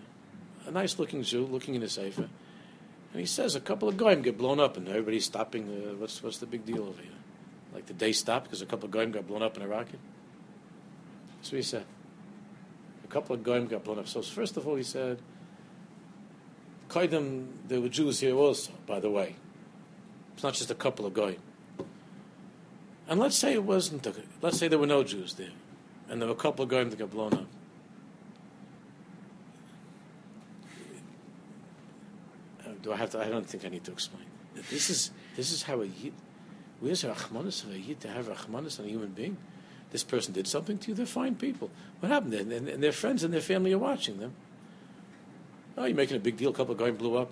a 0.68 0.72
nice 0.72 1.00
looking 1.00 1.24
Jew, 1.24 1.46
looking 1.46 1.76
in 1.76 1.82
his 1.82 1.94
sefer, 1.94 2.30
and 3.12 3.20
he 3.20 3.26
says 3.26 3.56
a 3.56 3.60
couple 3.60 3.89
of 3.89 3.98
goyim 3.98 4.22
get 4.22 4.38
blown 4.38 4.60
up, 4.60 4.78
and 4.78 4.88
everybody's 4.88 5.26
stopping. 5.26 5.70
Uh, 5.70 5.96
what's 5.96 6.22
what's 6.24 6.38
the 6.38 6.46
big 6.46 6.66
deal 6.66 6.84
over 6.84 7.02
here? 7.02 7.12
Like 7.74 7.86
the 7.88 7.93
day 7.93 8.11
stopped 8.11 8.45
because 8.45 8.61
a 8.61 8.65
couple 8.65 8.86
of 8.86 8.91
goyim 8.91 9.11
got 9.11 9.28
blown 9.28 9.41
up 9.41 9.57
in 9.57 9.63
a 9.63 9.67
rocket. 9.67 9.99
So 11.41 11.55
he 11.55 11.61
said. 11.61 11.86
A 13.03 13.07
couple 13.07 13.36
of 13.36 13.43
goyim 13.43 13.67
got 13.67 13.84
blown 13.84 13.99
up. 13.99 14.07
So 14.07 14.21
first 14.21 14.57
of 14.57 14.67
all, 14.67 14.76
he 14.76 14.84
said 14.84 15.19
Kaidim, 16.89 17.47
there 17.67 17.82
were 17.82 17.89
Jews 17.89 18.19
here 18.19 18.36
also, 18.36 18.71
by 18.86 18.99
the 18.99 19.09
way. 19.09 19.36
It's 20.34 20.43
not 20.43 20.53
just 20.53 20.69
a 20.69 20.76
couple 20.76 21.05
of 21.05 21.13
goyim. 21.13 21.39
And 23.07 23.19
let's 23.19 23.36
say 23.36 23.53
it 23.53 23.63
wasn't, 23.63 24.05
a, 24.07 24.13
let's 24.41 24.59
say 24.59 24.67
there 24.67 24.80
were 24.80 24.88
no 24.88 25.03
Jews 25.03 25.34
there, 25.34 25.51
and 26.09 26.21
there 26.21 26.28
were 26.28 26.36
a 26.36 26.38
couple 26.38 26.63
of 26.63 26.69
goyim 26.69 26.89
that 26.91 26.99
got 26.99 27.11
blown 27.11 27.34
up. 27.34 27.47
Do 32.84 32.91
I 32.91 32.97
have 32.97 33.11
to? 33.11 33.19
I 33.19 33.30
don't 33.30 33.47
think 33.47 33.65
I 33.65 33.69
need 33.69 33.86
to 33.86 33.91
explain. 33.91 34.26
This 34.69 34.89
is 34.89 35.11
this 35.38 35.51
is 35.53 35.63
how 35.63 35.82
a. 35.82 35.89
Where's 36.84 37.05
yid 37.77 38.01
to 38.01 38.09
have 38.09 38.27
Rachmanis 38.27 38.77
on 38.77 38.86
a 38.86 38.89
human 38.89 39.11
being? 39.11 39.38
This 39.91 40.03
person 40.03 40.34
did 40.34 40.47
something 40.47 40.77
to 40.79 40.89
you. 40.89 40.93
They're 40.93 41.05
fine 41.05 41.36
people. 41.36 41.71
What 42.01 42.11
happened? 42.11 42.34
And, 42.34 42.51
and, 42.51 42.67
and 42.67 42.84
their 42.84 42.91
friends 42.91 43.23
and 43.23 43.34
their 43.34 43.39
family 43.39 43.71
are 43.71 43.77
watching 43.77 44.19
them. 44.19 44.34
Oh, 45.77 45.86
you're 45.86 45.95
making 45.95 46.17
a 46.17 46.19
big 46.19 46.36
deal. 46.36 46.49
A 46.49 46.53
couple 46.53 46.73
of 46.73 46.79
guys 46.79 46.93
blew 46.95 47.15
up. 47.15 47.31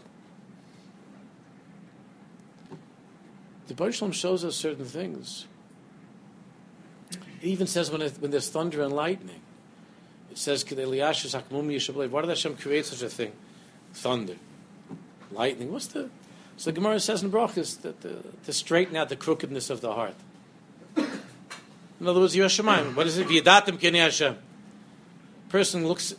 The 3.68 3.74
Baruch 3.74 4.14
shows 4.14 4.46
us 4.46 4.56
certain 4.56 4.86
things. 4.86 5.48
It 7.12 7.48
even 7.48 7.68
says 7.68 7.92
when, 7.92 8.04
it, 8.04 8.14
when 8.22 8.32
there's 8.32 8.48
thunder 8.48 8.82
and 8.82 8.94
lightning, 8.94 9.42
it 10.32 10.38
says, 10.38 10.64
Why 10.64 12.22
did 12.22 12.30
Hashem 12.30 12.56
create 12.56 12.86
such 12.86 13.02
a 13.02 13.10
thing? 13.10 13.34
Thunder, 13.92 14.38
lightning. 15.30 15.74
What's 15.74 15.88
the. 15.88 16.10
So 16.62 16.70
the 16.70 16.76
Gemara 16.76 17.00
says 17.00 17.24
in 17.24 17.32
Brachas 17.32 17.82
that 17.82 18.02
the, 18.02 18.22
to 18.46 18.54
straighten 18.54 18.96
out 18.96 19.10
the 19.10 19.16
crookedness 19.16 19.72
of 19.72 19.82
the 19.82 19.94
heart. 19.94 20.14
In 20.96 22.08
other 22.08 22.20
words, 22.20 22.36
Yerushalayim. 22.36 22.96
What 22.96 23.08
is 23.08 23.18
it? 23.18 23.28
V'yadatim 23.28 23.80
k'nei 23.80 23.98
Hashem. 23.98 24.38
Person 25.50 25.88
looks 25.88 26.14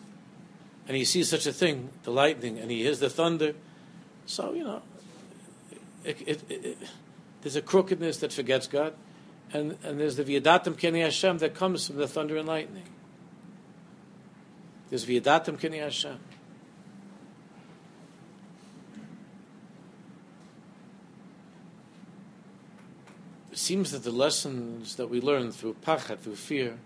and 0.88 0.96
he 0.96 1.04
sees 1.04 1.28
such 1.28 1.46
a 1.46 1.52
thing, 1.52 1.90
the 2.02 2.10
lightning, 2.10 2.58
and 2.58 2.72
he 2.72 2.82
hears 2.82 2.98
the 2.98 3.08
thunder. 3.08 3.54
So, 4.26 4.52
you 4.52 4.64
know, 4.64 4.82
it, 6.02 6.20
it, 6.26 6.42
it, 6.50 6.78
there's 7.42 7.54
a 7.54 7.62
crookedness 7.62 8.16
that 8.16 8.32
forgets 8.32 8.66
God, 8.66 8.94
and, 9.52 9.78
and 9.84 10.00
there's 10.00 10.16
the 10.16 10.24
Viadatim 10.24 10.74
Keni 10.74 11.04
Hashem 11.04 11.38
that 11.38 11.54
comes 11.54 11.86
from 11.86 11.98
the 11.98 12.08
thunder 12.08 12.36
and 12.36 12.48
lightning. 12.48 12.88
There's 14.90 15.06
Viadatim 15.06 15.60
Keni 15.60 15.78
Hashem. 15.78 16.18
It 23.52 23.58
seems 23.58 23.92
that 23.92 24.02
the 24.02 24.10
lessons 24.10 24.96
that 24.96 25.08
we 25.08 25.20
learn 25.20 25.52
through 25.52 25.76
pachat, 25.84 26.18
through 26.20 26.36
fear, 26.36 26.78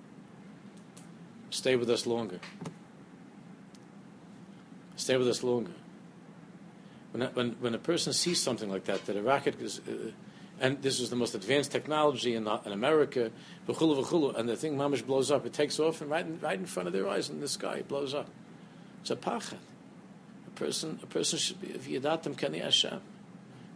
stay 1.51 1.77
with 1.77 1.89
us 1.89 2.07
longer 2.07 2.41
stay 4.97 5.17
with 5.17 5.29
us 5.29 5.43
longer. 5.43 5.73
When, 7.13 7.23
when, 7.29 7.51
when 7.61 7.75
a 7.75 7.79
person 7.79 8.13
sees 8.13 8.43
something 8.43 8.69
like 8.69 8.85
that, 8.85 9.07
that 9.07 9.17
a 9.17 9.23
rocket 9.23 9.61
is, 9.61 9.81
uh, 9.89 10.11
and 10.61 10.83
this 10.83 11.01
is 11.01 11.11
the 11.11 11.17
most 11.17 11.35
advanced 11.35 11.71
technology 11.71 12.35
in, 12.35 12.49
in 12.49 12.73
America, 12.73 13.31
v'chulu 13.69 14.05
v'chulu, 14.05 14.37
and 14.37 14.49
the 14.49 14.57
thing 14.57 14.77
mamish 14.77 15.07
blows 15.07 15.31
up, 15.31 15.47
it 15.47 15.53
takes 15.53 15.79
off 15.79 16.01
and 16.01 16.11
right 16.11 16.27
in, 16.27 16.41
right 16.41 16.59
in 16.59 16.67
front 16.67 16.87
of 16.87 16.93
their 16.93 17.09
eyes 17.09 17.31
in 17.31 17.41
the 17.41 17.49
sky, 17.49 17.77
it 17.77 17.89
blows 17.89 18.15
up. 18.15 18.29
It's 19.03 19.11
a 19.11 19.17
pachat. 19.17 19.59
A 20.47 20.51
person, 20.57 20.99
a 21.03 21.07
person 21.07 21.39
should 21.39 21.61
be, 21.61 21.69
if 21.69 21.87
yadatim 21.87 22.35
kani 22.35 22.63
Hashem. 22.63 23.01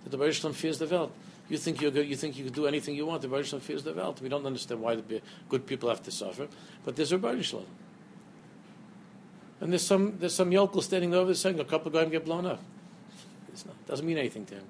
that 0.05 0.11
the 0.11 0.17
Baruch 0.17 0.55
fears 0.55 0.79
the 0.79 0.87
Welt. 0.87 1.13
You 1.51 1.59
think 1.59 1.81
good, 1.81 1.97
you 1.97 2.15
think 2.15 2.39
you 2.39 2.45
can 2.45 2.53
do 2.53 2.67
anything 2.67 2.95
you 2.95 3.05
want. 3.07 3.23
The 3.23 3.29
Baruch 3.29 3.47
Shalom 3.47 3.61
fears 3.61 3.83
the 3.83 3.93
Welt. 3.93 4.23
We 4.23 4.29
don't 4.29 4.47
understand 4.47 4.81
why 4.81 4.95
the 4.95 5.21
good 5.49 5.67
people 5.67 5.89
have 5.89 6.03
to 6.05 6.13
suffer, 6.13 6.47
but 6.85 6.95
there's 6.95 7.11
a 7.11 7.19
Baruch 7.19 7.45
Shalom. 7.45 7.67
And 9.61 9.73
there's 9.73 9.85
some 9.85 10.17
there's 10.19 10.35
some 10.35 10.53
yokel 10.53 10.81
standing 10.81 11.13
over 11.13 11.27
there 11.27 11.35
saying 11.35 11.59
a 11.59 11.65
couple 11.65 11.89
of 11.89 11.95
guys 11.95 12.09
get 12.11 12.25
blown 12.25 12.47
up. 12.47 12.63
It 13.53 13.65
doesn't 13.89 14.07
mean 14.07 14.17
anything 14.17 14.47
to 14.47 14.55
him. 14.55 14.65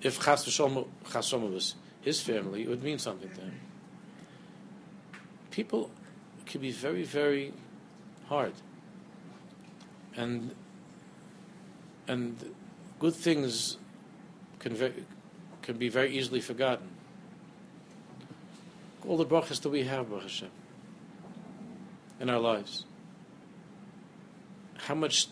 If 0.00 0.22
Chas 0.24 0.46
was 0.46 1.74
his 2.00 2.20
family, 2.20 2.62
it 2.62 2.68
would 2.68 2.84
mean 2.84 2.98
something 2.98 3.28
to 3.28 3.40
him. 3.40 3.60
People 5.50 5.90
can 6.46 6.60
be 6.60 6.70
very, 6.70 7.02
very 7.02 7.52
hard. 8.28 8.52
And 10.16 10.54
and 12.06 12.54
good 13.00 13.14
things 13.14 13.78
can 14.60 14.74
ve- 14.74 15.04
can 15.66 15.76
be 15.76 15.88
very 15.88 16.16
easily 16.16 16.40
forgotten. 16.40 16.88
All 19.06 19.16
the 19.16 19.26
brachas 19.26 19.60
that 19.60 19.68
we 19.68 19.82
have, 19.82 20.08
Baruch 20.08 20.22
Hashem, 20.22 20.50
in 22.20 22.30
our 22.30 22.38
lives. 22.38 22.84
How 24.78 24.94
much 24.94 25.26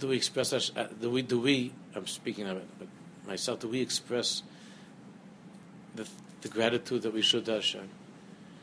do 0.00 0.08
we 0.08 0.16
express? 0.16 0.52
uh, 0.52 0.88
Do 1.00 1.10
we? 1.10 1.22
Do 1.22 1.38
we? 1.40 1.72
I'm 1.94 2.06
speaking 2.06 2.46
of 2.48 2.56
it, 2.56 2.68
but 2.78 2.88
myself. 3.26 3.60
Do 3.60 3.68
we 3.68 3.80
express 3.80 4.42
the, 5.94 6.08
the 6.42 6.48
gratitude 6.48 7.02
that 7.02 7.14
we 7.14 7.22
should 7.22 7.44
to 7.46 7.54
Hashem? 7.54 7.88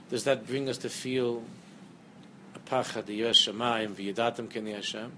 Does 0.09 0.26
that 0.26 0.47
bring 0.47 0.68
us 0.70 0.78
to 0.80 0.89
feel 0.89 1.43
a 2.55 2.59
pachad, 2.59 3.05
the 3.05 3.15
Yesh 3.15 3.47
Shemayim, 3.47 3.93
v'yadatim 3.93 4.47
keni 4.47 4.76
Hashem? 4.76 5.11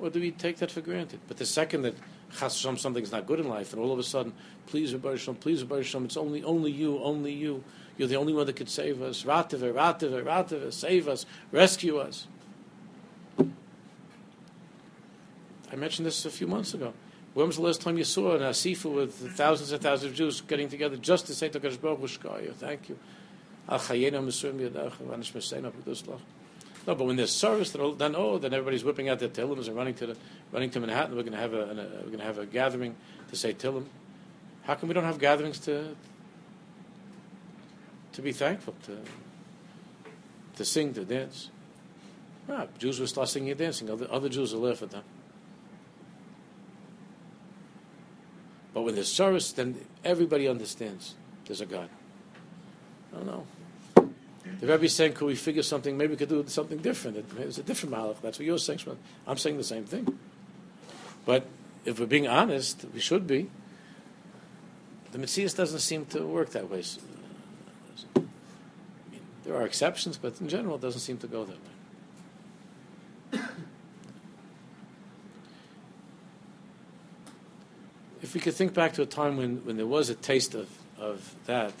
Or 0.00 0.10
do 0.10 0.20
we 0.20 0.32
take 0.32 0.58
that 0.58 0.70
for 0.72 0.80
granted? 0.80 1.20
But 1.28 1.36
the 1.36 1.46
second 1.46 1.82
that 1.82 1.94
chas 2.38 2.56
v'shalom 2.56 2.78
something's 2.78 3.12
not 3.12 3.26
good 3.26 3.40
in 3.40 3.48
life, 3.48 3.72
and 3.72 3.80
all 3.82 3.92
of 3.92 3.98
a 3.98 4.02
sudden, 4.02 4.32
please 4.66 4.92
Rabbi 4.92 5.16
Shalom, 5.16 5.36
please 5.36 5.62
Rabbi 5.62 5.82
Shalom, 5.82 6.04
it's 6.06 6.16
only 6.16 6.42
only 6.42 6.70
you, 6.70 6.98
only 6.98 7.32
you. 7.32 7.64
You're 7.98 8.08
the 8.08 8.16
only 8.16 8.32
one 8.32 8.46
that 8.46 8.56
could 8.56 8.70
save 8.70 9.02
us. 9.02 9.24
Rativa, 9.24 9.72
Rativa, 9.72 10.24
Rativa, 10.24 10.72
save 10.72 11.08
us, 11.08 11.26
rescue 11.50 11.98
us. 11.98 12.26
I 15.70 15.76
mentioned 15.76 16.06
this 16.06 16.24
a 16.24 16.30
few 16.30 16.46
months 16.46 16.74
ago. 16.74 16.92
When 17.34 17.46
was 17.46 17.56
the 17.56 17.62
last 17.62 17.80
time 17.80 17.96
you 17.96 18.04
saw 18.04 18.34
an 18.34 18.42
asifa 18.42 18.94
with 18.94 19.14
thousands 19.36 19.72
and 19.72 19.80
thousands 19.80 20.10
of 20.12 20.16
Jews 20.16 20.42
getting 20.42 20.68
together 20.68 20.96
just 20.96 21.26
to 21.26 21.34
say 21.34 21.48
to 21.48 21.58
Baruch 21.58 22.10
thank 22.56 22.90
you. 22.90 22.98
No, 26.86 26.94
but 26.96 27.04
when 27.04 27.16
there's 27.16 27.30
service, 27.30 27.70
then 27.70 27.82
oh, 27.82 27.94
then, 27.94 28.14
oh, 28.16 28.38
then 28.38 28.52
everybody's 28.52 28.82
whipping 28.82 29.08
out 29.08 29.20
their 29.20 29.28
tillums 29.28 29.68
and 29.68 29.76
running 29.76 29.94
to 29.94 30.06
the, 30.06 30.16
running 30.50 30.70
to 30.70 30.80
Manhattan. 30.80 31.14
We're 31.14 31.22
going 31.22 31.32
to 31.32 31.38
have 31.38 31.54
a, 31.54 31.62
an- 31.68 31.78
a 31.78 31.82
we're 31.82 32.06
going 32.06 32.18
to 32.18 32.24
have 32.24 32.38
a 32.38 32.46
gathering 32.46 32.96
to 33.30 33.36
say 33.36 33.52
tillim. 33.54 33.84
How 34.64 34.74
come 34.74 34.88
we 34.88 34.94
don't 34.94 35.04
have 35.04 35.18
gatherings 35.18 35.58
to 35.60 35.94
to 38.12 38.22
be 38.22 38.32
thankful 38.32 38.74
to 38.86 38.98
to 40.56 40.64
sing 40.64 40.92
to 40.94 41.04
dance? 41.04 41.50
Ah, 42.48 42.66
Jews 42.78 42.98
will 42.98 43.06
start 43.06 43.28
singing 43.28 43.50
and 43.50 43.58
dancing. 43.58 43.88
Other, 43.88 44.08
other 44.10 44.28
Jews 44.28 44.52
will 44.52 44.62
laugh 44.62 44.82
at 44.82 44.90
them. 44.90 45.04
But 48.74 48.82
when 48.82 48.94
there's 48.94 49.12
service, 49.12 49.52
then 49.52 49.78
everybody 50.04 50.48
understands 50.48 51.14
there's 51.46 51.60
a 51.60 51.66
God. 51.66 51.88
I 53.12 53.16
don't 53.16 53.26
know. 53.26 53.46
The 54.60 54.66
Rebbe 54.66 54.84
is 54.84 54.94
saying, 54.94 55.14
could 55.14 55.26
we 55.26 55.34
figure 55.34 55.62
something? 55.62 55.96
Maybe 55.96 56.12
we 56.12 56.16
could 56.16 56.28
do 56.28 56.44
something 56.46 56.78
different. 56.78 57.16
It- 57.16 57.24
It's 57.38 57.58
a 57.58 57.62
different 57.62 57.94
malach. 57.94 58.20
That's 58.20 58.38
what 58.38 58.46
you're 58.46 58.58
saying. 58.58 58.80
I'm 59.26 59.38
saying 59.38 59.56
the 59.56 59.64
same 59.64 59.84
thing. 59.84 60.18
But 61.24 61.46
if 61.84 61.98
we're 61.98 62.06
being 62.06 62.28
honest, 62.28 62.84
we 62.94 63.00
should 63.00 63.26
be. 63.26 63.50
The 65.12 65.18
Metzias 65.18 65.54
doesn't 65.56 65.80
seem 65.80 66.06
to 66.06 66.26
work 66.26 66.50
that 66.50 66.70
way. 66.70 66.82
So, 66.82 66.98
there 69.44 69.56
are 69.56 69.64
exceptions, 69.66 70.16
but 70.16 70.40
in 70.40 70.48
general, 70.48 70.76
it 70.76 70.80
doesn't 70.82 71.00
seem 71.00 71.18
to 71.18 71.26
go 71.26 71.44
that 71.44 71.56
way. 73.32 73.40
if 78.22 78.34
we 78.34 78.40
could 78.40 78.54
think 78.54 78.72
back 78.72 78.92
to 78.94 79.02
a 79.02 79.06
time 79.06 79.36
when, 79.36 79.56
when 79.64 79.76
there 79.76 79.86
was 79.86 80.08
a 80.08 80.14
taste 80.14 80.54
of, 80.54 80.68
of 80.98 81.34
that, 81.46 81.72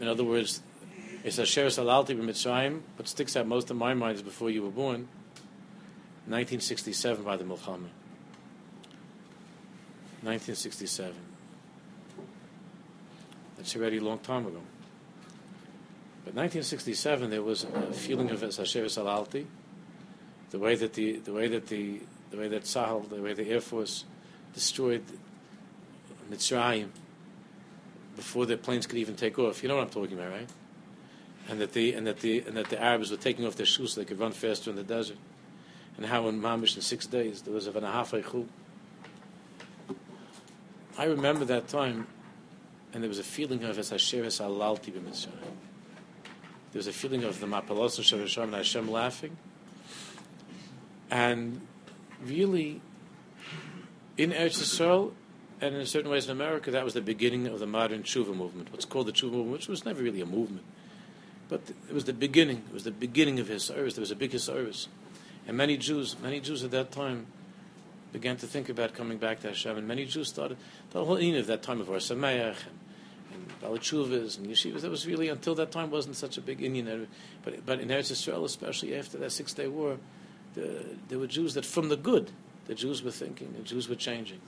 in 0.00 0.08
other 0.08 0.24
words, 0.24 0.62
it's 1.22 1.38
Asher 1.38 1.66
Salalti 1.66 2.16
b'Mitzrayim, 2.16 2.80
what 2.96 3.08
sticks 3.08 3.36
out 3.36 3.46
most 3.46 3.70
in 3.70 3.76
my 3.76 3.94
mind 3.94 4.16
is 4.16 4.22
before 4.22 4.50
you 4.50 4.62
were 4.62 4.70
born, 4.70 5.08
1967 6.26 7.24
by 7.24 7.36
the 7.36 7.44
Milchama. 7.44 7.88
1967. 10.22 11.14
That's 13.56 13.76
already 13.76 13.98
a 13.98 14.02
long 14.02 14.18
time 14.18 14.46
ago. 14.46 14.60
But 16.24 16.34
1967, 16.34 17.30
there 17.30 17.42
was 17.42 17.64
a 17.64 17.92
feeling 17.92 18.30
of 18.30 18.42
Asher 18.42 18.84
Salalti, 18.84 19.46
the 20.50 20.58
way 20.58 20.74
that 20.74 20.92
the 20.92 21.16
the 21.18 21.32
way 21.32 21.48
that 21.48 21.66
the 21.68 22.00
the 22.30 22.36
way 22.36 22.48
that 22.48 22.64
Tzahal, 22.64 23.08
the 23.08 23.22
way 23.22 23.32
the 23.32 23.48
Air 23.48 23.60
Force 23.60 24.04
destroyed 24.52 25.04
Mitzrayim 26.30 26.88
before 28.16 28.46
the 28.46 28.56
planes 28.56 28.86
could 28.86 28.98
even 28.98 29.16
take 29.16 29.38
off. 29.38 29.62
You 29.62 29.68
know 29.68 29.76
what 29.76 29.84
I'm 29.84 29.90
talking 29.90 30.18
about, 30.18 30.30
right? 30.30 30.48
And 31.50 31.60
that 31.60 31.72
the 31.72 31.92
and 31.94 32.06
that 32.06 32.20
the 32.20 32.38
and 32.46 32.56
that 32.56 32.70
the 32.70 32.80
Arabs 32.80 33.10
were 33.10 33.16
taking 33.16 33.44
off 33.44 33.56
their 33.56 33.66
shoes 33.66 33.92
so 33.92 34.00
they 34.00 34.04
could 34.04 34.20
run 34.20 34.32
faster 34.32 34.70
in 34.70 34.76
the 34.76 34.84
desert. 34.84 35.18
And 35.96 36.06
how 36.06 36.28
in 36.28 36.40
Mamish 36.40 36.76
in 36.76 36.82
six 36.82 37.06
days 37.06 37.42
there 37.42 37.52
was 37.52 37.66
a 37.66 37.72
Vanahafei 37.72 38.22
Chul. 38.22 38.46
I 40.96 41.04
remember 41.04 41.44
that 41.46 41.66
time, 41.66 42.06
and 42.94 43.02
there 43.02 43.08
was 43.08 43.18
a 43.18 43.24
feeling 43.24 43.64
of 43.64 43.78
as 43.78 43.90
Hashem 43.90 44.24
es 44.24 44.38
alalti 44.38 44.92
b'Mitzrayim. 44.92 45.56
There 46.72 46.78
was 46.78 46.86
a 46.86 46.92
feeling 46.92 47.24
of 47.24 47.40
the 47.40 47.46
Mapalos 47.46 47.98
and 47.98 48.06
Shavasham 48.06 48.44
and 48.44 48.54
Hashem 48.54 48.88
laughing. 48.88 49.36
And 51.10 51.60
really, 52.24 52.80
in 54.16 54.30
Eretz 54.30 54.60
Yisrael, 54.60 55.12
and 55.60 55.74
in 55.74 55.84
certain 55.84 56.10
ways 56.10 56.26
in 56.26 56.30
America, 56.30 56.70
that 56.70 56.84
was 56.84 56.94
the 56.94 57.00
beginning 57.00 57.48
of 57.48 57.58
the 57.58 57.66
modern 57.66 58.04
tshuva 58.04 58.34
movement. 58.34 58.70
What's 58.70 58.84
called 58.84 59.08
the 59.08 59.12
tshuva 59.12 59.32
movement, 59.32 59.52
which 59.52 59.68
was 59.68 59.84
never 59.84 60.02
really 60.02 60.20
a 60.20 60.26
movement, 60.26 60.64
but 61.50 61.60
it 61.88 61.92
was 61.92 62.04
the 62.04 62.12
beginning. 62.12 62.62
It 62.68 62.72
was 62.72 62.84
the 62.84 62.92
beginning 62.92 63.40
of 63.40 63.48
his 63.48 63.64
service. 63.64 63.94
There 63.94 64.00
was 64.02 64.12
a 64.12 64.16
big 64.16 64.38
service, 64.38 64.88
and 65.46 65.56
many 65.56 65.76
Jews, 65.76 66.16
many 66.22 66.40
Jews 66.40 66.62
at 66.62 66.70
that 66.70 66.92
time, 66.92 67.26
began 68.12 68.36
to 68.38 68.46
think 68.46 68.68
about 68.68 68.94
coming 68.94 69.18
back 69.18 69.40
to 69.40 69.48
Hashem, 69.48 69.76
and 69.76 69.86
many 69.86 70.04
Jews 70.04 70.28
started 70.28 70.56
the 70.92 71.04
whole 71.04 71.16
of 71.16 71.46
that 71.46 71.62
time 71.62 71.80
of 71.80 71.90
Or 71.90 71.96
Sameach 71.96 72.56
and, 72.56 72.78
and 73.32 73.60
Balachuvas 73.60 74.38
and 74.38 74.46
yeshivas. 74.46 74.80
That 74.80 74.90
was 74.90 75.06
really 75.06 75.28
until 75.28 75.54
that 75.56 75.72
time 75.72 75.90
wasn't 75.90 76.16
such 76.16 76.38
a 76.38 76.40
big 76.40 76.60
inyan, 76.60 77.06
but 77.44 77.66
but 77.66 77.80
in 77.80 77.88
Eretz 77.88 78.12
Yisrael, 78.12 78.44
especially 78.44 78.96
after 78.96 79.18
that 79.18 79.32
Six 79.32 79.52
Day 79.52 79.66
War, 79.66 79.98
the, 80.54 80.84
there 81.08 81.18
were 81.18 81.26
Jews 81.26 81.54
that 81.54 81.66
from 81.66 81.88
the 81.88 81.96
good, 81.96 82.30
the 82.66 82.74
Jews 82.74 83.02
were 83.02 83.10
thinking, 83.10 83.52
the 83.56 83.62
Jews 83.62 83.88
were 83.88 83.96
changing. 83.96 84.40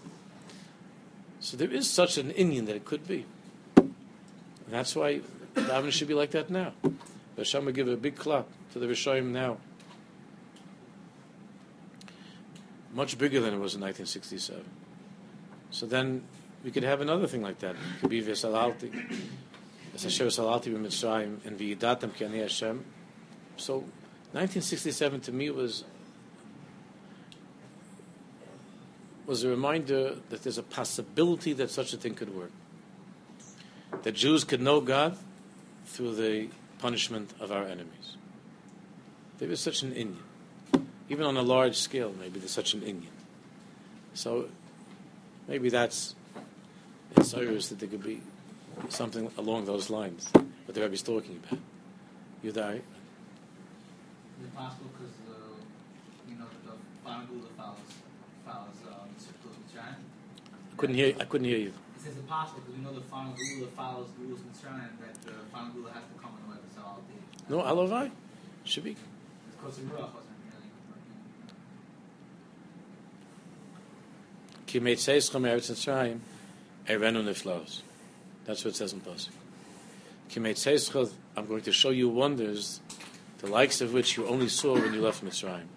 So 1.40 1.56
there 1.56 1.72
is 1.72 1.90
such 1.90 2.18
an 2.18 2.30
inyan 2.30 2.66
that 2.66 2.76
it 2.76 2.84
could 2.84 3.06
be. 3.06 3.26
And 3.76 3.94
that's 4.68 4.94
why 4.94 5.22
davening 5.54 5.92
should 5.92 6.08
be 6.08 6.14
like 6.14 6.30
that 6.32 6.50
now. 6.50 6.72
Hashem 7.36 7.64
would 7.64 7.74
give 7.74 7.88
a 7.88 7.96
big 7.96 8.16
clap 8.16 8.46
to 8.72 8.78
the 8.78 8.86
Rishayim 8.86 9.30
now. 9.30 9.58
Much 12.92 13.16
bigger 13.16 13.40
than 13.40 13.54
it 13.54 13.58
was 13.58 13.74
in 13.74 13.80
1967. 13.80 14.62
So 15.70 15.86
then 15.86 16.24
we 16.62 16.70
could 16.70 16.82
have 16.82 17.00
another 17.00 17.26
thing 17.26 17.42
like 17.42 17.58
that. 17.60 17.74
It 17.74 18.00
could 18.00 18.10
be. 18.10 18.22
So 18.24 18.50
1967 24.32 25.20
to 25.20 25.32
me 25.32 25.50
was 25.50 25.84
was 29.26 29.44
a 29.44 29.48
reminder 29.48 30.16
that 30.30 30.42
there's 30.42 30.58
a 30.58 30.62
possibility 30.62 31.52
that 31.52 31.70
such 31.70 31.94
a 31.94 31.96
thing 31.96 32.14
could 32.14 32.34
work. 32.34 32.50
That 34.02 34.12
Jews 34.12 34.44
could 34.44 34.60
know 34.60 34.80
God 34.80 35.16
through 35.92 36.14
the 36.14 36.48
punishment 36.78 37.30
of 37.38 37.52
our 37.52 37.64
enemies. 37.64 38.16
There 39.38 39.50
is 39.50 39.60
such 39.60 39.82
an 39.82 39.92
inyan. 39.92 40.86
Even 41.10 41.26
on 41.26 41.36
a 41.36 41.42
large 41.42 41.76
scale, 41.76 42.14
maybe 42.18 42.40
there's 42.40 42.50
such 42.50 42.72
an 42.72 42.80
inyan. 42.80 43.12
So 44.14 44.48
maybe 45.46 45.68
that's 45.68 46.14
it's 47.16 47.30
serious 47.30 47.68
that 47.68 47.78
there 47.78 47.88
could 47.90 48.02
be 48.02 48.22
something 48.88 49.30
along 49.36 49.66
those 49.66 49.90
lines, 49.90 50.30
what 50.32 50.74
the 50.74 50.80
Rebbe's 50.80 51.02
talking 51.02 51.38
about. 51.44 51.60
You 52.42 52.52
die. 52.52 52.80
Is 52.80 54.46
it 54.46 54.56
possible 54.56 54.90
because 54.96 55.14
uh, 55.28 55.34
you 56.28 56.36
know 56.36 56.46
the 56.64 56.72
Gula 57.04 57.48
follows 57.56 57.78
follows 58.46 58.80
um, 58.88 59.08
Mitzrayim? 59.68 60.00
I 60.72 60.76
couldn't 60.76 60.96
hear. 60.96 61.14
I 61.20 61.24
couldn't 61.24 61.48
hear 61.48 61.58
you. 61.58 61.72
It 62.02 62.06
says 62.06 62.16
it 62.16 62.26
possible 62.28 62.60
because 62.66 62.76
we 62.76 62.84
know 62.84 62.92
the 62.92 63.00
final 63.02 63.32
Gula 63.32 63.70
follows 63.76 64.08
the 64.18 64.24
Gula's 64.24 64.40
Mitzrayim 64.40 64.98
that 64.98 65.14
the 65.22 65.30
final 65.52 65.72
Gula 65.72 65.92
has 65.92 66.02
to 66.02 66.20
come 66.20 66.32
in 66.36 66.42
the 66.48 66.50
way 66.50 66.58
of 66.58 66.66
Salalti. 66.74 67.16
No, 67.48 67.58
Alovai 67.62 68.10
should 68.64 68.82
be. 68.82 68.96
Because 69.52 69.76
the 69.76 69.82
Ruach 69.84 70.12
wasn't 70.12 70.36
really. 70.44 70.70
Ki 74.66 74.80
meitzeischa 74.80 75.40
me'eretz 75.40 75.70
Mitzrayim, 75.70 76.18
erenu 76.88 77.22
niflaos. 77.22 77.82
That's 78.46 78.64
what 78.64 78.72
it 78.72 78.76
says 78.76 78.92
in 78.92 79.00
Pasuk. 79.00 79.30
I'm 81.36 81.46
going 81.46 81.62
to 81.62 81.72
show 81.72 81.90
you 81.90 82.08
wonders, 82.08 82.80
the 83.38 83.46
likes 83.46 83.80
of 83.80 83.92
which 83.92 84.16
you 84.16 84.26
only 84.26 84.48
saw 84.48 84.74
when 84.74 84.92
you 84.92 85.02
left 85.02 85.24
Mitzrayim. 85.24 85.68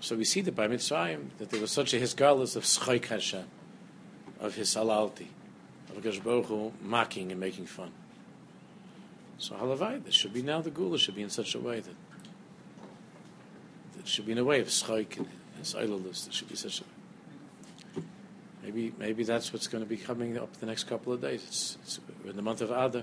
So 0.00 0.16
we 0.16 0.24
see 0.24 0.40
that 0.40 0.54
by 0.56 0.66
Mitzrayim, 0.68 1.28
that 1.36 1.50
there 1.50 1.60
was 1.60 1.72
such 1.72 1.92
a 1.92 1.98
hisgalus 2.00 2.56
of 2.56 2.64
Schaik 2.64 3.04
Hashem, 3.06 3.44
of 4.44 4.54
his 4.54 4.74
halalti, 4.74 5.28
of 5.88 6.02
Hakadosh 6.02 6.22
Baruch 6.22 6.46
Hu 6.46 6.72
mocking 6.82 7.30
and 7.30 7.40
making 7.40 7.66
fun. 7.66 7.90
So 9.38 9.54
halavai, 9.54 10.04
this 10.04 10.14
should 10.14 10.32
be 10.32 10.42
now 10.42 10.60
the 10.60 10.70
gula 10.70 10.98
should 10.98 11.14
be 11.14 11.22
in 11.22 11.30
such 11.30 11.54
a 11.54 11.58
way 11.58 11.80
that 11.80 11.96
it 13.98 14.06
should 14.06 14.26
be 14.26 14.32
in 14.32 14.38
a 14.38 14.44
way 14.44 14.60
of 14.60 14.68
Schaik 14.68 15.16
and 15.16 15.26
idolist. 15.76 16.28
It 16.28 16.34
should 16.34 16.48
be 16.48 16.56
such 16.56 16.80
a 16.80 16.84
Maybe, 18.62 18.94
maybe 18.98 19.24
that's 19.24 19.52
what's 19.52 19.66
going 19.66 19.84
to 19.84 19.88
be 19.88 19.98
coming 19.98 20.38
up 20.38 20.50
the 20.54 20.64
next 20.64 20.84
couple 20.84 21.12
of 21.12 21.20
days. 21.20 21.44
It's, 21.46 21.78
it's 21.82 22.00
in 22.24 22.34
the 22.34 22.40
month 22.40 22.62
of 22.62 22.70
Adar, 22.70 23.02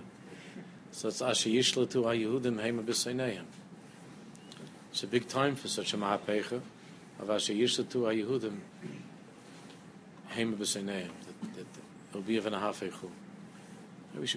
so 0.91 1.07
it's 1.07 1.21
Asher 1.21 1.49
Yishla 1.49 1.87
to 1.91 2.01
HaYehudim 2.01 2.55
Hema 2.55 2.83
B'Seinayim. 2.83 3.45
It's 4.91 5.03
a 5.03 5.07
big 5.07 5.27
time 5.27 5.55
for 5.55 5.67
such 5.67 5.93
a 5.93 5.97
Mahapecha 5.97 6.61
of 7.19 7.29
Asher 7.29 7.53
Yishla 7.53 7.87
to 7.89 7.99
HaYehudim 7.99 8.57
Hema 10.33 10.55
B'Seinayim. 10.55 11.11
That, 11.41 11.53
that, 11.55 11.73
that 11.73 11.81
it'll 12.09 12.21
be 12.21 12.35
even 12.35 12.53
a 12.53 12.59
half 12.59 12.83
Maybe 14.13 14.21
we 14.21 14.27